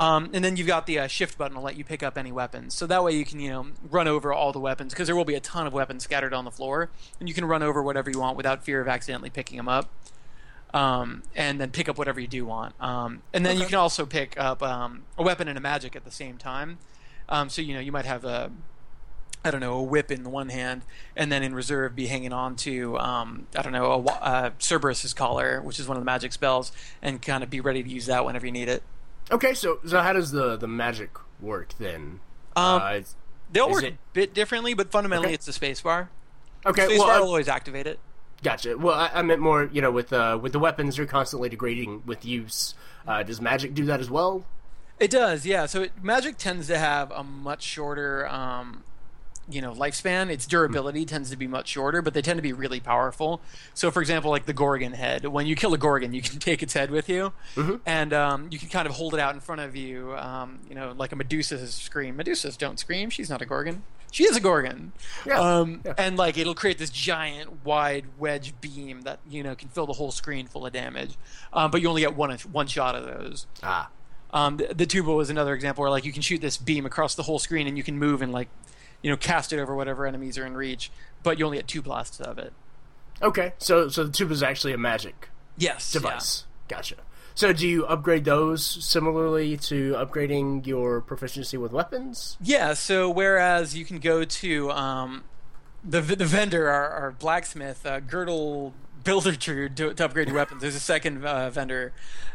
Um, 0.00 0.30
and 0.32 0.44
then 0.44 0.56
you've 0.56 0.66
got 0.66 0.86
the 0.86 1.00
uh, 1.00 1.06
shift 1.08 1.36
button 1.36 1.56
to 1.56 1.60
let 1.60 1.76
you 1.76 1.84
pick 1.84 2.02
up 2.02 2.16
any 2.16 2.32
weapons. 2.32 2.74
So 2.74 2.86
that 2.86 3.04
way 3.04 3.12
you 3.12 3.24
can, 3.24 3.38
you 3.38 3.50
know, 3.50 3.66
run 3.90 4.08
over 4.08 4.32
all 4.32 4.52
the 4.52 4.60
weapons 4.60 4.92
because 4.92 5.08
there 5.08 5.16
will 5.16 5.26
be 5.26 5.34
a 5.34 5.40
ton 5.40 5.66
of 5.66 5.72
weapons 5.72 6.04
scattered 6.04 6.32
on 6.32 6.44
the 6.44 6.50
floor, 6.50 6.90
and 7.20 7.28
you 7.28 7.34
can 7.34 7.44
run 7.44 7.62
over 7.62 7.82
whatever 7.82 8.10
you 8.10 8.20
want 8.20 8.36
without 8.36 8.64
fear 8.64 8.80
of 8.80 8.88
accidentally 8.88 9.30
picking 9.30 9.56
them 9.56 9.68
up 9.68 9.90
um, 10.74 11.22
and 11.34 11.60
then 11.60 11.70
pick 11.70 11.88
up 11.88 11.98
whatever 11.98 12.20
you 12.20 12.26
do 12.26 12.44
want. 12.44 12.74
Um, 12.80 13.22
and 13.32 13.44
then 13.44 13.58
you 13.58 13.66
can 13.66 13.76
also 13.76 14.04
pick 14.06 14.38
up 14.38 14.62
um, 14.62 15.04
a 15.16 15.22
weapon 15.22 15.48
and 15.48 15.56
a 15.56 15.60
magic 15.60 15.96
at 15.96 16.04
the 16.04 16.10
same 16.10 16.36
time. 16.36 16.78
Um, 17.28 17.48
so 17.48 17.62
you 17.62 17.74
know 17.74 17.80
you 17.80 17.92
might 17.92 18.06
have 18.06 18.24
a 18.24 18.50
I 19.44 19.50
don't 19.50 19.60
know 19.60 19.74
a 19.74 19.82
whip 19.82 20.10
in 20.10 20.24
the 20.24 20.30
one 20.30 20.48
hand, 20.48 20.82
and 21.14 21.30
then 21.30 21.42
in 21.42 21.54
reserve 21.54 21.94
be 21.94 22.06
hanging 22.06 22.32
on 22.32 22.56
to 22.56 22.98
um, 22.98 23.46
I 23.56 23.62
don't 23.62 23.72
know 23.72 23.92
a 23.92 23.98
uh, 24.04 24.50
Cerberus's 24.58 25.14
collar, 25.14 25.60
which 25.62 25.78
is 25.78 25.86
one 25.86 25.96
of 25.96 26.00
the 26.00 26.06
magic 26.06 26.32
spells, 26.32 26.72
and 27.02 27.20
kind 27.22 27.42
of 27.44 27.50
be 27.50 27.60
ready 27.60 27.82
to 27.82 27.88
use 27.88 28.06
that 28.06 28.24
whenever 28.24 28.46
you 28.46 28.52
need 28.52 28.68
it. 28.68 28.82
Okay, 29.30 29.54
so 29.54 29.78
so 29.86 30.00
how 30.00 30.12
does 30.12 30.30
the 30.32 30.56
the 30.56 30.68
magic 30.68 31.10
work 31.40 31.74
then? 31.78 32.20
Um, 32.56 32.82
uh, 32.82 33.00
They'll 33.50 33.70
work 33.70 33.84
it- 33.84 33.94
a 33.94 33.98
bit 34.12 34.34
differently, 34.34 34.74
but 34.74 34.90
fundamentally 34.90 35.28
Okay. 35.28 35.34
it's 35.34 35.46
the 35.46 35.52
spacebar. 35.52 36.08
okay, 36.66 36.86
Spacebar 36.86 36.98
well, 36.98 37.06
will 37.06 37.12
I, 37.14 37.18
always 37.18 37.48
activate 37.48 37.86
it. 37.86 37.98
Gotcha. 38.42 38.76
Well, 38.76 38.94
I, 38.94 39.10
I 39.14 39.22
meant 39.22 39.40
more, 39.40 39.68
you 39.72 39.80
know, 39.82 39.90
with 39.90 40.12
uh, 40.12 40.38
with 40.40 40.52
the 40.52 40.58
weapons, 40.58 40.96
you're 40.98 41.06
constantly 41.06 41.48
degrading 41.48 42.02
with 42.06 42.24
use. 42.24 42.74
Uh, 43.06 43.22
does 43.22 43.40
magic 43.40 43.74
do 43.74 43.84
that 43.86 44.00
as 44.00 44.10
well? 44.10 44.44
It 45.00 45.10
does, 45.10 45.46
yeah. 45.46 45.66
So 45.66 45.82
it, 45.82 45.92
magic 46.02 46.38
tends 46.38 46.66
to 46.66 46.78
have 46.78 47.10
a 47.12 47.22
much 47.22 47.62
shorter, 47.62 48.26
um, 48.28 48.82
you 49.48 49.62
know, 49.62 49.72
lifespan. 49.72 50.28
Its 50.28 50.44
durability 50.44 51.04
tends 51.04 51.30
to 51.30 51.36
be 51.36 51.46
much 51.46 51.68
shorter, 51.68 52.02
but 52.02 52.14
they 52.14 52.20
tend 52.20 52.36
to 52.36 52.42
be 52.42 52.52
really 52.52 52.80
powerful. 52.80 53.40
So, 53.74 53.90
for 53.92 54.00
example, 54.00 54.30
like 54.30 54.46
the 54.46 54.52
Gorgon 54.52 54.92
head, 54.92 55.24
when 55.26 55.46
you 55.46 55.54
kill 55.54 55.72
a 55.72 55.78
Gorgon, 55.78 56.12
you 56.12 56.20
can 56.20 56.38
take 56.40 56.62
its 56.64 56.74
head 56.74 56.90
with 56.90 57.08
you, 57.08 57.32
and 57.86 58.12
um, 58.12 58.48
you 58.50 58.58
can 58.58 58.68
kind 58.68 58.88
of 58.88 58.94
hold 58.94 59.14
it 59.14 59.20
out 59.20 59.34
in 59.34 59.40
front 59.40 59.60
of 59.60 59.76
you, 59.76 60.16
um, 60.16 60.58
you 60.68 60.74
know, 60.74 60.92
like 60.96 61.12
a 61.12 61.16
Medusa's 61.16 61.74
scream. 61.74 62.16
Medusas 62.18 62.58
don't 62.58 62.78
scream; 62.80 63.08
she's 63.08 63.30
not 63.30 63.40
a 63.40 63.46
Gorgon. 63.46 63.84
She 64.10 64.24
is 64.24 64.36
a 64.36 64.40
Gorgon. 64.40 64.92
Yeah, 65.26 65.38
Um, 65.40 65.82
yeah. 65.84 65.94
And 65.98 66.16
like 66.16 66.38
it'll 66.38 66.54
create 66.54 66.78
this 66.78 66.90
giant 66.90 67.64
wide 67.64 68.06
wedge 68.18 68.54
beam 68.60 69.02
that 69.02 69.18
you 69.28 69.42
know 69.42 69.54
can 69.54 69.68
fill 69.68 69.86
the 69.86 69.92
whole 69.92 70.10
screen 70.10 70.46
full 70.46 70.64
of 70.66 70.72
damage, 70.72 71.16
um, 71.52 71.70
but 71.70 71.82
you 71.82 71.88
only 71.88 72.02
get 72.02 72.16
one 72.16 72.36
one 72.52 72.66
shot 72.66 72.94
of 72.94 73.04
those. 73.04 73.46
Ah, 73.62 73.90
Um, 74.32 74.56
the, 74.56 74.74
the 74.74 74.86
tuba 74.86 75.12
was 75.12 75.28
another 75.30 75.54
example 75.54 75.82
where 75.82 75.90
like 75.90 76.04
you 76.04 76.12
can 76.12 76.22
shoot 76.22 76.40
this 76.40 76.56
beam 76.56 76.86
across 76.86 77.14
the 77.14 77.22
whole 77.24 77.38
screen 77.38 77.66
and 77.66 77.76
you 77.76 77.82
can 77.82 77.98
move 77.98 78.22
and 78.22 78.32
like 78.32 78.48
you 79.02 79.10
know, 79.10 79.16
cast 79.16 79.52
it 79.52 79.60
over 79.60 79.74
whatever 79.76 80.06
enemies 80.06 80.36
are 80.38 80.44
in 80.44 80.54
reach. 80.56 80.90
But 81.22 81.38
you 81.38 81.44
only 81.44 81.58
get 81.58 81.68
two 81.68 81.82
blasts 81.82 82.20
of 82.20 82.36
it. 82.38 82.52
Okay, 83.22 83.52
so 83.58 83.88
so 83.88 84.04
the 84.04 84.12
tube 84.12 84.30
is 84.30 84.42
actually 84.42 84.72
a 84.72 84.78
magic 84.78 85.28
Yes. 85.56 85.92
device. 85.92 86.44
Gotcha. 86.68 86.96
So 87.38 87.52
do 87.52 87.68
you 87.68 87.86
upgrade 87.86 88.24
those 88.24 88.66
similarly 88.66 89.56
to 89.58 89.92
upgrading 89.92 90.66
your 90.66 91.00
proficiency 91.00 91.56
with 91.56 91.70
weapons? 91.70 92.36
Yeah. 92.40 92.74
So 92.74 93.08
whereas 93.08 93.76
you 93.76 93.84
can 93.84 94.00
go 94.00 94.24
to 94.24 94.72
um, 94.72 95.22
the 95.84 96.00
the 96.00 96.26
vendor, 96.26 96.68
our, 96.68 96.90
our 96.90 97.10
blacksmith, 97.12 97.86
uh, 97.86 98.00
Girdle 98.00 98.74
Builder 99.04 99.36
to, 99.36 99.68
to 99.68 100.04
upgrade 100.04 100.26
your 100.26 100.36
weapons. 100.36 100.62
There's 100.62 100.74
a 100.74 100.80
second 100.80 101.24
uh, 101.24 101.48
vendor 101.50 101.92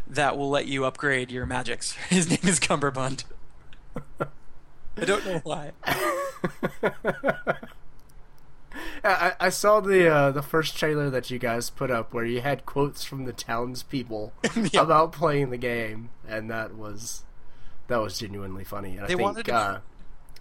that 0.08 0.38
will 0.38 0.50
let 0.50 0.68
you 0.68 0.86
upgrade 0.86 1.32
your 1.32 1.46
magics. 1.46 1.92
His 2.10 2.30
name 2.30 2.50
is 2.50 2.62
Cumberbund. 2.62 3.26
I 4.22 5.04
don't 5.04 5.26
know 5.26 5.42
why. 5.44 5.72
I, 9.04 9.34
I 9.40 9.50
saw 9.50 9.80
the 9.82 10.08
uh, 10.08 10.32
the 10.32 10.42
first 10.42 10.78
trailer 10.78 11.10
that 11.10 11.30
you 11.30 11.38
guys 11.40 11.70
put 11.70 11.92
up 11.92 12.14
where 12.14 12.26
you 12.26 12.42
had 12.42 12.66
quotes 12.66 13.04
from 13.04 13.26
the 13.26 13.34
townspeople 13.34 14.32
Yeah. 14.56 14.82
about 14.82 15.12
playing 15.12 15.50
the 15.50 15.58
game, 15.58 16.10
and 16.28 16.50
that 16.50 16.76
was 16.76 17.24
that 17.88 17.98
was 18.00 18.18
genuinely 18.18 18.64
funny. 18.64 18.92
And 18.96 19.02
I 19.02 19.08
They 19.08 19.14
think 19.16 19.22
wanted 19.22 19.46
to- 19.48 19.54
uh, 19.56 19.80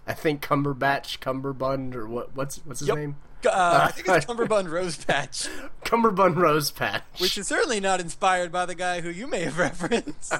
I 0.07 0.13
think 0.13 0.41
Cumberbatch, 0.41 1.19
Cumberbund, 1.19 1.93
or 1.95 2.07
what 2.07 2.35
what's 2.35 2.57
what's 2.65 2.79
his 2.79 2.87
Yep. 2.89 2.97
name? 2.97 3.15
Uh, 3.45 3.87
I 3.89 3.91
think 3.91 4.07
it's 4.07 4.25
Cumberbund 4.27 4.67
Rosepatch, 4.69 5.49
Cumberbund 5.83 6.35
Rosepatch. 6.35 7.01
which 7.19 7.37
is 7.37 7.47
certainly 7.47 7.81
not 7.81 7.99
inspired 7.99 8.51
by 8.53 8.65
the 8.65 8.75
guy 8.75 9.01
who 9.01 9.09
you 9.09 9.27
may 9.27 9.41
have 9.41 9.59
referenced. 9.59 10.33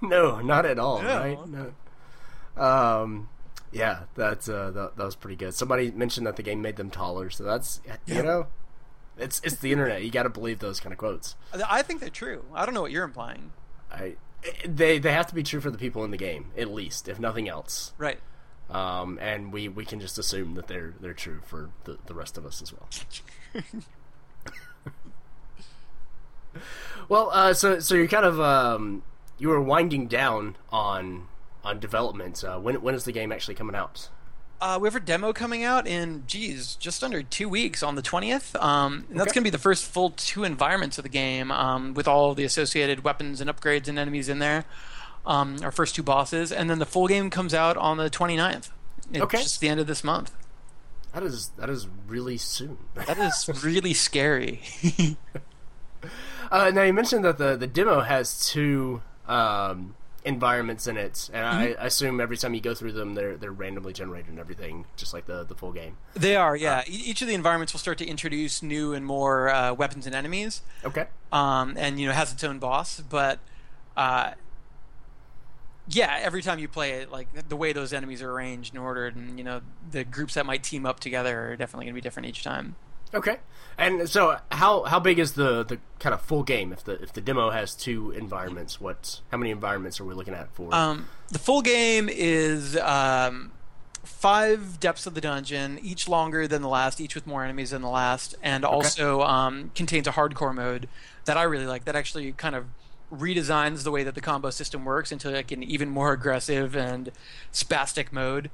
no, 0.00 0.40
not 0.40 0.64
at 0.66 0.78
all, 0.78 1.02
No. 1.02 1.18
right? 1.18 1.38
No. 1.48 2.62
Um, 2.62 3.28
yeah, 3.72 4.00
that's 4.14 4.48
uh, 4.48 4.70
that, 4.70 4.96
that 4.96 5.04
was 5.04 5.16
pretty 5.16 5.36
good. 5.36 5.54
Somebody 5.54 5.90
mentioned 5.90 6.26
that 6.26 6.36
the 6.36 6.42
game 6.42 6.62
made 6.62 6.76
them 6.76 6.90
taller, 6.90 7.30
so 7.30 7.44
that's 7.44 7.80
you 8.06 8.22
know, 8.22 8.46
it's 9.18 9.40
it's 9.44 9.56
the 9.56 9.72
internet. 9.72 10.02
You 10.02 10.10
got 10.10 10.24
to 10.24 10.30
believe 10.30 10.58
those 10.58 10.80
kind 10.80 10.92
of 10.92 10.98
quotes. 10.98 11.36
I 11.68 11.82
think 11.82 12.00
they're 12.00 12.10
true. 12.10 12.44
I 12.54 12.64
don't 12.64 12.74
know 12.74 12.82
what 12.82 12.92
you're 12.92 13.04
implying. 13.04 13.52
I 13.90 14.16
they 14.66 14.98
they 14.98 15.12
have 15.12 15.26
to 15.28 15.34
be 15.34 15.42
true 15.42 15.60
for 15.60 15.70
the 15.70 15.78
people 15.78 16.04
in 16.04 16.10
the 16.10 16.16
game, 16.16 16.52
at 16.56 16.70
least, 16.70 17.08
if 17.08 17.18
nothing 17.18 17.48
else. 17.48 17.92
Right. 17.98 18.18
Um, 18.70 19.18
and 19.20 19.52
we, 19.52 19.68
we 19.68 19.84
can 19.84 20.00
just 20.00 20.18
assume 20.18 20.54
that 20.54 20.66
they're 20.66 20.94
they're 21.00 21.12
true 21.12 21.40
for 21.44 21.70
the, 21.84 21.98
the 22.06 22.14
rest 22.14 22.38
of 22.38 22.46
us 22.46 22.62
as 22.62 22.72
well. 22.72 22.88
well, 27.08 27.30
uh, 27.32 27.54
so 27.54 27.80
so 27.80 27.94
you're 27.94 28.08
kind 28.08 28.24
of 28.24 28.40
um, 28.40 29.02
you 29.38 29.48
were 29.48 29.60
winding 29.60 30.06
down 30.06 30.56
on 30.70 31.28
on 31.64 31.78
development. 31.80 32.42
Uh, 32.44 32.58
when 32.58 32.80
when 32.82 32.94
is 32.94 33.04
the 33.04 33.12
game 33.12 33.32
actually 33.32 33.54
coming 33.54 33.74
out? 33.76 34.08
Uh, 34.60 34.78
we 34.80 34.86
have 34.86 34.94
a 34.94 35.00
demo 35.00 35.32
coming 35.32 35.64
out 35.64 35.88
in, 35.88 36.22
geez, 36.28 36.76
just 36.76 37.02
under 37.02 37.20
two 37.20 37.48
weeks 37.48 37.82
on 37.82 37.96
the 37.96 38.02
20th. 38.02 38.54
Um, 38.62 39.06
and 39.10 39.18
that's 39.18 39.30
Okay. 39.30 39.34
going 39.40 39.42
to 39.42 39.46
be 39.46 39.50
the 39.50 39.58
first 39.58 39.84
full 39.84 40.10
two 40.10 40.44
environments 40.44 40.98
of 40.98 41.02
the 41.02 41.08
game 41.08 41.50
um, 41.50 41.94
with 41.94 42.06
all 42.06 42.32
the 42.32 42.44
associated 42.44 43.02
weapons 43.02 43.40
and 43.40 43.50
upgrades 43.50 43.88
and 43.88 43.98
enemies 43.98 44.28
in 44.28 44.38
there. 44.38 44.64
Um, 45.26 45.56
our 45.64 45.72
first 45.72 45.96
two 45.96 46.04
bosses. 46.04 46.52
And 46.52 46.70
then 46.70 46.78
the 46.78 46.86
full 46.86 47.08
game 47.08 47.28
comes 47.28 47.54
out 47.54 47.76
on 47.76 47.96
the 47.96 48.08
29th. 48.08 48.70
It's 49.10 49.20
Okay. 49.22 49.38
just 49.42 49.58
the 49.60 49.68
end 49.68 49.80
of 49.80 49.88
this 49.88 50.04
month. 50.04 50.30
That 51.12 51.24
is 51.24 51.48
that 51.58 51.68
is 51.68 51.88
really 52.06 52.38
soon. 52.38 52.78
That 52.94 53.18
is 53.18 53.50
really 53.64 53.94
scary. 53.94 54.60
Uh, 56.50 56.70
now 56.70 56.82
you 56.82 56.92
mentioned 56.92 57.24
that 57.24 57.38
the 57.38 57.56
the 57.56 57.66
demo 57.66 58.00
has 58.00 58.46
two 58.48 59.00
um, 59.26 59.94
environments 60.24 60.86
in 60.86 60.96
it, 60.96 61.28
and 61.32 61.44
I, 61.44 61.74
I 61.80 61.86
assume 61.86 62.20
every 62.20 62.36
time 62.36 62.54
you 62.54 62.60
go 62.60 62.74
through 62.74 62.92
them, 62.92 63.14
they're 63.14 63.36
they're 63.36 63.50
randomly 63.52 63.92
generated 63.92 64.28
and 64.30 64.38
everything, 64.38 64.84
just 64.96 65.12
like 65.12 65.26
the 65.26 65.44
the 65.44 65.54
full 65.54 65.72
game. 65.72 65.96
they 66.14 66.36
are, 66.36 66.54
yeah. 66.54 66.82
E- 66.86 67.02
Each 67.06 67.22
of 67.22 67.28
the 67.28 67.34
environments 67.34 67.72
will 67.72 67.80
start 67.80 67.98
to 67.98 68.06
introduce 68.06 68.62
new 68.62 68.92
and 68.92 69.04
more 69.04 69.48
uh, 69.48 69.72
weapons 69.74 70.06
and 70.06 70.14
enemies. 70.14 70.62
Okay. 70.84 71.06
um, 71.32 71.74
and 71.76 71.98
you 72.00 72.06
know 72.06 72.12
has 72.12 72.32
its 72.32 72.44
own 72.44 72.58
boss. 72.60 73.00
But 73.00 73.38
uh, 73.96 74.32
yeah, 75.88 76.18
every 76.22 76.42
time 76.42 76.58
you 76.60 76.68
play 76.68 76.92
it, 76.92 77.10
like 77.10 77.48
the 77.48 77.56
way 77.56 77.72
those 77.72 77.92
enemies 77.92 78.22
are 78.22 78.30
arranged 78.30 78.72
and 78.74 78.82
ordered, 78.82 79.16
and 79.16 79.36
you 79.38 79.44
know 79.44 79.60
the 79.90 80.04
groups 80.04 80.34
that 80.34 80.46
might 80.46 80.62
team 80.62 80.86
up 80.86 81.00
together 81.00 81.50
are 81.52 81.56
definitely 81.56 81.86
going 81.86 81.94
to 81.94 81.96
be 81.96 82.00
different 82.00 82.28
each 82.28 82.44
time. 82.44 82.76
Okay. 83.14 83.38
And 83.78 84.08
so, 84.08 84.38
how 84.50 84.82
how 84.84 85.00
big 85.00 85.18
is 85.18 85.32
the, 85.32 85.64
the 85.64 85.78
kind 85.98 86.14
of 86.14 86.20
full 86.20 86.42
game? 86.42 86.72
If 86.72 86.84
the 86.84 87.02
if 87.02 87.12
the 87.12 87.20
demo 87.20 87.50
has 87.50 87.74
two 87.74 88.10
environments, 88.10 88.80
what 88.80 89.20
how 89.30 89.38
many 89.38 89.50
environments 89.50 89.98
are 90.00 90.04
we 90.04 90.14
looking 90.14 90.34
at 90.34 90.54
for? 90.54 90.74
Um, 90.74 91.08
the 91.28 91.38
full 91.38 91.62
game 91.62 92.08
is 92.10 92.76
um, 92.76 93.50
five 94.04 94.78
depths 94.78 95.06
of 95.06 95.14
the 95.14 95.20
dungeon, 95.20 95.78
each 95.82 96.06
longer 96.08 96.46
than 96.46 96.62
the 96.62 96.68
last, 96.68 97.00
each 97.00 97.14
with 97.14 97.26
more 97.26 97.44
enemies 97.44 97.70
than 97.70 97.82
the 97.82 97.88
last, 97.88 98.34
and 98.42 98.64
also 98.64 99.22
um, 99.22 99.70
contains 99.74 100.06
a 100.06 100.12
hardcore 100.12 100.54
mode 100.54 100.88
that 101.24 101.36
I 101.36 101.42
really 101.44 101.66
like. 101.66 101.84
That 101.86 101.96
actually 101.96 102.32
kind 102.32 102.54
of 102.54 102.66
redesigns 103.12 103.84
the 103.84 103.90
way 103.90 104.04
that 104.04 104.14
the 104.14 104.20
combo 104.20 104.50
system 104.50 104.84
works 104.84 105.12
into 105.12 105.30
like 105.30 105.50
an 105.50 105.62
even 105.62 105.88
more 105.88 106.12
aggressive 106.12 106.76
and 106.76 107.10
spastic 107.52 108.12
mode, 108.12 108.50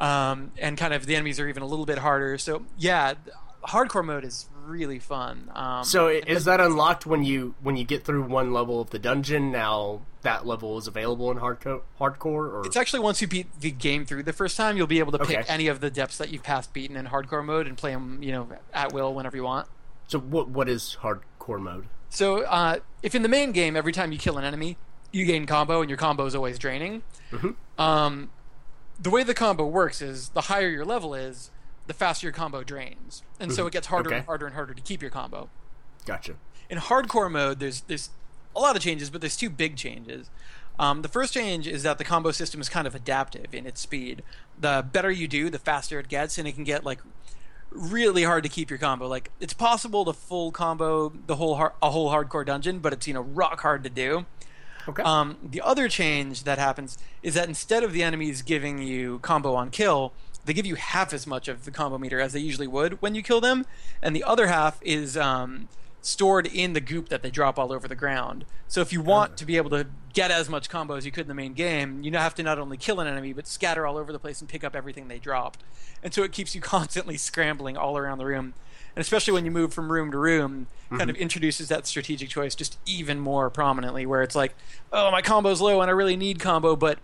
um, 0.00 0.52
and 0.58 0.78
kind 0.78 0.94
of 0.94 1.04
the 1.06 1.14
enemies 1.14 1.38
are 1.38 1.48
even 1.48 1.62
a 1.62 1.66
little 1.66 1.86
bit 1.86 1.98
harder. 1.98 2.38
So 2.38 2.64
yeah, 2.78 3.14
hardcore 3.64 4.04
mode 4.04 4.24
is 4.24 4.48
really 4.66 4.98
fun. 4.98 5.50
Um, 5.54 5.84
so 5.84 6.08
is 6.08 6.44
the- 6.44 6.50
that 6.52 6.60
unlocked 6.60 7.06
when 7.06 7.24
you 7.24 7.54
when 7.62 7.76
you 7.76 7.84
get 7.84 8.04
through 8.04 8.22
one 8.24 8.52
level 8.52 8.80
of 8.80 8.90
the 8.90 8.98
dungeon? 8.98 9.50
Now 9.52 10.00
that 10.22 10.46
level 10.46 10.78
is 10.78 10.86
available 10.86 11.30
in 11.30 11.38
hardcore, 11.38 11.80
hardcore, 12.00 12.52
or 12.52 12.62
It's 12.66 12.76
actually 12.76 13.00
once 13.00 13.20
you 13.20 13.26
beat 13.26 13.48
the 13.60 13.70
game 13.72 14.04
through 14.06 14.22
the 14.22 14.32
first 14.32 14.56
time, 14.56 14.76
you'll 14.76 14.86
be 14.86 15.00
able 15.00 15.12
to 15.12 15.18
pick 15.18 15.38
Okay. 15.40 15.44
any 15.52 15.66
of 15.68 15.80
the 15.80 15.90
depths 15.90 16.18
that 16.18 16.28
you've 16.30 16.44
passed 16.44 16.72
beaten 16.72 16.96
in 16.96 17.06
hardcore 17.06 17.44
mode 17.44 17.66
and 17.66 17.76
play 17.76 17.90
them, 17.92 18.22
you 18.22 18.30
know, 18.32 18.48
at 18.72 18.92
will 18.92 19.12
whenever 19.14 19.36
you 19.36 19.42
want. 19.44 19.66
so 20.06 20.18
what 20.20 20.48
what 20.48 20.68
is 20.68 20.96
hardcore 21.02 21.60
mode? 21.60 21.86
So, 22.10 22.42
uh, 22.42 22.78
if 23.02 23.14
in 23.14 23.22
the 23.22 23.28
main 23.28 23.52
game, 23.52 23.74
every 23.74 23.92
time 23.92 24.12
you 24.12 24.18
kill 24.18 24.36
an 24.38 24.44
enemy, 24.44 24.76
you 25.12 25.24
gain 25.24 25.46
combo, 25.46 25.80
and 25.80 25.88
your 25.88 25.96
combo 25.96 26.26
is 26.26 26.34
always 26.34 26.58
draining. 26.58 27.02
Um, 27.78 28.30
the 29.00 29.08
way 29.10 29.22
the 29.22 29.34
combo 29.34 29.66
works 29.66 30.02
is 30.02 30.28
the 30.30 30.42
higher 30.42 30.68
your 30.68 30.84
level 30.84 31.14
is, 31.14 31.50
the 31.86 31.94
faster 31.94 32.26
your 32.26 32.32
combo 32.32 32.62
drains, 32.62 33.22
and 33.40 33.52
so 33.52 33.66
it 33.66 33.72
gets 33.72 33.88
harder 33.88 34.08
Okay. 34.10 34.16
and 34.18 34.26
harder 34.26 34.46
and 34.46 34.54
harder 34.54 34.74
to 34.74 34.82
keep 34.82 35.02
your 35.02 35.10
combo. 35.10 35.48
Gotcha. 36.04 36.34
in 36.70 36.78
hardcore 36.78 37.30
mode, 37.30 37.58
there's 37.60 37.82
there's 37.82 38.10
a 38.56 38.60
lot 38.60 38.76
of 38.76 38.82
changes, 38.82 39.10
but 39.10 39.20
there's 39.20 39.36
two 39.36 39.50
big 39.50 39.76
changes. 39.76 40.30
Um, 40.78 41.02
the 41.02 41.08
first 41.08 41.34
change 41.34 41.66
is 41.68 41.82
that 41.82 41.98
the 41.98 42.04
combo 42.04 42.30
system 42.32 42.60
is 42.60 42.68
kind 42.68 42.86
of 42.86 42.94
adaptive 42.94 43.54
in 43.54 43.66
its 43.66 43.80
speed. 43.80 44.22
The 44.58 44.84
better 44.90 45.10
you 45.10 45.28
do, 45.28 45.50
the 45.50 45.58
faster 45.58 45.98
it 46.00 46.08
gets, 46.08 46.38
and 46.38 46.48
it 46.48 46.52
can 46.52 46.64
get 46.64 46.82
like 46.84 47.00
really 47.70 48.22
hard 48.24 48.42
to 48.42 48.48
keep 48.48 48.70
your 48.70 48.78
combo. 48.78 49.06
Like 49.06 49.30
it's 49.40 49.52
possible 49.54 50.04
to 50.04 50.12
full 50.12 50.50
combo 50.50 51.12
the 51.26 51.36
whole 51.36 51.56
har- 51.56 51.74
a 51.82 51.90
whole 51.90 52.10
hardcore 52.10 52.44
dungeon, 52.44 52.78
but 52.80 52.92
it's 52.92 53.06
you 53.06 53.14
know 53.14 53.20
rock 53.22 53.60
hard 53.60 53.84
to 53.84 53.90
do. 53.90 54.26
Okay. 54.88 55.02
Um, 55.04 55.36
the 55.42 55.60
other 55.60 55.88
change 55.88 56.42
that 56.44 56.58
happens 56.58 56.98
is 57.22 57.34
that 57.34 57.46
instead 57.48 57.84
of 57.84 57.92
the 57.92 58.02
enemies 58.02 58.42
giving 58.42 58.78
you 58.82 59.20
combo 59.20 59.54
on 59.54 59.70
kill, 59.70 60.12
they 60.44 60.52
give 60.52 60.66
you 60.66 60.74
half 60.74 61.12
as 61.12 61.26
much 61.26 61.48
of 61.48 61.64
the 61.64 61.70
combo 61.70 61.98
meter 61.98 62.20
as 62.20 62.32
they 62.32 62.40
usually 62.40 62.66
would 62.66 63.00
when 63.00 63.14
you 63.14 63.22
kill 63.22 63.40
them, 63.40 63.66
and 64.00 64.14
the 64.14 64.24
other 64.24 64.48
half 64.48 64.78
is 64.82 65.16
um, 65.16 65.68
stored 66.00 66.46
in 66.46 66.72
the 66.72 66.80
goop 66.80 67.08
that 67.08 67.22
they 67.22 67.30
drop 67.30 67.58
all 67.58 67.72
over 67.72 67.86
the 67.86 67.94
ground. 67.94 68.44
So 68.68 68.80
if 68.80 68.92
you 68.92 69.00
want 69.00 69.36
to 69.36 69.46
be 69.46 69.56
able 69.56 69.70
to 69.70 69.86
get 70.12 70.30
as 70.30 70.48
much 70.48 70.68
combo 70.68 70.94
as 70.94 71.06
you 71.06 71.12
could 71.12 71.22
in 71.22 71.28
the 71.28 71.34
main 71.34 71.54
game, 71.54 72.02
you 72.02 72.12
have 72.12 72.34
to 72.34 72.42
not 72.42 72.58
only 72.58 72.76
kill 72.76 73.00
an 73.00 73.06
enemy 73.06 73.32
but 73.32 73.46
scatter 73.46 73.86
all 73.86 73.96
over 73.96 74.12
the 74.12 74.18
place 74.18 74.40
and 74.40 74.50
pick 74.50 74.64
up 74.64 74.74
everything 74.74 75.08
they 75.08 75.18
dropped. 75.18 75.62
And 76.02 76.12
so 76.12 76.22
it 76.22 76.32
keeps 76.32 76.54
you 76.54 76.60
constantly 76.60 77.16
scrambling 77.16 77.76
all 77.76 77.96
around 77.96 78.18
the 78.18 78.26
room. 78.26 78.54
And 78.94 79.00
especially 79.00 79.32
when 79.32 79.46
you 79.46 79.50
move 79.50 79.72
from 79.72 79.90
room 79.90 80.10
to 80.10 80.18
room, 80.18 80.66
kind 80.90 81.08
of 81.08 81.16
introduces 81.16 81.68
that 81.68 81.86
strategic 81.86 82.28
choice 82.28 82.54
just 82.54 82.78
even 82.84 83.18
more 83.18 83.48
prominently 83.48 84.04
where 84.04 84.22
it's 84.22 84.34
like, 84.34 84.54
oh, 84.92 85.10
my 85.10 85.22
combo's 85.22 85.60
low 85.62 85.80
and 85.80 85.90
I 85.90 85.94
really 85.94 86.16
need 86.16 86.38
combo, 86.38 86.76
but 86.76 86.98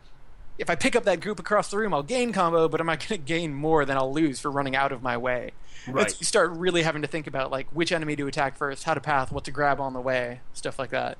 if 0.58 0.68
I 0.68 0.74
pick 0.74 0.96
up 0.96 1.04
that 1.04 1.20
group 1.20 1.38
across 1.38 1.70
the 1.70 1.78
room, 1.78 1.94
I'll 1.94 2.02
gain 2.02 2.32
combo, 2.32 2.68
but 2.68 2.80
am 2.80 2.88
I 2.88 2.96
going 2.96 3.08
to 3.08 3.18
gain 3.18 3.54
more 3.54 3.84
than 3.84 3.96
I'll 3.96 4.12
lose 4.12 4.40
for 4.40 4.50
running 4.50 4.74
out 4.76 4.92
of 4.92 5.02
my 5.02 5.16
way? 5.16 5.52
Right. 5.86 6.14
you 6.18 6.26
start 6.26 6.50
really 6.50 6.82
having 6.82 7.02
to 7.02 7.08
think 7.08 7.26
about 7.26 7.50
like 7.50 7.68
which 7.70 7.92
enemy 7.92 8.16
to 8.16 8.26
attack 8.26 8.56
first, 8.56 8.84
how 8.84 8.94
to 8.94 9.00
path, 9.00 9.32
what 9.32 9.44
to 9.44 9.50
grab 9.50 9.80
on 9.80 9.94
the 9.94 10.00
way, 10.00 10.40
stuff 10.52 10.78
like 10.78 10.90
that. 10.90 11.16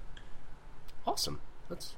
awesome. 1.07 1.41
That's 1.69 1.95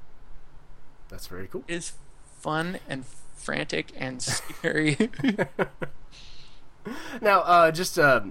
that's 1.09 1.27
very 1.27 1.49
cool. 1.49 1.65
It's 1.67 1.95
fun 2.39 2.79
and 2.89 3.05
frantic 3.35 3.93
and 3.97 4.23
scary. 4.23 5.11
Now, 7.21 7.41
uh, 7.41 7.71
just 7.73 7.99
a 7.99 8.25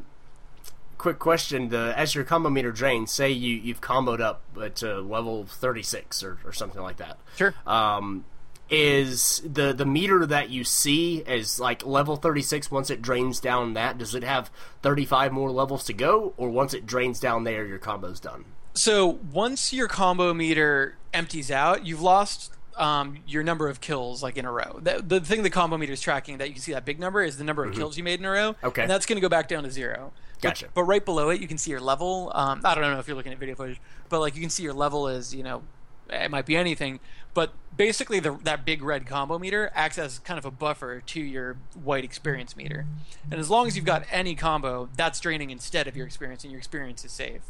quick 0.97 1.19
question: 1.19 1.69
the, 1.69 1.93
as 1.95 2.15
your 2.15 2.23
combo 2.23 2.49
meter 2.49 2.71
drains, 2.71 3.11
say 3.11 3.29
you 3.29 3.55
you've 3.55 3.81
comboed 3.81 4.19
up 4.19 4.41
at 4.61 4.83
uh, 4.83 4.99
level 4.99 5.45
thirty 5.45 5.83
six 5.83 6.23
or, 6.23 6.39
or 6.43 6.51
something 6.51 6.81
like 6.81 6.97
that. 6.97 7.17
sure. 7.35 7.53
Um, 7.67 8.25
is 8.69 9.41
the 9.45 9.73
the 9.73 9.85
meter 9.85 10.25
that 10.25 10.49
you 10.49 10.63
see 10.63 11.23
as 11.25 11.59
like 11.59 11.85
level 11.85 12.15
36 12.15 12.69
once 12.69 12.89
it 12.89 13.01
drains 13.01 13.39
down 13.39 13.73
that 13.73 13.97
does 13.97 14.13
it 14.13 14.23
have 14.23 14.51
35 14.83 15.31
more 15.31 15.51
levels 15.51 15.83
to 15.85 15.93
go 15.93 16.33
or 16.37 16.49
once 16.49 16.73
it 16.73 16.85
drains 16.85 17.19
down 17.19 17.43
there 17.43 17.65
your 17.65 17.79
combo's 17.79 18.19
done 18.19 18.45
So 18.75 19.19
once 19.33 19.73
your 19.73 19.87
combo 19.87 20.33
meter 20.33 20.95
empties 21.13 21.49
out, 21.51 21.85
you've 21.85 22.01
lost 22.01 22.53
um, 22.77 23.17
your 23.27 23.43
number 23.43 23.67
of 23.67 23.81
kills 23.81 24.21
like 24.23 24.37
in 24.37 24.45
a 24.45 24.51
row. 24.51 24.79
The, 24.81 25.03
the 25.05 25.19
thing 25.19 25.43
the 25.43 25.49
combo 25.49 25.75
meter 25.77 25.91
is 25.91 25.99
tracking 26.01 26.37
that 26.37 26.47
you 26.47 26.53
can 26.53 26.61
see 26.61 26.71
that 26.73 26.85
big 26.85 26.99
number 26.99 27.21
is 27.23 27.37
the 27.37 27.43
number 27.43 27.65
of 27.65 27.73
kills 27.73 27.97
you 27.97 28.03
made 28.03 28.19
in 28.19 28.25
a 28.25 28.31
row. 28.31 28.53
Mm-hmm. 28.53 28.67
Okay. 28.67 28.81
and 28.83 28.91
that's 28.91 29.05
going 29.05 29.17
to 29.17 29.21
go 29.21 29.27
back 29.27 29.47
down 29.49 29.63
to 29.63 29.71
zero. 29.71 30.13
But- 30.41 30.41
Gotcha. 30.41 30.67
But, 30.73 30.83
right 30.83 31.03
below 31.03 31.29
it, 31.31 31.41
you 31.41 31.47
can 31.49 31.57
see 31.57 31.71
your 31.71 31.81
level. 31.81 32.31
Um, 32.33 32.61
I 32.63 32.73
don't 32.75 32.83
know 32.93 32.99
if 32.99 33.07
you're 33.07 33.17
looking 33.17 33.33
at 33.33 33.39
video 33.39 33.55
footage, 33.55 33.81
but 34.07 34.21
like 34.21 34.35
you 34.35 34.41
can 34.41 34.49
see 34.49 34.63
your 34.63 34.71
level 34.73 35.09
is 35.09 35.35
you 35.35 35.43
know 35.43 35.63
it 36.09 36.31
might 36.31 36.45
be 36.45 36.55
anything, 36.55 37.01
but 37.33 37.53
basically 37.75 38.19
the, 38.19 38.37
that 38.43 38.65
big 38.65 38.81
red 38.81 39.05
combo 39.05 39.39
meter 39.39 39.71
acts 39.73 39.97
as 39.97 40.19
kind 40.19 40.37
of 40.37 40.45
a 40.45 40.51
buffer 40.51 41.01
to 41.01 41.21
your 41.21 41.57
white 41.81 42.03
experience 42.03 42.57
meter. 42.57 42.85
And 43.31 43.39
as 43.39 43.49
long 43.49 43.67
as 43.67 43.75
you've 43.75 43.85
got 43.85 44.03
any 44.11 44.35
combo, 44.35 44.89
that's 44.97 45.19
draining 45.19 45.49
instead 45.49 45.87
of 45.87 45.95
your 45.95 46.05
experience, 46.05 46.43
and 46.43 46.51
your 46.51 46.59
experience 46.59 47.05
is 47.05 47.11
safe. 47.11 47.41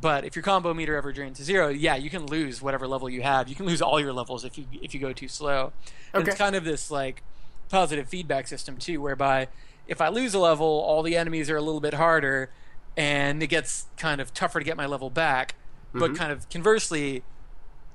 But 0.00 0.24
if 0.24 0.34
your 0.34 0.42
combo 0.42 0.74
meter 0.74 0.96
ever 0.96 1.12
drains 1.12 1.38
to 1.38 1.44
zero, 1.44 1.68
yeah, 1.68 1.94
you 1.94 2.10
can 2.10 2.26
lose 2.26 2.60
whatever 2.60 2.88
level 2.88 3.08
you 3.08 3.22
have. 3.22 3.48
You 3.48 3.54
can 3.54 3.66
lose 3.66 3.80
all 3.80 4.00
your 4.00 4.12
levels 4.12 4.44
if 4.44 4.58
you 4.58 4.66
if 4.82 4.94
you 4.94 5.00
go 5.00 5.12
too 5.12 5.28
slow. 5.28 5.72
And 6.12 6.26
it's 6.26 6.36
kind 6.36 6.56
of 6.56 6.64
this 6.64 6.90
like 6.90 7.22
positive 7.68 8.08
feedback 8.08 8.48
system 8.48 8.78
too, 8.78 9.00
whereby 9.00 9.46
if 9.86 10.00
I 10.00 10.08
lose 10.08 10.34
a 10.34 10.40
level, 10.40 10.66
all 10.66 11.02
the 11.04 11.16
enemies 11.16 11.48
are 11.48 11.56
a 11.56 11.62
little 11.62 11.80
bit 11.80 11.94
harder, 11.94 12.50
and 12.96 13.42
it 13.42 13.46
gets 13.46 13.86
kind 13.96 14.20
of 14.20 14.34
tougher 14.34 14.58
to 14.58 14.64
get 14.64 14.76
my 14.76 14.86
level 14.86 15.08
back. 15.08 15.54
But 15.92 16.00
mm-hmm. 16.00 16.14
kind 16.14 16.32
of 16.32 16.48
conversely, 16.48 17.22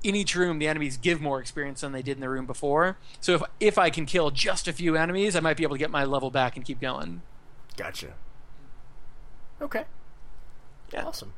in 0.04 0.16
each 0.16 0.36
room, 0.36 0.60
the 0.60 0.68
enemies 0.68 0.98
give 0.98 1.20
more 1.22 1.39
experience 1.41 1.82
than 1.82 1.91
they 1.91 2.02
did 2.02 2.18
in 2.18 2.22
the 2.22 2.30
room 2.30 2.45
before. 2.45 2.98
So 3.20 3.36
if 3.36 3.41
if 3.60 3.78
I 3.78 3.89
can 3.89 4.06
kill 4.06 4.32
just 4.32 4.68
a 4.68 4.74
few 4.74 4.95
enemies, 4.95 5.36
I 5.36 5.39
might 5.39 5.58
be 5.58 5.64
able 5.64 5.76
to 5.76 5.80
get 5.80 5.91
my 5.91 6.04
level 6.06 6.30
back 6.32 6.56
and 6.56 6.64
keep 6.66 6.80
going. 6.80 7.22
Gotcha. 7.76 8.14
Okay. 9.62 9.86
Yeah. 10.93 11.06
Awesome. 11.06 11.34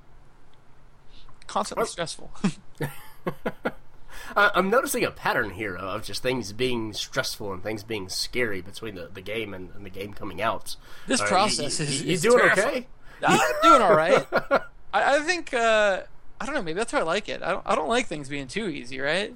Constantly 1.47 1.84
Oh. 1.84 1.88
stressful. 1.88 2.32
I- 4.36 4.51
I'm 4.53 4.70
noticing 4.70 5.03
a 5.03 5.12
pattern 5.12 5.51
here 5.51 5.76
of 5.76 6.03
just 6.03 6.22
things 6.22 6.51
being 6.53 6.93
stressful 6.93 7.51
and 7.53 7.64
things 7.64 7.84
being 7.84 8.10
scary 8.10 8.62
between 8.62 8.95
the, 8.95 9.10
the 9.12 9.22
game 9.22 9.53
and, 9.53 9.70
and 9.76 9.86
the 9.86 9.89
game 9.89 10.14
coming 10.14 10.41
out. 10.41 10.76
This 11.07 11.22
Uh, 11.22 11.24
you- 11.24 11.30
process 11.30 11.80
you, 11.80 11.86
is- 11.86 12.03
You, 12.03 12.14
is 12.14 12.22
doing 12.22 12.39
terrifying. 12.39 12.68
okay? 12.68 12.88
I'm 13.26 13.53
doing 13.64 13.82
all 13.82 13.95
right. 13.95 14.26
I, 14.93 15.18
I 15.18 15.20
think 15.22 15.53
uh, 15.53 16.01
I 16.41 16.45
don't 16.45 16.55
know. 16.55 16.61
Maybe 16.61 16.77
that's 16.77 16.91
how 16.91 16.99
I 16.99 17.03
like 17.03 17.27
it. 17.29 17.41
I 17.43 17.51
don't. 17.51 17.63
I 17.65 17.75
don't 17.75 17.89
like 17.89 18.07
things 18.07 18.29
being 18.29 18.47
too 18.47 18.67
easy, 18.67 18.99
right? 18.99 19.35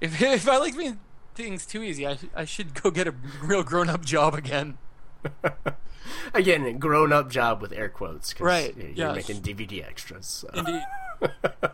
If 0.00 0.20
if 0.22 0.48
I 0.48 0.58
like 0.58 0.76
being 0.76 1.00
things 1.34 1.66
too 1.66 1.82
easy, 1.82 2.06
I 2.06 2.18
I 2.34 2.44
should 2.44 2.80
go 2.80 2.90
get 2.90 3.06
a 3.08 3.14
real 3.42 3.62
grown 3.64 3.88
up 3.88 4.04
job 4.04 4.34
again. 4.34 4.78
Again, 6.34 6.66
a 6.66 6.72
grown 6.74 7.12
up 7.14 7.30
job 7.30 7.62
with 7.62 7.72
air 7.72 7.88
quotes. 7.88 8.34
'cause 8.34 8.42
Right, 8.42 8.76
You're 8.76 8.90
yes. 9.14 9.16
making 9.16 9.40
DVD 9.42 9.82
extras. 9.82 10.26
So. 10.26 10.48
Indeed. 10.52 10.82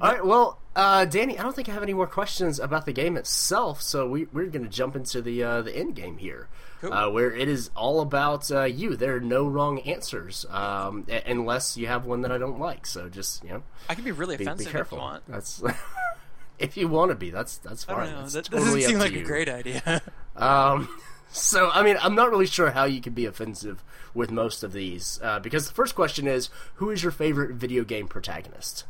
All 0.00 0.12
right. 0.12 0.24
Well, 0.24 0.58
uh, 0.76 1.04
Danny, 1.04 1.38
I 1.38 1.42
don't 1.42 1.54
think 1.54 1.68
I 1.68 1.72
have 1.72 1.82
any 1.82 1.94
more 1.94 2.06
questions 2.06 2.58
about 2.60 2.86
the 2.86 2.92
game 2.92 3.16
itself, 3.16 3.82
so 3.82 4.06
we, 4.08 4.26
we're 4.32 4.46
going 4.46 4.64
to 4.64 4.70
jump 4.70 4.94
into 4.96 5.20
the 5.20 5.42
uh, 5.42 5.62
the 5.62 5.76
end 5.76 5.96
game 5.96 6.18
here, 6.18 6.48
Cool. 6.80 6.92
uh, 6.92 7.10
where 7.10 7.32
it 7.34 7.48
is 7.48 7.70
all 7.74 8.00
about 8.00 8.50
uh, 8.50 8.62
you. 8.64 8.94
There 8.96 9.16
are 9.16 9.20
no 9.20 9.46
wrong 9.48 9.80
answers, 9.80 10.46
um, 10.50 11.06
a- 11.08 11.22
unless 11.26 11.76
you 11.76 11.88
have 11.88 12.06
one 12.06 12.20
that 12.22 12.30
I 12.32 12.38
don't 12.38 12.58
like. 12.60 12.86
So 12.86 13.08
just 13.08 13.42
you 13.44 13.50
know, 13.50 13.62
I 13.88 13.94
can 13.94 14.04
be 14.04 14.12
really 14.12 14.36
be, 14.36 14.44
be 14.44 14.50
offensive 14.50 14.72
careful. 14.72 14.98
if 14.98 15.00
you 15.00 15.04
want. 15.04 15.22
That's 15.28 15.62
if 16.58 16.76
you 16.76 16.88
want 16.88 17.10
to 17.10 17.16
be. 17.16 17.30
That's 17.30 17.58
that's 17.58 17.86
I 17.88 17.94
fine. 17.94 18.14
That's 18.14 18.32
That 18.34 18.44
totally 18.44 18.80
doesn't 18.82 18.90
seem 18.90 18.98
like 18.98 19.14
a 19.14 19.22
great 19.22 19.48
idea. 19.48 20.02
Um, 20.36 20.88
so, 21.32 21.68
I 21.70 21.82
mean, 21.82 21.98
I'm 22.00 22.14
not 22.14 22.30
really 22.30 22.46
sure 22.46 22.70
how 22.70 22.84
you 22.84 23.02
can 23.02 23.12
be 23.12 23.26
offensive 23.26 23.84
with 24.14 24.30
most 24.30 24.62
of 24.62 24.72
these, 24.72 25.20
uh, 25.22 25.38
because 25.38 25.68
the 25.68 25.74
first 25.74 25.94
question 25.94 26.26
is, 26.26 26.48
who 26.76 26.88
is 26.90 27.02
your 27.02 27.12
favorite 27.12 27.56
video 27.56 27.84
game 27.84 28.08
protagonist? 28.08 28.84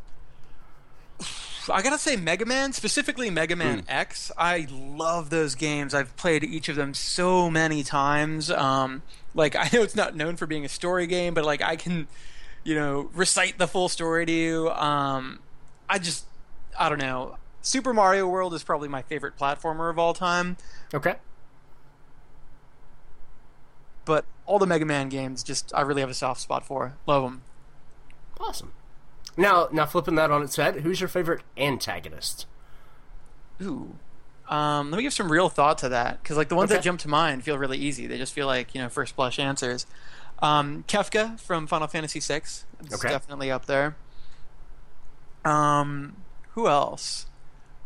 I 1.73 1.83
gotta 1.83 1.99
say, 1.99 2.17
Mega 2.17 2.45
Man, 2.47 2.73
specifically 2.73 3.31
Mega. 3.31 3.57
Man 3.57 3.85
X. 3.89 4.31
I 4.37 4.67
love 4.71 5.31
those 5.31 5.55
games. 5.55 5.95
I've 5.95 6.17
played 6.17 6.45
each 6.45 6.69
of 6.69 6.77
them 6.77 6.95
so 6.95 7.51
many 7.51 7.83
times. 7.83 8.51
Um, 8.51 9.03
like 9.35 9.55
I 9.57 9.69
know 9.73 9.83
it's 9.83 9.95
not 9.97 10.15
known 10.17 10.37
for 10.37 10.47
being 10.47 10.65
a 10.65 10.69
story 10.69 11.07
game, 11.07 11.35
but 11.35 11.45
like 11.45 11.63
I 11.63 11.77
can, 11.77 12.09
you 12.65 12.75
know, 12.75 13.11
recite 13.15 13.59
the 13.59 13.67
full 13.67 13.89
story 13.89 14.27
to 14.27 14.33
you. 14.33 14.71
Um, 14.71 15.39
I 15.89 15.99
just, 15.99 16.25
I 16.79 16.89
don't 16.89 16.99
know. 17.01 17.37
Super 17.63 17.93
Mario 17.93 18.27
World 18.27 18.55
is 18.55 18.63
probably 18.63 18.89
my 18.89 19.03
favorite 19.03 19.37
platformer 19.39 19.91
of 19.91 19.99
all 19.99 20.15
time, 20.15 20.57
Okay. 20.95 21.17
but 24.05 24.25
all 24.47 24.59
the 24.59 24.67
Mega 24.67 24.85
Man 24.87 25.09
games, 25.09 25.43
just 25.43 25.73
I 25.75 25.83
really 25.83 26.01
have 26.01 26.11
a 26.11 26.15
soft 26.15 26.41
spot 26.41 26.65
for. 26.67 26.95
Love 27.07 27.23
them. 27.23 27.43
Awesome. 28.41 28.73
Now, 29.37 29.69
now 29.73 29.87
flipping 29.87 30.17
that 30.17 30.31
on 30.31 30.43
its 30.43 30.57
head, 30.57 30.77
who's 30.81 31.01
your 31.01 31.09
favorite 31.09 31.43
antagonist? 31.57 32.47
Ooh. 33.63 33.95
Um, 34.49 34.91
let 34.91 34.97
me 34.97 35.05
give 35.05 35.13
some 35.13 35.31
real 35.31 35.49
thought 35.49 35.79
to 35.79 35.89
that 35.91 36.23
because 36.23 36.37
like 36.37 36.49
the 36.49 36.57
ones 36.57 36.71
Okay. 36.71 36.79
that 36.79 36.83
jump 36.85 36.99
to 37.01 37.09
mind 37.09 37.45
feel 37.45 37.57
really 37.57 37.79
easy. 37.79 38.07
They 38.09 38.19
just 38.19 38.33
feel 38.33 38.47
like 38.49 38.75
you 38.75 38.81
know 38.83 38.89
first 38.89 39.15
blush 39.15 39.39
answers. 39.39 39.87
Um, 40.41 40.85
Kefka 40.89 41.39
from 41.39 41.67
Final 41.69 41.87
Fantasy 41.87 42.19
VI 42.19 42.37
is 42.45 42.65
Okay. 42.93 43.09
definitely 43.11 43.51
up 43.51 43.67
there. 43.67 43.95
Um, 45.45 46.17
who 46.55 46.67
else? 46.67 47.27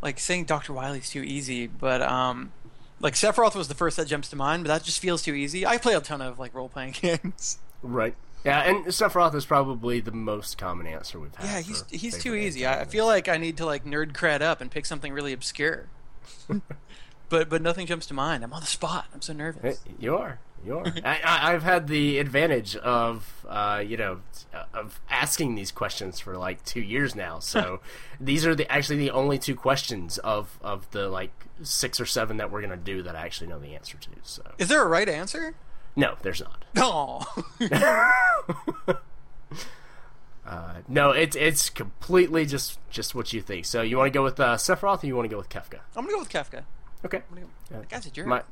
Like 0.00 0.18
saying 0.18 0.44
Doctor 0.46 0.72
Wily's 0.72 1.10
too 1.10 1.22
easy, 1.22 1.66
but 1.66 2.00
um, 2.02 2.52
like 3.00 3.14
Sephiroth 3.14 3.54
was 3.54 3.68
the 3.68 3.74
first 3.74 3.96
that 3.96 4.06
jumps 4.06 4.28
to 4.30 4.36
mind, 4.36 4.64
but 4.64 4.68
that 4.68 4.84
just 4.84 5.00
feels 5.00 5.22
too 5.22 5.34
easy. 5.34 5.66
I 5.66 5.76
play 5.78 5.94
a 5.94 6.00
ton 6.00 6.20
of 6.22 6.38
like 6.38 6.54
role 6.54 6.68
playing 6.68 6.92
games. 7.00 7.58
Right. 7.82 8.14
Yeah, 8.44 8.60
and 8.60 8.84
Sephiroth 8.86 9.34
is 9.34 9.46
probably 9.46 10.00
the 10.00 10.12
most 10.12 10.58
common 10.58 10.86
answer 10.86 11.18
we've 11.18 11.34
had. 11.34 11.46
Yeah, 11.46 11.60
he's 11.60 11.84
he's 11.90 12.18
too 12.18 12.34
easy. 12.34 12.66
I, 12.66 12.82
I 12.82 12.84
feel 12.84 13.06
like 13.06 13.28
I 13.28 13.38
need 13.38 13.56
to 13.56 13.66
like 13.66 13.84
nerd 13.84 14.12
cred 14.12 14.42
up 14.42 14.60
and 14.60 14.70
pick 14.70 14.84
something 14.84 15.12
really 15.12 15.32
obscure. 15.32 15.86
but 17.28 17.48
but 17.48 17.62
nothing 17.62 17.86
jumps 17.86 18.06
to 18.06 18.14
mind. 18.14 18.44
I'm 18.44 18.52
on 18.52 18.60
the 18.60 18.66
spot. 18.66 19.06
I'm 19.14 19.22
so 19.22 19.32
nervous. 19.32 19.80
You 19.98 20.16
are. 20.16 20.40
You 20.64 20.78
are. 20.78 20.86
I, 21.04 21.20
I, 21.24 21.52
I've 21.52 21.62
had 21.62 21.88
the 21.88 22.18
advantage 22.18 22.74
of, 22.76 23.44
uh, 23.48 23.82
you 23.86 23.96
know, 23.96 24.20
of 24.72 24.98
asking 25.10 25.54
these 25.56 25.70
questions 25.70 26.20
for 26.20 26.36
like 26.38 26.64
two 26.64 26.80
years 26.80 27.14
now. 27.14 27.38
So 27.38 27.80
these 28.20 28.46
are 28.46 28.54
the 28.54 28.70
actually 28.70 28.98
the 28.98 29.10
only 29.10 29.38
two 29.38 29.54
questions 29.54 30.18
of 30.18 30.58
of 30.62 30.90
the 30.90 31.08
like 31.08 31.32
six 31.62 32.00
or 32.00 32.06
seven 32.06 32.38
that 32.38 32.50
we're 32.50 32.62
gonna 32.62 32.76
do 32.76 33.02
that 33.02 33.14
I 33.16 33.24
actually 33.24 33.48
know 33.48 33.58
the 33.58 33.74
answer 33.74 33.98
to. 33.98 34.08
So 34.22 34.42
Is 34.58 34.68
there 34.68 34.82
a 34.82 34.88
right 34.88 35.08
answer? 35.08 35.54
No, 35.96 36.16
there's 36.22 36.42
not. 36.42 36.64
No. 36.74 37.22
Uh, 40.46 40.74
no, 40.88 41.10
it's 41.10 41.34
it's 41.36 41.70
completely 41.70 42.44
just 42.44 42.78
just 42.90 43.14
what 43.14 43.32
you 43.32 43.40
think. 43.40 43.64
So 43.64 43.80
you 43.80 43.96
want 43.96 44.12
to 44.12 44.16
go 44.16 44.22
with 44.22 44.38
uh, 44.38 44.56
Sephiroth, 44.56 45.02
or 45.02 45.06
you 45.06 45.16
want 45.16 45.24
to 45.24 45.30
go 45.30 45.38
with 45.38 45.48
Kefka? 45.48 45.78
I'm 45.96 46.04
gonna 46.04 46.12
go 46.12 46.18
with 46.18 46.28
Kefka. 46.28 46.64
Okay. 47.02 47.22
I'm 47.30 47.38
go. 47.40 47.46
That 47.70 47.88
guy's 47.88 48.04
a 48.04 48.10
jerk. 48.10 48.26
My 48.26 48.42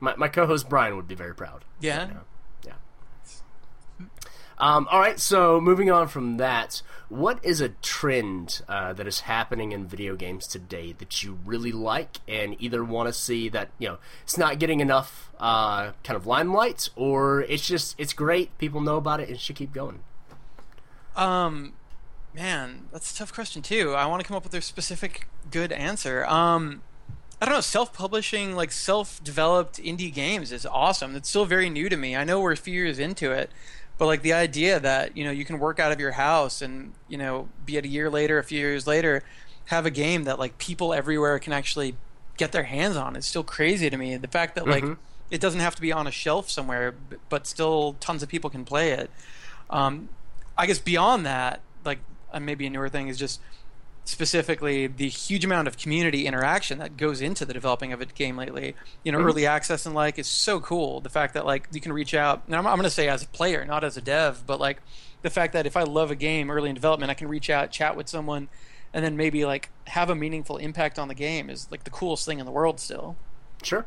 my, 0.00 0.16
my 0.16 0.28
co-host 0.28 0.68
Brian 0.70 0.96
would 0.96 1.06
be 1.06 1.14
very 1.14 1.34
proud. 1.34 1.64
Yeah. 1.80 2.08
Um, 4.62 4.86
all 4.92 5.00
right, 5.00 5.18
so 5.18 5.60
moving 5.60 5.90
on 5.90 6.06
from 6.06 6.36
that, 6.36 6.82
what 7.08 7.44
is 7.44 7.60
a 7.60 7.70
trend 7.70 8.62
uh, 8.68 8.92
that 8.92 9.08
is 9.08 9.22
happening 9.22 9.72
in 9.72 9.88
video 9.88 10.14
games 10.14 10.46
today 10.46 10.94
that 10.98 11.24
you 11.24 11.40
really 11.44 11.72
like 11.72 12.18
and 12.28 12.54
either 12.60 12.84
want 12.84 13.08
to 13.08 13.12
see 13.12 13.48
that 13.48 13.70
you 13.80 13.88
know 13.88 13.98
it's 14.22 14.38
not 14.38 14.60
getting 14.60 14.78
enough 14.78 15.32
uh, 15.40 15.90
kind 16.04 16.16
of 16.16 16.28
limelight, 16.28 16.90
or 16.94 17.40
it's 17.42 17.66
just 17.66 17.96
it's 17.98 18.12
great, 18.12 18.56
people 18.58 18.80
know 18.80 18.98
about 18.98 19.18
it, 19.18 19.26
and 19.26 19.36
it 19.36 19.40
should 19.40 19.56
keep 19.56 19.72
going. 19.72 19.98
Um, 21.16 21.72
man, 22.32 22.86
that's 22.92 23.12
a 23.12 23.16
tough 23.16 23.34
question 23.34 23.62
too. 23.62 23.94
I 23.94 24.06
want 24.06 24.22
to 24.22 24.28
come 24.28 24.36
up 24.36 24.44
with 24.44 24.54
a 24.54 24.62
specific 24.62 25.26
good 25.50 25.72
answer. 25.72 26.24
Um, 26.26 26.82
I 27.40 27.46
don't 27.46 27.54
know. 27.56 27.60
Self-publishing, 27.60 28.54
like 28.54 28.70
self-developed 28.70 29.82
indie 29.82 30.14
games, 30.14 30.52
is 30.52 30.64
awesome. 30.64 31.16
It's 31.16 31.28
still 31.28 31.46
very 31.46 31.68
new 31.68 31.88
to 31.88 31.96
me. 31.96 32.14
I 32.14 32.22
know 32.22 32.40
we're 32.40 32.52
a 32.52 32.56
few 32.56 32.74
years 32.74 33.00
into 33.00 33.32
it, 33.32 33.50
but 33.98 34.06
like 34.06 34.22
the 34.22 34.32
idea 34.32 34.80
that 34.80 35.16
you 35.16 35.24
know 35.24 35.30
you 35.30 35.44
can 35.44 35.58
work 35.58 35.78
out 35.78 35.92
of 35.92 36.00
your 36.00 36.12
house 36.12 36.62
and 36.62 36.92
you 37.08 37.18
know 37.18 37.48
be 37.64 37.76
it 37.76 37.84
a 37.84 37.88
year 37.88 38.10
later, 38.10 38.38
a 38.38 38.44
few 38.44 38.58
years 38.58 38.86
later, 38.86 39.22
have 39.66 39.86
a 39.86 39.90
game 39.90 40.24
that 40.24 40.38
like 40.38 40.58
people 40.58 40.92
everywhere 40.92 41.38
can 41.38 41.52
actually 41.52 41.94
get 42.36 42.52
their 42.52 42.64
hands 42.64 42.96
on 42.96 43.14
is 43.16 43.26
still 43.26 43.44
crazy 43.44 43.88
to 43.90 43.96
me. 43.96 44.16
The 44.16 44.28
fact 44.28 44.54
that 44.56 44.66
like 44.66 44.82
Mhm. 44.84 44.96
it 45.30 45.40
doesn't 45.40 45.60
have 45.60 45.74
to 45.76 45.80
be 45.82 45.92
on 45.92 46.06
a 46.06 46.10
shelf 46.10 46.50
somewhere, 46.50 46.94
but 47.28 47.46
still 47.46 47.94
tons 48.00 48.22
of 48.22 48.28
people 48.28 48.50
can 48.50 48.64
play 48.64 48.90
it. 48.92 49.10
Um, 49.70 50.08
I 50.58 50.66
guess 50.66 50.78
beyond 50.78 51.24
that, 51.26 51.60
like 51.84 51.98
maybe 52.40 52.66
a 52.66 52.70
newer 52.70 52.88
thing 52.88 53.08
is 53.08 53.18
just 53.18 53.40
specifically 54.04 54.86
the 54.86 55.08
huge 55.08 55.44
amount 55.44 55.68
of 55.68 55.76
community 55.78 56.26
interaction 56.26 56.78
that 56.78 56.96
goes 56.96 57.20
into 57.20 57.44
the 57.44 57.52
developing 57.52 57.92
of 57.92 58.00
a 58.00 58.06
game 58.06 58.36
lately. 58.36 58.74
You 59.04 59.12
know, 59.12 59.18
Mhm. 59.18 59.24
early 59.26 59.46
access 59.46 59.86
and 59.86 59.94
like 59.94 60.18
is 60.18 60.26
so 60.26 60.60
cool. 60.60 61.00
The 61.00 61.08
fact 61.08 61.34
that 61.34 61.46
like 61.46 61.68
you 61.72 61.80
can 61.80 61.92
reach 61.92 62.12
out, 62.14 62.42
and 62.46 62.56
I'm, 62.56 62.66
I'm 62.66 62.74
going 62.76 62.82
to 62.84 62.90
say 62.90 63.08
as 63.08 63.22
a 63.22 63.28
player, 63.28 63.64
not 63.64 63.84
as 63.84 63.96
a 63.96 64.00
dev, 64.00 64.44
but 64.46 64.58
like 64.60 64.82
the 65.22 65.30
fact 65.30 65.52
that 65.52 65.66
if 65.66 65.76
I 65.76 65.82
love 65.84 66.10
a 66.10 66.16
game 66.16 66.50
early 66.50 66.68
in 66.68 66.74
development, 66.74 67.10
I 67.10 67.14
can 67.14 67.28
reach 67.28 67.48
out, 67.48 67.70
chat 67.70 67.96
with 67.96 68.08
someone, 68.08 68.48
and 68.92 69.04
then 69.04 69.16
maybe 69.16 69.44
like 69.44 69.70
have 69.86 70.10
a 70.10 70.14
meaningful 70.14 70.56
impact 70.56 70.98
on 70.98 71.08
the 71.08 71.14
game 71.14 71.48
is 71.48 71.68
like 71.70 71.84
the 71.84 71.90
coolest 71.90 72.26
thing 72.26 72.40
in 72.40 72.44
the 72.46 72.52
world 72.52 72.80
still. 72.80 73.16
Sure. 73.62 73.86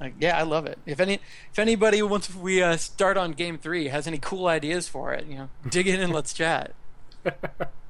Like, 0.00 0.14
yeah, 0.18 0.36
I 0.36 0.42
love 0.42 0.66
it. 0.66 0.78
If 0.86 0.98
any, 0.98 1.20
if 1.52 1.58
anybody 1.58 2.02
once 2.02 2.34
we 2.34 2.62
uh, 2.62 2.76
start 2.78 3.16
on 3.16 3.32
game 3.32 3.58
three 3.58 3.88
has 3.88 4.06
any 4.06 4.18
cool 4.18 4.46
ideas 4.46 4.88
for 4.88 5.12
it, 5.12 5.26
you 5.26 5.36
know, 5.36 5.48
dig 5.68 5.86
in 5.86 6.00
and 6.00 6.12
let's 6.12 6.32
chat. 6.32 6.72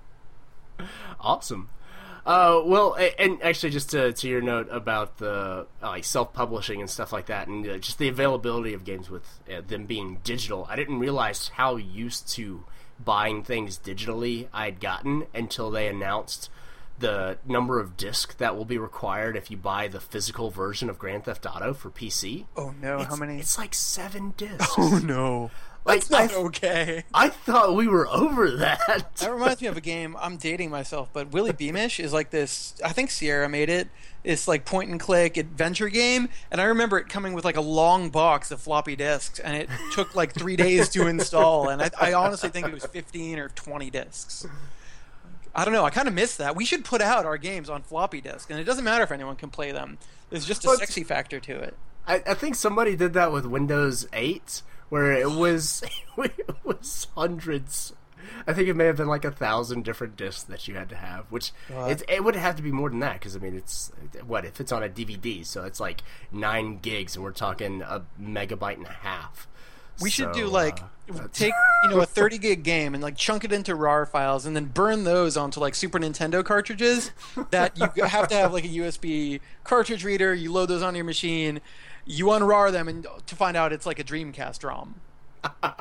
Awesome. 1.21 1.69
Uh, 2.25 2.61
well, 2.65 2.97
and 3.19 3.43
actually, 3.43 3.71
just 3.71 3.91
to, 3.91 4.13
to 4.13 4.29
your 4.29 4.41
note 4.41 4.69
about 4.71 5.19
the 5.19 5.67
uh, 5.83 5.87
like 5.87 6.05
self-publishing 6.05 6.81
and 6.81 6.89
stuff 6.89 7.13
like 7.13 7.27
that, 7.27 7.49
and 7.49 7.67
uh, 7.69 7.79
just 7.79 7.99
the 7.99 8.09
availability 8.09 8.75
of 8.75 8.85
games 8.85 9.11
with 9.11 9.41
uh, 9.53 9.61
them 9.67 9.87
being 9.87 10.19
digital, 10.23 10.67
I 10.71 10.77
didn't 10.77 11.01
realize 11.01 11.49
how 11.49 11.77
used 11.77 12.29
to 12.35 12.65
buying 13.05 13.43
things 13.43 13.79
digitally 13.79 14.47
I'd 14.53 14.79
gotten 14.81 15.27
until 15.35 15.71
they 15.71 15.89
announced 15.89 16.49
the 16.99 17.39
number 17.45 17.81
of 17.81 17.97
discs 17.97 18.35
that 18.37 18.57
will 18.57 18.65
be 18.65 18.79
required 18.79 19.37
if 19.37 19.51
you 19.51 19.57
buy 19.57 19.89
the 19.89 19.99
physical 19.99 20.51
version 20.51 20.89
of 20.89 20.99
Grand 20.99 21.25
Theft 21.25 21.45
Auto 21.47 21.75
for 21.75 21.91
PC. 21.91 22.45
Oh 22.57 22.73
no, 22.81 23.03
how 23.03 23.17
many? 23.17 23.39
It's 23.41 23.59
like 23.59 23.75
seven 23.75 24.35
discs. 24.37 24.75
Oh 24.79 25.01
no, 25.03 25.51
Like, 25.85 26.05
that's 26.05 26.11
not 26.11 26.33
I- 26.33 26.43
okay. 26.47 27.05
I 27.13 27.29
thought 27.29 27.75
we 27.75 27.89
were 27.89 28.07
over 28.09 28.51
that. 28.53 29.11
That 29.17 29.33
reminds 29.33 29.61
me 29.61 29.67
of 29.69 29.77
a 29.77 29.81
game. 29.81 30.17
I'm 30.21 30.37
dating 30.37 30.71
myself, 30.71 31.09
but 31.13 31.33
Willy 31.33 31.53
Beamish 31.53 31.99
is 31.99 32.13
like 32.13 32.31
this. 32.31 32.75
I 32.85 32.93
think 32.93 33.11
Sierra 33.11 33.49
made 33.49 33.69
it. 33.69 33.89
It's 34.23 34.47
like 34.47 34.65
point 34.65 34.91
and 34.91 35.01
click 35.01 35.37
adventure 35.37 35.89
game, 35.89 36.29
and 36.53 36.61
I 36.61 36.65
remember 36.65 36.99
it 36.99 37.09
coming 37.09 37.33
with 37.33 37.45
like 37.45 37.57
a 37.57 37.61
long 37.61 38.11
box 38.11 38.53
of 38.53 38.61
floppy 38.61 38.95
disks, 38.95 39.41
and 39.41 39.57
it 39.57 39.69
took 39.93 40.15
like 40.15 40.33
three 40.33 40.55
days 40.55 40.89
to 40.91 41.09
install. 41.09 41.69
And 41.69 41.83
I, 41.83 41.91
I 42.01 42.13
honestly 42.13 42.49
think 42.49 42.69
it 42.69 42.73
was 42.73 42.87
15 42.87 43.41
or 43.41 43.49
20 43.49 43.91
disks. 43.91 44.47
I 45.55 45.65
don't 45.65 45.75
know. 45.75 45.85
I 45.85 45.91
kind 45.91 46.07
of 46.07 46.15
miss 46.15 46.37
that. 46.37 46.55
We 46.55 46.65
should 46.65 46.85
put 46.85 47.03
out 47.03 47.27
our 47.27 47.37
games 47.37 47.69
on 47.69 47.83
floppy 47.83 48.21
disk, 48.21 48.51
and 48.51 48.61
it 48.61 48.65
doesn't 48.65 48.85
matter 48.85 49.03
if 49.03 49.11
anyone 49.11 49.35
can 49.35 49.51
play 49.51 49.73
them. 49.73 49.99
There's 50.31 50.47
just 50.47 50.65
a 50.65 50.69
But- 50.69 50.79
sexy 50.79 51.03
factor 51.03 51.41
to 51.41 51.59
it. 51.59 51.77
I, 52.07 52.23
I 52.27 52.35
think 52.35 52.55
somebody 52.55 52.97
did 52.97 53.13
that 53.15 53.31
with 53.33 53.45
Windows 53.47 54.07
8, 54.13 54.63
where 54.93 55.11
it 55.11 55.31
was 55.31 55.83
it 56.19 56.55
was 56.65 57.07
hundreds. 57.15 57.95
I 58.47 58.53
think 58.53 58.69
it 58.69 58.75
may 58.75 58.85
have 58.85 58.99
been 58.99 59.09
like 59.09 59.25
a 59.25 59.31
thousand 59.31 59.85
different 59.85 60.17
discs 60.17 60.43
that 60.43 60.69
you 60.69 60.75
had 60.75 60.91
to 60.91 60.97
have, 60.97 61.25
which 61.31 61.53
it's, 61.71 62.03
it 62.09 62.23
would 62.23 62.37
have 62.37 62.57
to 62.57 62.63
be 62.63 62.71
more 62.71 62.91
than 62.91 62.99
that 62.99 63.15
because 63.15 63.35
I 63.35 63.39
mean 63.39 63.57
it's 63.57 63.91
what 64.27 64.45
if 64.45 64.61
it's 64.61 64.71
on 64.71 64.83
a 64.83 64.91
DVD, 64.91 65.47
so 65.47 65.65
it's 65.65 65.81
like 65.81 66.03
nine 66.31 66.79
gigs, 66.79 67.17
and 67.17 67.25
we're 67.25 67.33
talking 67.33 67.81
a 67.81 68.03
megabyte 68.21 68.77
and 68.77 68.87
a 68.87 68.93
half. 68.93 69.49
We 70.03 70.11
should 70.11 70.33
do 70.33 70.47
like 70.49 70.81
uh, 70.81 71.29
take 71.33 71.55
you 71.85 71.91
know 71.91 72.01
a 72.01 72.07
30 72.07 72.37
gig 72.37 72.63
game 72.63 72.93
and 72.93 73.03
like 73.03 73.17
chunk 73.17 73.45
it 73.45 73.53
into 73.53 73.75
RAR 73.75 74.05
files 74.05 74.45
and 74.45 74.55
then 74.55 74.67
burn 74.67 75.05
those 75.05 75.39
onto 75.39 75.59
like 75.59 75.75
Super 75.75 75.99
Nintendo 75.99 76.45
cartridges 76.45 77.13
that 77.51 77.79
you 77.79 78.05
have 78.05 78.29
to 78.29 78.35
have 78.35 78.53
like 78.53 78.65
a 78.65 78.69
USB 78.69 79.41
cartridge 79.65 80.05
reader. 80.05 80.35
You 80.35 80.53
load 80.53 80.67
those 80.67 80.83
on 80.83 80.95
your 80.95 81.05
machine, 81.05 81.61
you 82.05 82.27
unrar 82.27 82.71
them, 82.73 82.89
and 82.89 83.07
to 83.27 83.35
find 83.37 83.57
out 83.57 83.73
it's 83.73 83.87
like 83.87 83.99
a 83.99 84.05
Dreamcast 84.05 84.65
ROM. 84.65 84.97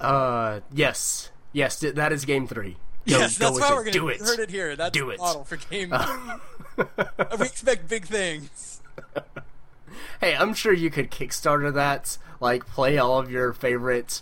Uh, 0.00 0.60
yes, 0.72 1.30
yes, 1.52 1.80
that 1.80 2.12
is 2.12 2.24
game 2.24 2.46
three. 2.46 2.76
Go- 3.08 3.18
yes, 3.18 3.38
go 3.38 3.46
that's 3.46 3.60
why 3.60 3.68
it. 3.68 3.74
we're 3.74 3.80
gonna 3.82 3.90
do 3.92 4.08
it. 4.08 4.20
heard 4.20 4.38
it 4.38 4.50
here. 4.50 4.76
That's 4.76 4.92
Do 4.92 5.06
the 5.06 5.12
it. 5.12 5.18
model 5.18 5.44
for 5.44 5.56
game. 5.56 5.92
we 6.76 6.84
expect 7.46 7.88
big 7.88 8.06
things. 8.06 8.80
Hey, 10.20 10.34
I'm 10.34 10.52
sure 10.54 10.72
you 10.72 10.90
could 10.90 11.10
Kickstarter 11.12 11.72
that, 11.74 12.18
like 12.40 12.66
play 12.66 12.98
all 12.98 13.18
of 13.20 13.30
your 13.30 13.52
favorite 13.52 14.20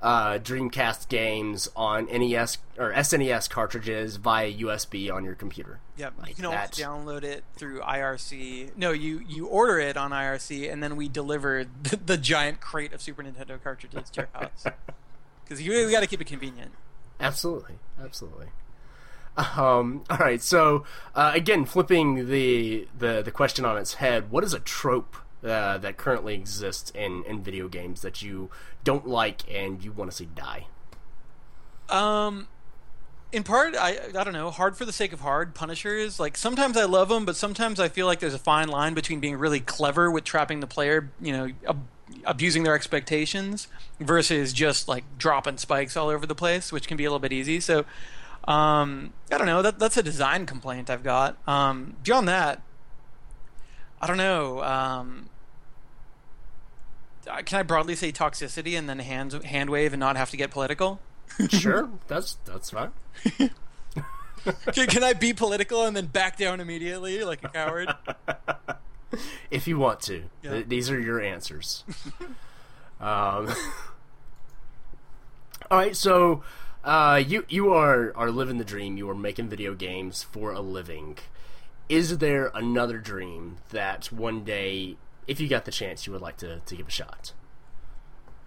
uh, 0.00 0.34
Dreamcast 0.38 1.08
games 1.08 1.68
on 1.74 2.06
NES 2.06 2.58
or 2.78 2.92
SNES 2.92 3.50
cartridges 3.50 4.16
via 4.16 4.52
USB 4.52 5.12
on 5.12 5.24
your 5.24 5.34
computer. 5.34 5.80
Yep, 5.96 6.14
Like 6.18 6.28
you 6.30 6.34
can 6.36 6.44
always 6.46 6.60
that. 6.60 6.72
download 6.72 7.24
it 7.24 7.42
through 7.56 7.80
IRC. 7.80 8.76
No, 8.76 8.92
you 8.92 9.20
you 9.26 9.46
order 9.46 9.78
it 9.80 9.96
on 9.96 10.12
IRC, 10.12 10.72
and 10.72 10.80
then 10.82 10.94
we 10.96 11.08
deliver 11.08 11.64
the, 11.82 11.96
the 11.96 12.16
giant 12.16 12.60
crate 12.60 12.92
of 12.92 13.02
Super 13.02 13.22
Nintendo 13.24 13.60
cartridges 13.62 14.08
to 14.10 14.20
your 14.22 14.28
house. 14.40 14.64
Because 15.44 15.62
you 15.62 15.72
we 15.86 15.90
got 15.90 16.00
to 16.00 16.06
keep 16.06 16.20
it 16.20 16.26
convenient. 16.26 16.72
Absolutely, 17.18 17.76
absolutely. 17.98 18.48
Um, 19.56 20.04
all 20.10 20.18
right, 20.18 20.42
so 20.42 20.84
uh, 21.14 21.30
again, 21.34 21.64
flipping 21.64 22.28
the, 22.28 22.86
the 22.98 23.22
the 23.22 23.30
question 23.30 23.64
on 23.64 23.78
its 23.78 23.94
head, 23.94 24.30
what 24.30 24.44
is 24.44 24.52
a 24.52 24.58
trope 24.60 25.16
uh, 25.44 25.78
that 25.78 25.96
currently 25.96 26.34
exists 26.34 26.90
in, 26.90 27.24
in 27.24 27.42
video 27.42 27.68
games 27.68 28.02
that 28.02 28.22
you 28.22 28.50
don't 28.84 29.06
like 29.06 29.42
and 29.52 29.84
you 29.84 29.92
want 29.92 30.10
to 30.10 30.16
see 30.16 30.26
die? 30.26 30.66
Um, 31.88 32.48
in 33.32 33.42
part, 33.42 33.74
I 33.76 33.98
I 34.16 34.24
don't 34.24 34.32
know, 34.32 34.50
hard 34.50 34.76
for 34.76 34.84
the 34.84 34.92
sake 34.92 35.12
of 35.12 35.20
hard. 35.20 35.54
Punishers, 35.54 36.18
like 36.18 36.36
sometimes 36.36 36.76
I 36.76 36.84
love 36.84 37.08
them, 37.08 37.24
but 37.24 37.36
sometimes 37.36 37.78
I 37.78 37.88
feel 37.88 38.06
like 38.06 38.20
there's 38.20 38.34
a 38.34 38.38
fine 38.38 38.68
line 38.68 38.94
between 38.94 39.20
being 39.20 39.36
really 39.36 39.60
clever 39.60 40.10
with 40.10 40.24
trapping 40.24 40.60
the 40.60 40.66
player, 40.66 41.10
you 41.20 41.32
know, 41.32 41.50
ab- 41.68 41.86
abusing 42.24 42.62
their 42.62 42.74
expectations, 42.74 43.68
versus 44.00 44.52
just 44.52 44.88
like 44.88 45.04
dropping 45.18 45.58
spikes 45.58 45.96
all 45.96 46.08
over 46.08 46.26
the 46.26 46.34
place, 46.34 46.72
which 46.72 46.86
can 46.88 46.96
be 46.96 47.04
a 47.04 47.08
little 47.08 47.18
bit 47.18 47.32
easy. 47.32 47.60
So, 47.60 47.84
um, 48.44 49.12
I 49.30 49.36
don't 49.36 49.46
know. 49.46 49.62
That 49.62 49.78
that's 49.78 49.96
a 49.96 50.02
design 50.02 50.46
complaint 50.46 50.88
I've 50.88 51.04
got. 51.04 51.36
Um, 51.46 51.96
beyond 52.02 52.28
that, 52.28 52.62
I 54.00 54.06
don't 54.06 54.16
know. 54.16 54.62
Um, 54.62 55.27
can 57.42 57.60
I 57.60 57.62
broadly 57.62 57.94
say 57.94 58.12
toxicity 58.12 58.78
and 58.78 58.88
then 58.88 58.98
hand 58.98 59.32
hand 59.44 59.70
wave 59.70 59.92
and 59.92 60.00
not 60.00 60.16
have 60.16 60.30
to 60.30 60.36
get 60.36 60.50
political? 60.50 61.00
Sure, 61.50 61.88
that's 62.08 62.38
that's 62.44 62.70
fine. 62.70 62.90
can, 64.72 64.86
can 64.86 65.04
I 65.04 65.12
be 65.12 65.32
political 65.32 65.84
and 65.84 65.94
then 65.94 66.06
back 66.06 66.36
down 66.36 66.58
immediately 66.58 67.22
like 67.22 67.44
a 67.44 67.48
coward? 67.48 67.94
if 69.50 69.68
you 69.68 69.78
want 69.78 70.00
to. 70.02 70.24
Yeah. 70.42 70.50
Th- 70.52 70.68
these 70.68 70.90
are 70.90 70.98
your 70.98 71.20
answers. 71.20 71.84
um, 73.00 73.54
all 75.70 75.78
right, 75.78 75.94
so 75.94 76.42
uh, 76.82 77.22
you 77.24 77.44
you 77.48 77.72
are 77.72 78.12
are 78.16 78.30
living 78.30 78.58
the 78.58 78.64
dream. 78.64 78.96
You 78.96 79.08
are 79.10 79.14
making 79.14 79.48
video 79.48 79.74
games 79.74 80.22
for 80.22 80.52
a 80.52 80.60
living. 80.60 81.18
Is 81.88 82.18
there 82.18 82.50
another 82.54 82.98
dream 82.98 83.58
that 83.70 84.12
one 84.12 84.44
day, 84.44 84.96
if 85.28 85.38
you 85.40 85.46
got 85.46 85.66
the 85.66 85.70
chance, 85.70 86.06
you 86.06 86.12
would 86.12 86.22
like 86.22 86.38
to, 86.38 86.58
to 86.58 86.76
give 86.76 86.88
a 86.88 86.90
shot? 86.90 87.32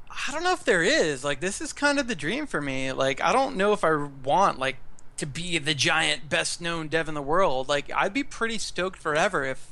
I 0.10 0.32
don't 0.34 0.44
know 0.44 0.52
if 0.52 0.66
there 0.66 0.84
is. 0.84 1.24
Like 1.24 1.40
this 1.40 1.62
is 1.62 1.72
kind 1.72 2.00
of 2.00 2.08
the 2.08 2.16
dream 2.16 2.48
for 2.48 2.60
me. 2.60 2.92
Like 2.92 3.22
I 3.22 3.32
don't 3.32 3.56
know 3.56 3.72
if 3.72 3.84
I 3.86 3.96
want 3.96 4.60
like 4.60 4.78
to 5.18 5.26
be 5.26 5.58
the 5.58 5.74
giant 5.74 6.28
best 6.28 6.60
known 6.60 6.90
dev 6.90 7.08
in 7.08 7.14
the 7.14 7.22
world. 7.22 7.70
Like 7.70 7.90
I'd 7.96 8.14
be 8.14 8.24
pretty 8.24 8.58
stoked 8.58 9.00
forever 9.00 9.46
if 9.46 9.72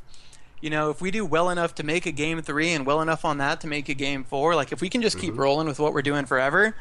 you 0.62 0.70
know, 0.70 0.90
if 0.90 1.02
we 1.02 1.10
do 1.10 1.26
well 1.26 1.50
enough 1.50 1.76
to 1.76 1.84
make 1.84 2.06
a 2.06 2.12
game 2.12 2.42
3 2.42 2.74
and 2.74 2.86
well 2.86 3.02
enough 3.02 3.24
on 3.24 3.38
that 3.38 3.62
to 3.62 3.68
make 3.68 3.88
a 3.88 3.94
game 3.94 4.26
4, 4.26 4.56
like 4.56 4.74
if 4.74 4.82
we 4.82 4.90
can 4.90 5.02
just 5.02 5.18
keep 5.18 5.38
rolling 5.38 5.68
with 5.68 5.80
what 5.80 5.94
we're 5.94 6.02
doing 6.02 6.26
forever, 6.26 6.76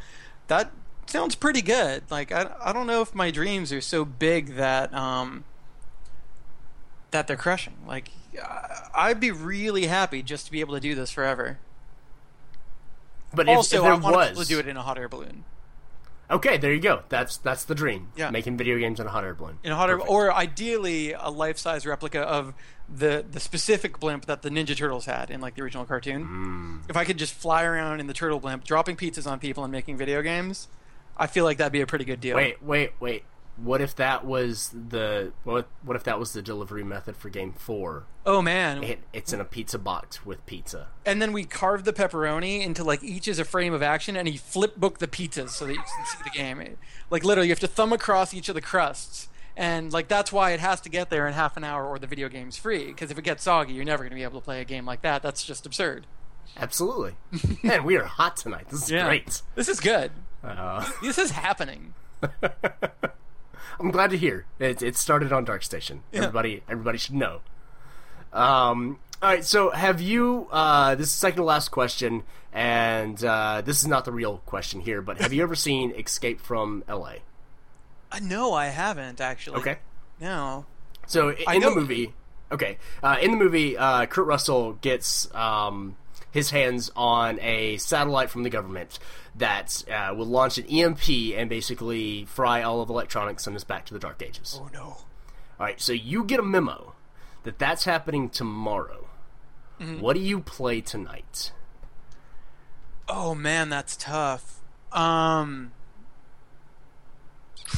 that 0.49 0.73
sounds 1.07 1.35
pretty 1.35 1.63
good. 1.63 2.03
Like 2.11 2.33
I 2.33 2.51
I 2.61 2.73
don't 2.73 2.87
know 2.87 3.01
if 3.01 3.15
my 3.15 3.31
dreams 3.31 3.73
are 3.73 3.81
so 3.81 4.05
big 4.05 4.57
that 4.57 4.93
um 4.95 5.45
that 7.11 7.27
they're 7.27 7.37
crushing. 7.37 7.77
Like 7.87 8.11
I'd 8.95 9.21
be 9.21 9.31
really 9.31 9.87
happy 9.87 10.23
just 10.23 10.47
to 10.47 10.53
be 10.53 10.61
able 10.61 10.75
to 10.75 10.81
do 10.81 10.95
this 10.95 11.11
forever. 11.11 11.59
But 13.35 13.49
also, 13.49 13.77
if 13.77 13.83
there 13.83 13.93
I 13.93 13.95
want 13.97 14.03
to 14.05 14.09
be 14.09 14.25
able 14.25 14.39
was, 14.39 14.49
to 14.49 14.55
do 14.55 14.61
it 14.61 14.69
in 14.69 14.77
a 14.77 14.83
hot 14.83 14.99
air 14.99 15.09
balloon. 15.09 15.45
okay, 16.31 16.57
there 16.57 16.73
you 16.73 16.81
go. 16.81 17.03
That's 17.09 17.37
that's 17.37 17.65
the 17.65 17.75
dream. 17.75 18.09
Yeah. 18.17 18.31
making 18.31 18.57
video 18.57 18.79
games 18.79 19.01
in 19.01 19.07
a 19.07 19.11
hot 19.11 19.25
air 19.25 19.35
balloon. 19.35 19.59
In 19.63 19.73
a 19.73 19.77
hot 19.77 19.91
air, 19.91 20.01
or 20.01 20.33
ideally 20.33 21.13
a 21.13 21.29
life-size 21.29 21.85
replica 21.87 22.21
of 22.21 22.55
the 22.89 23.25
the 23.31 23.41
specific 23.41 24.01
blimp 24.01 24.25
that 24.27 24.43
the 24.43 24.49
Ninja 24.49 24.77
Turtles 24.77 25.05
had 25.05 25.31
in 25.31 25.41
like 25.41 25.55
the 25.57 25.63
original 25.63 25.85
cartoon. 25.85 26.83
Mm. 26.85 26.91
If 26.91 26.97
I 26.97 27.05
could 27.05 27.19
just 27.19 27.35
fly 27.35 27.65
around 27.65 28.01
in 28.01 28.07
the 28.07 28.15
turtle 28.15 28.41
blimp, 28.41 28.65
dropping 28.65 28.97
pizzas 28.97 29.31
on 29.31 29.39
people 29.39 29.63
and 29.63 29.71
making 29.71 29.99
video 29.99 30.23
games, 30.23 30.69
I 31.17 31.27
feel 31.27 31.45
like 31.45 31.59
that'd 31.59 31.73
be 31.73 31.83
a 31.83 31.87
pretty 31.87 32.07
good 32.07 32.21
deal. 32.21 32.37
Wait, 32.37 32.63
wait, 32.63 32.93
wait. 33.01 33.25
What 33.63 33.81
if 33.81 33.97
that 33.97 34.25
was 34.25 34.71
the 34.73 35.33
what? 35.45 35.67
What 35.83 35.97
if 35.97 36.05
that 36.05 36.19
was 36.19 36.33
the 36.33 36.43
delivery 36.43 36.85
method 36.85 37.17
for 37.17 37.29
Game 37.29 37.53
Four? 37.53 38.05
Oh 38.25 38.41
man! 38.41 38.85
It, 38.85 39.01
it's 39.13 39.33
in 39.33 39.41
a 39.41 39.45
pizza 39.45 39.79
box 39.79 40.25
with 40.25 40.45
pizza. 40.47 40.89
and 41.05 41.21
then 41.21 41.33
we 41.33 41.45
carve 41.45 41.85
the 41.85 41.93
pepperoni 41.93 42.63
into 42.65 42.85
like 42.85 43.03
each 43.03 43.27
is 43.27 43.39
a 43.41 43.45
frame 43.45 43.75
of 43.75 43.83
action, 43.83 44.17
and 44.17 44.29
he 44.29 44.37
flip 44.37 44.77
book 44.77 44.99
the 44.99 45.09
pizzas 45.09 45.51
so 45.51 45.67
that 45.67 45.73
you 45.73 45.79
can 45.81 46.07
see 46.07 46.19
the 46.23 46.31
game. 46.31 46.77
Like 47.11 47.25
literally, 47.25 47.49
you 47.49 47.53
have 47.53 47.59
to 47.61 47.67
thumb 47.67 47.93
across 47.93 48.33
each 48.33 48.49
of 48.49 48.55
the 48.55 48.61
crusts, 48.61 49.29
and 49.57 49.93
like 49.93 50.07
that's 50.07 50.31
why 50.31 50.53
it 50.53 50.61
has 50.61 50.81
to 50.83 50.89
get 50.89 51.11
there 51.11 51.27
in 51.27 51.35
half 51.35 51.57
an 51.57 51.65
hour, 51.65 51.85
or 51.85 51.99
the 51.99 52.07
video 52.07 52.29
game's 52.29 52.57
free. 52.57 52.87
Because 52.87 53.11
if 53.11 53.19
it 53.19 53.23
gets 53.23 53.43
soggy, 53.43 53.73
you're 53.73 53.85
never 53.85 54.05
going 54.05 54.11
to 54.11 54.17
be 54.17 54.23
able 54.23 54.41
to 54.41 54.45
play 54.45 54.61
a 54.61 54.65
game 54.65 54.87
like 54.87 55.03
that. 55.03 55.21
That's 55.23 55.43
just 55.45 55.67
absurd. 55.67 56.07
Absolutely. 56.57 57.15
Man, 57.65 57.83
we 57.85 57.97
are 57.97 58.05
hot 58.05 58.37
tonight. 58.37 58.69
This 58.71 58.85
is 58.85 58.91
Yeah. 58.91 59.07
great. 59.07 59.43
This 59.57 59.69
is 59.69 59.81
good. 59.81 60.13
Uh, 60.45 60.89
This 61.03 61.19
is 61.19 61.33
happening. 61.33 61.95
I'm 63.81 63.91
glad 63.91 64.11
to 64.11 64.19
hear 64.19 64.45
it. 64.59 64.83
It 64.83 64.97
started 64.97 65.33
on 65.33 65.45
Dark 65.45 65.63
Station. 65.63 66.03
Everybody, 66.13 66.63
everybody 66.69 66.99
should 66.99 67.15
know. 67.15 67.41
Um, 68.33 68.99
all 69.23 69.31
right. 69.31 69.45
So, 69.45 69.71
have 69.71 70.01
you? 70.01 70.49
Uh, 70.51 70.95
this 70.95 71.07
is 71.09 71.13
second 71.13 71.39
to 71.39 71.45
last 71.45 71.71
question, 71.71 72.25
and 72.53 73.23
uh, 73.25 73.63
this 73.65 73.81
is 73.81 73.87
not 73.87 74.05
the 74.05 74.13
real 74.13 74.39
question 74.47 74.81
here. 74.81 75.01
But 75.03 75.21
have 75.21 75.33
you 75.33 75.43
ever 75.43 75.55
seen 75.55 75.93
Escape 75.93 76.41
from 76.41 76.85
L.A.? 76.89 77.19
Uh, 78.11 78.21
no, 78.23 78.53
I 78.53 78.67
haven't 78.67 79.21
actually. 79.21 79.59
Okay. 79.59 79.79
No. 80.21 80.67
So 81.07 81.31
i- 81.31 81.45
I 81.47 81.55
in 81.55 81.63
the 81.63 81.71
movie, 81.71 82.15
okay, 82.53 82.79
uh, 83.03 83.17
in 83.21 83.31
the 83.31 83.37
movie, 83.37 83.77
uh, 83.79 84.07
Kurt 84.07 84.27
Russell 84.27 84.75
gets 84.75 85.33
um, 85.35 85.97
his 86.31 86.51
hands 86.51 86.91
on 86.97 87.39
a 87.41 87.77
satellite 87.79 88.29
from 88.31 88.43
the 88.43 88.51
government 88.51 88.99
that 89.39 89.85
uh, 89.91 90.15
will 90.15 90.27
launch 90.27 90.59
an 90.59 90.67
EMP 90.67 91.09
and 91.37 91.49
basically 91.49 92.25
fry 92.27 92.63
all 92.63 92.81
of 92.81 92.91
electronics 92.91 93.47
and 93.47 93.57
us 93.57 93.65
back 93.65 93.87
to 93.87 93.95
the 93.95 94.01
Dark 94.01 94.23
Ages. 94.23 94.61
Oh 94.63 94.69
no. 94.73 94.81
All 94.81 95.67
right, 95.67 95.81
so 95.81 95.93
you 95.93 96.25
get 96.25 96.39
a 96.39 96.43
memo 96.43 96.95
that 97.43 97.59
that's 97.59 97.85
happening 97.85 98.29
tomorrow. 98.29 99.09
What 100.01 100.15
do 100.15 100.21
you 100.21 100.41
play 100.41 100.81
tonight? 100.81 101.53
Oh 103.09 103.35
man, 103.35 103.69
that's 103.69 103.97
tough. 103.97 104.61
Um, 104.93 105.73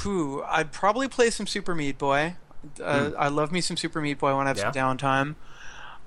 whew, 0.03 0.43
I'd 0.45 0.73
probably 0.73 1.09
play 1.09 1.31
some 1.31 1.47
Super 1.47 1.75
Meat 1.75 1.99
Boy. 1.99 2.37
Uh, 2.83 3.11
I 3.19 3.29
love 3.29 3.53
me 3.53 3.61
some 3.61 3.77
Super 3.77 4.01
Meat 4.01 4.19
Boy 4.19 4.35
when 4.37 4.47
I 4.47 4.51
have 4.51 4.59
some 4.59 4.73
downtime. 4.73 5.35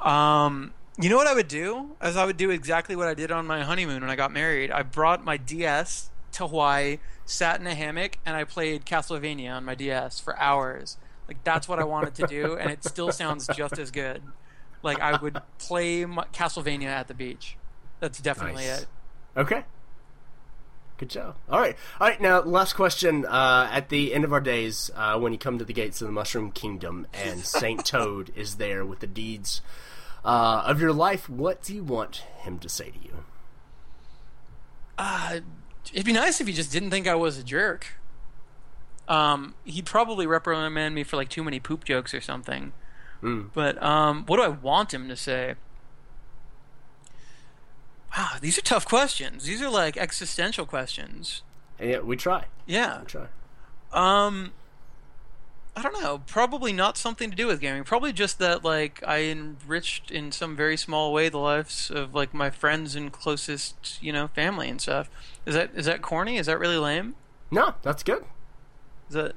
Um, 0.06 0.74
you 1.00 1.10
know 1.10 1.18
what 1.18 1.28
I 1.28 1.34
would 1.34 1.48
do? 1.48 1.96
As 2.00 2.18
I 2.18 2.26
would 2.26 2.38
do 2.38 2.50
exactly 2.50 2.96
what 2.96 3.08
I 3.08 3.14
did 3.14 3.32
on 3.32 3.48
my 3.48 3.64
honeymoon 3.64 4.02
when 4.02 4.10
I 4.10 4.16
got 4.16 4.32
married. 4.32 4.72
I 4.72 4.84
brought 4.84 5.24
my 5.24 5.38
DS 5.38 6.10
to 6.34 6.48
Hawaii, 6.48 7.00
sat 7.26 7.60
in 7.60 7.68
a 7.68 7.76
hammock, 7.76 8.18
and 8.26 8.36
I 8.36 8.44
played 8.44 8.86
Castlevania 8.86 9.56
on 9.56 9.66
my 9.66 9.76
DS 9.76 10.20
for 10.20 10.38
hours. 10.40 10.98
Like 11.28 11.44
that's 11.44 11.68
what 11.68 11.80
I 11.80 11.84
wanted 11.84 12.16
to 12.16 12.28
do, 12.28 12.58
and 12.58 12.70
it 12.72 12.84
still 12.84 13.12
sounds 13.12 13.48
just 13.56 13.80
as 13.80 13.92
good. 13.92 14.22
Like 14.82 15.00
I 15.00 15.18
would 15.18 15.42
play 15.60 16.06
my 16.06 16.26
Castlevania 16.34 16.88
at 16.88 17.08
the 17.08 17.14
beach. 17.14 17.58
That's 18.00 18.20
definitely 18.20 18.66
Nice. 18.68 18.82
it. 18.82 18.88
Okay. 19.38 19.64
Good 20.98 21.10
job. 21.10 21.36
All 21.50 21.60
right. 21.60 21.76
All 22.00 22.08
right. 22.08 22.22
Now, 22.22 22.42
last 22.42 22.74
question. 22.74 23.26
Uh, 23.26 23.68
at 23.72 23.90
the 23.90 24.14
end 24.14 24.24
of 24.26 24.32
our 24.32 24.42
days, 24.42 24.92
uh, 24.96 25.18
when 25.18 25.32
you 25.32 25.40
come 25.40 25.58
to 25.58 25.66
the 25.66 25.74
gates 25.74 26.02
of 26.02 26.08
the 26.08 26.12
Mushroom 26.12 26.52
Kingdom 26.52 27.08
and 27.14 27.40
Saint 27.40 27.86
Toad 27.86 28.32
is 28.36 28.56
there 28.56 28.86
with 28.86 29.00
the 29.00 29.08
deeds 29.08 29.62
uh, 30.24 30.64
of 30.66 30.80
your 30.80 30.94
life, 30.94 31.30
what 31.30 31.62
do 31.62 31.76
you 31.76 31.84
want 31.84 32.24
him 32.40 32.60
to 32.60 32.70
say 32.70 32.92
to 32.92 33.00
you? 33.00 33.24
Uh, 34.98 35.40
it'd 35.92 36.06
be 36.06 36.14
nice 36.14 36.40
if 36.40 36.48
he 36.48 36.54
just 36.54 36.72
didn't 36.72 36.92
think 36.92 37.08
I 37.08 37.16
was 37.16 37.38
a 37.38 37.44
jerk. 37.44 37.96
Um, 39.08 39.56
he'd 39.66 39.86
probably 39.86 40.26
reprimand 40.26 40.96
me 40.96 41.04
for 41.04 41.18
like 41.18 41.30
too 41.30 41.44
many 41.44 41.60
poop 41.60 41.84
jokes 41.84 42.14
or 42.14 42.22
something. 42.22 42.72
Mm. 43.22 43.50
But 43.54 43.82
um, 43.82 44.26
what 44.26 44.38
do 44.38 44.44
I 44.44 44.50
want 44.50 44.94
him 44.94 45.10
to 45.10 45.16
say? 45.16 45.56
Wow, 48.16 48.34
these 48.42 48.58
are 48.58 48.62
tough 48.62 48.88
questions. 48.88 49.46
These 49.46 49.62
are 49.62 49.70
like 49.70 49.98
existential 49.98 50.66
questions. 50.66 51.42
And 51.80 51.90
yeah, 51.90 52.00
we 52.00 52.16
try. 52.16 52.46
Yeah. 52.66 53.00
We 53.00 53.06
try. 53.08 53.28
Um, 53.92 54.52
I 55.76 55.82
don't 55.82 56.00
know. 56.02 56.22
Probably 56.28 56.72
not 56.72 56.98
something 56.98 57.30
to 57.32 57.36
do 57.36 57.48
with 57.48 57.60
gaming. 57.60 57.84
Probably 57.84 58.14
just 58.14 58.38
that 58.40 58.64
like 58.64 59.02
I 59.08 59.24
enriched 59.24 60.12
in 60.12 60.32
some 60.32 60.56
very 60.56 60.78
small 60.78 61.12
way 61.12 61.30
the 61.30 61.40
lives 61.40 61.90
of 61.90 62.14
like 62.14 62.34
my 62.34 62.50
friends 62.52 62.96
and 62.96 63.12
closest, 63.12 63.98
you 64.02 64.14
know, 64.14 64.28
family 64.28 64.70
and 64.70 64.80
stuff. 64.80 65.10
Is 65.46 65.56
that 65.56 65.72
is 65.74 65.86
that 65.88 66.02
corny? 66.04 66.38
Is 66.38 66.46
that 66.46 66.60
really 66.60 66.78
lame? 66.78 67.16
No, 67.50 67.74
that's 67.82 68.04
good. 68.04 68.24
Is 69.10 69.16
that 69.16 69.34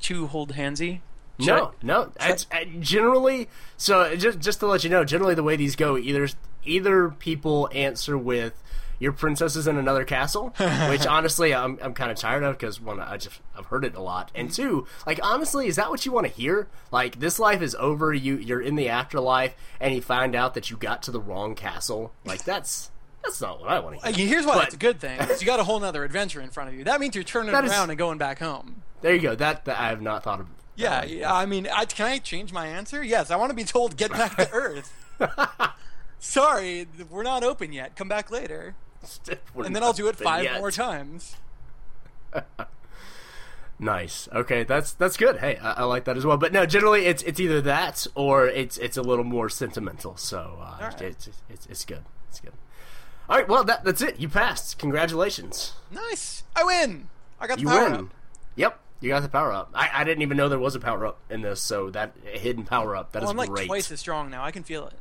too 0.00 0.26
hold 0.26 0.54
handsy? 0.54 1.00
Should 1.38 1.46
No, 1.46 1.64
I- 1.66 1.70
no. 1.82 2.12
It's, 2.20 2.46
uh, 2.52 2.64
generally, 2.80 3.48
so 3.76 4.14
just 4.16 4.40
just 4.40 4.60
to 4.60 4.66
let 4.66 4.82
you 4.84 4.90
know, 4.90 5.04
generally 5.04 5.34
the 5.34 5.42
way 5.44 5.54
these 5.56 5.76
go, 5.76 5.96
either 5.96 6.28
either 6.64 7.08
people 7.08 7.68
answer 7.72 8.18
with 8.18 8.60
"Your 9.00 9.10
princess 9.12 9.56
is 9.56 9.66
in 9.66 9.76
another 9.76 10.04
castle," 10.04 10.54
which 10.88 11.04
honestly 11.06 11.52
I'm 11.52 11.76
I'm 11.82 11.92
kind 11.94 12.12
of 12.12 12.16
tired 12.16 12.44
of 12.44 12.56
because 12.56 12.80
one 12.80 13.00
I 13.00 13.16
just 13.16 13.40
I've 13.58 13.66
heard 13.66 13.84
it 13.84 13.96
a 13.96 14.00
lot, 14.00 14.30
and 14.36 14.52
two, 14.52 14.86
like 15.06 15.18
honestly, 15.22 15.66
is 15.66 15.74
that 15.76 15.90
what 15.90 16.06
you 16.06 16.12
want 16.12 16.28
to 16.28 16.32
hear? 16.32 16.68
Like 16.92 17.18
this 17.18 17.40
life 17.40 17.60
is 17.62 17.74
over, 17.80 18.14
you 18.14 18.36
you're 18.36 18.60
in 18.62 18.76
the 18.76 18.88
afterlife, 18.88 19.56
and 19.80 19.92
you 19.94 20.00
find 20.00 20.36
out 20.36 20.54
that 20.54 20.70
you 20.70 20.76
got 20.76 21.02
to 21.02 21.10
the 21.10 21.20
wrong 21.20 21.56
castle. 21.56 22.12
Like 22.24 22.44
that's 22.44 22.92
that's 23.24 23.40
not 23.40 23.60
what 23.60 23.68
I 23.70 23.80
want 23.80 24.00
to 24.00 24.10
hear. 24.12 24.26
Here's 24.28 24.46
why 24.46 24.54
But- 24.54 24.64
it's 24.66 24.74
a 24.74 24.78
good 24.78 25.00
thing. 25.00 25.18
is 25.20 25.40
you 25.42 25.46
got 25.46 25.58
a 25.60 25.64
whole 25.64 25.80
nother 25.80 26.04
adventure 26.04 26.40
in 26.40 26.50
front 26.50 26.70
of 26.70 26.74
you. 26.76 26.84
That 26.84 27.00
means 27.00 27.14
you're 27.14 27.24
turning 27.24 27.52
That 27.52 27.64
is- 27.64 27.70
around 27.72 27.90
and 27.90 27.98
going 27.98 28.18
back 28.18 28.38
home. 28.38 28.82
There 29.02 29.14
you 29.14 29.20
go. 29.20 29.34
That, 29.34 29.64
that 29.64 29.78
I 29.80 29.88
have 29.88 30.02
not 30.02 30.22
thought 30.22 30.40
of. 30.40 30.46
Yeah, 30.76 31.04
yeah, 31.04 31.34
I 31.34 31.44
mean, 31.46 31.68
I, 31.70 31.84
can 31.84 32.06
I 32.06 32.18
change 32.18 32.52
my 32.52 32.66
answer? 32.66 33.02
Yes, 33.04 33.30
I 33.30 33.36
want 33.36 33.50
to 33.50 33.56
be 33.56 33.64
told 33.64 33.96
get 33.98 34.10
back 34.12 34.36
to 34.36 34.50
Earth. 34.52 34.92
Sorry, 36.18 36.86
we're 37.08 37.22
not 37.22 37.42
open 37.42 37.72
yet. 37.72 37.96
Come 37.96 38.08
back 38.08 38.30
later, 38.30 38.74
and 39.56 39.74
then 39.74 39.82
I'll 39.82 39.92
do 39.92 40.08
it 40.08 40.16
five 40.16 40.44
Yet. 40.44 40.58
more 40.58 40.70
times. 40.70 41.36
Nice. 43.82 44.28
Okay, 44.30 44.62
that's 44.64 44.92
that's 44.92 45.16
good. 45.16 45.38
Hey, 45.38 45.56
I, 45.56 45.72
I 45.72 45.82
like 45.84 46.04
that 46.04 46.18
as 46.18 46.26
well. 46.26 46.36
But 46.36 46.52
no, 46.52 46.66
generally 46.66 47.06
it's 47.06 47.22
it's 47.22 47.40
either 47.40 47.62
that 47.62 48.06
or 48.14 48.46
it's 48.46 48.76
it's 48.76 48.98
a 48.98 49.02
little 49.02 49.24
more 49.24 49.48
sentimental. 49.48 50.18
So 50.18 50.58
uh, 50.60 50.76
right. 50.82 51.00
it's, 51.00 51.30
it's 51.48 51.66
it's 51.66 51.84
good. 51.86 52.02
It's 52.28 52.40
good. 52.40 52.52
All 53.26 53.38
right. 53.38 53.48
Well, 53.48 53.64
that 53.64 53.82
that's 53.82 54.02
it. 54.02 54.20
You 54.20 54.28
passed. 54.28 54.78
Congratulations. 54.78 55.72
Nice, 55.90 56.44
I 56.54 56.62
win. 56.62 57.08
I 57.40 57.46
got 57.46 57.54
the 57.56 57.62
You 57.62 57.68
power 57.68 57.84
win. 57.84 57.92
up. 57.94 58.06
Yep. 58.56 58.80
You 59.00 59.08
got 59.08 59.22
the 59.22 59.30
power 59.30 59.50
up. 59.50 59.70
I, 59.72 59.88
I 59.94 60.04
didn't 60.04 60.20
even 60.20 60.36
know 60.36 60.50
there 60.50 60.58
was 60.58 60.74
a 60.74 60.80
power 60.80 61.06
up 61.06 61.18
in 61.30 61.40
this. 61.40 61.62
So 61.62 61.88
that 61.88 62.12
hidden 62.22 62.64
power 62.64 62.94
up 62.94 63.12
that 63.12 63.20
is 63.20 63.22
Well, 63.22 63.30
I'm 63.30 63.36
like 63.38 63.48
great. 63.48 63.66
twice 63.66 63.90
as 63.90 63.98
strong 63.98 64.28
now. 64.28 64.44
I 64.44 64.50
can 64.50 64.62
feel 64.62 64.86
it. 64.88 64.98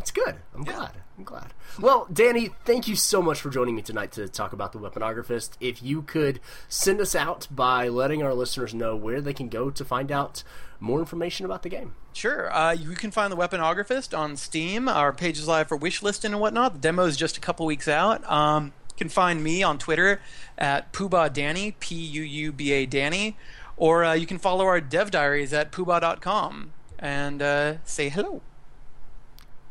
It's 0.00 0.10
good. 0.10 0.36
I'm 0.54 0.64
glad. 0.64 0.92
I'm 1.18 1.24
glad. 1.24 1.52
Well, 1.80 2.06
Danny, 2.12 2.50
thank 2.64 2.86
you 2.88 2.94
so 2.94 3.22
much 3.22 3.40
for 3.40 3.50
joining 3.50 3.74
me 3.74 3.82
tonight 3.82 4.12
to 4.12 4.28
talk 4.28 4.52
about 4.52 4.72
the 4.72 4.78
Weaponographist. 4.78 5.50
If 5.60 5.82
you 5.82 6.02
could 6.02 6.40
send 6.68 7.00
us 7.00 7.14
out 7.14 7.48
by 7.50 7.88
letting 7.88 8.22
our 8.22 8.34
listeners 8.34 8.74
know 8.74 8.94
where 8.94 9.20
they 9.20 9.32
can 9.32 9.48
go 9.48 9.70
to 9.70 9.84
find 9.84 10.12
out 10.12 10.42
more 10.78 11.00
information 11.00 11.46
about 11.46 11.62
the 11.62 11.68
game. 11.68 11.94
Sure. 12.12 12.52
Uh, 12.54 12.72
you 12.72 12.90
can 12.90 13.10
find 13.10 13.32
the 13.32 13.36
Weaponographist 13.36 14.16
on 14.16 14.36
Steam. 14.36 14.88
Our 14.88 15.12
page 15.12 15.38
is 15.38 15.48
live 15.48 15.68
for 15.68 15.78
wishlisting 15.78 16.26
and 16.26 16.40
whatnot. 16.40 16.74
The 16.74 16.80
demo 16.80 17.04
is 17.04 17.16
just 17.16 17.36
a 17.36 17.40
couple 17.40 17.66
weeks 17.66 17.88
out. 17.88 18.28
Um, 18.30 18.72
you 18.90 18.96
can 18.96 19.08
find 19.08 19.42
me 19.42 19.62
on 19.62 19.78
Twitter 19.78 20.20
at 20.56 20.92
Puuba 20.92 21.32
Danny, 21.32 21.72
P 21.80 21.94
U 21.94 22.22
U 22.22 22.52
B 22.52 22.72
A 22.72 22.86
Danny, 22.86 23.36
or 23.76 24.04
uh, 24.04 24.12
you 24.14 24.26
can 24.26 24.38
follow 24.38 24.66
our 24.66 24.80
dev 24.80 25.10
diaries 25.10 25.52
at 25.52 25.72
puuba.com 25.72 26.72
and 26.98 27.42
uh, 27.42 27.74
say 27.84 28.08
hello. 28.08 28.42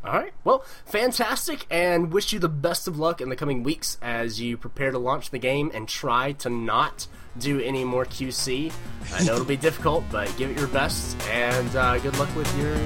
All 0.05 0.13
right. 0.13 0.33
Well, 0.43 0.63
fantastic, 0.85 1.65
and 1.71 2.13
wish 2.13 2.31
you 2.31 2.39
the 2.39 2.49
best 2.49 2.87
of 2.87 2.99
luck 2.99 3.21
in 3.21 3.29
the 3.29 3.35
coming 3.35 3.63
weeks 3.63 3.97
as 4.01 4.39
you 4.39 4.55
prepare 4.55 4.91
to 4.91 4.99
launch 4.99 5.31
the 5.31 5.39
game 5.39 5.71
and 5.73 5.87
try 5.87 6.33
to 6.33 6.49
not 6.49 7.07
do 7.39 7.59
any 7.59 7.83
more 7.83 8.05
QC. 8.05 8.71
I 9.13 9.23
know 9.23 9.33
it'll 9.33 9.45
be 9.45 9.57
difficult, 9.69 10.03
but 10.11 10.31
give 10.37 10.51
it 10.51 10.57
your 10.57 10.67
best, 10.67 11.19
and 11.27 11.75
uh, 11.75 11.97
good 11.99 12.17
luck 12.19 12.33
with 12.35 12.55
your, 12.57 12.69
your 12.69 12.77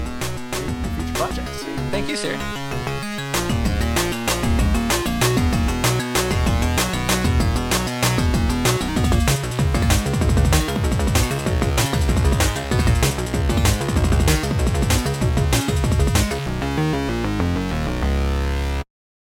future 0.96 1.14
projects. 1.16 1.64
Thank 1.92 2.08
you, 2.08 2.16
sir. 2.16 2.69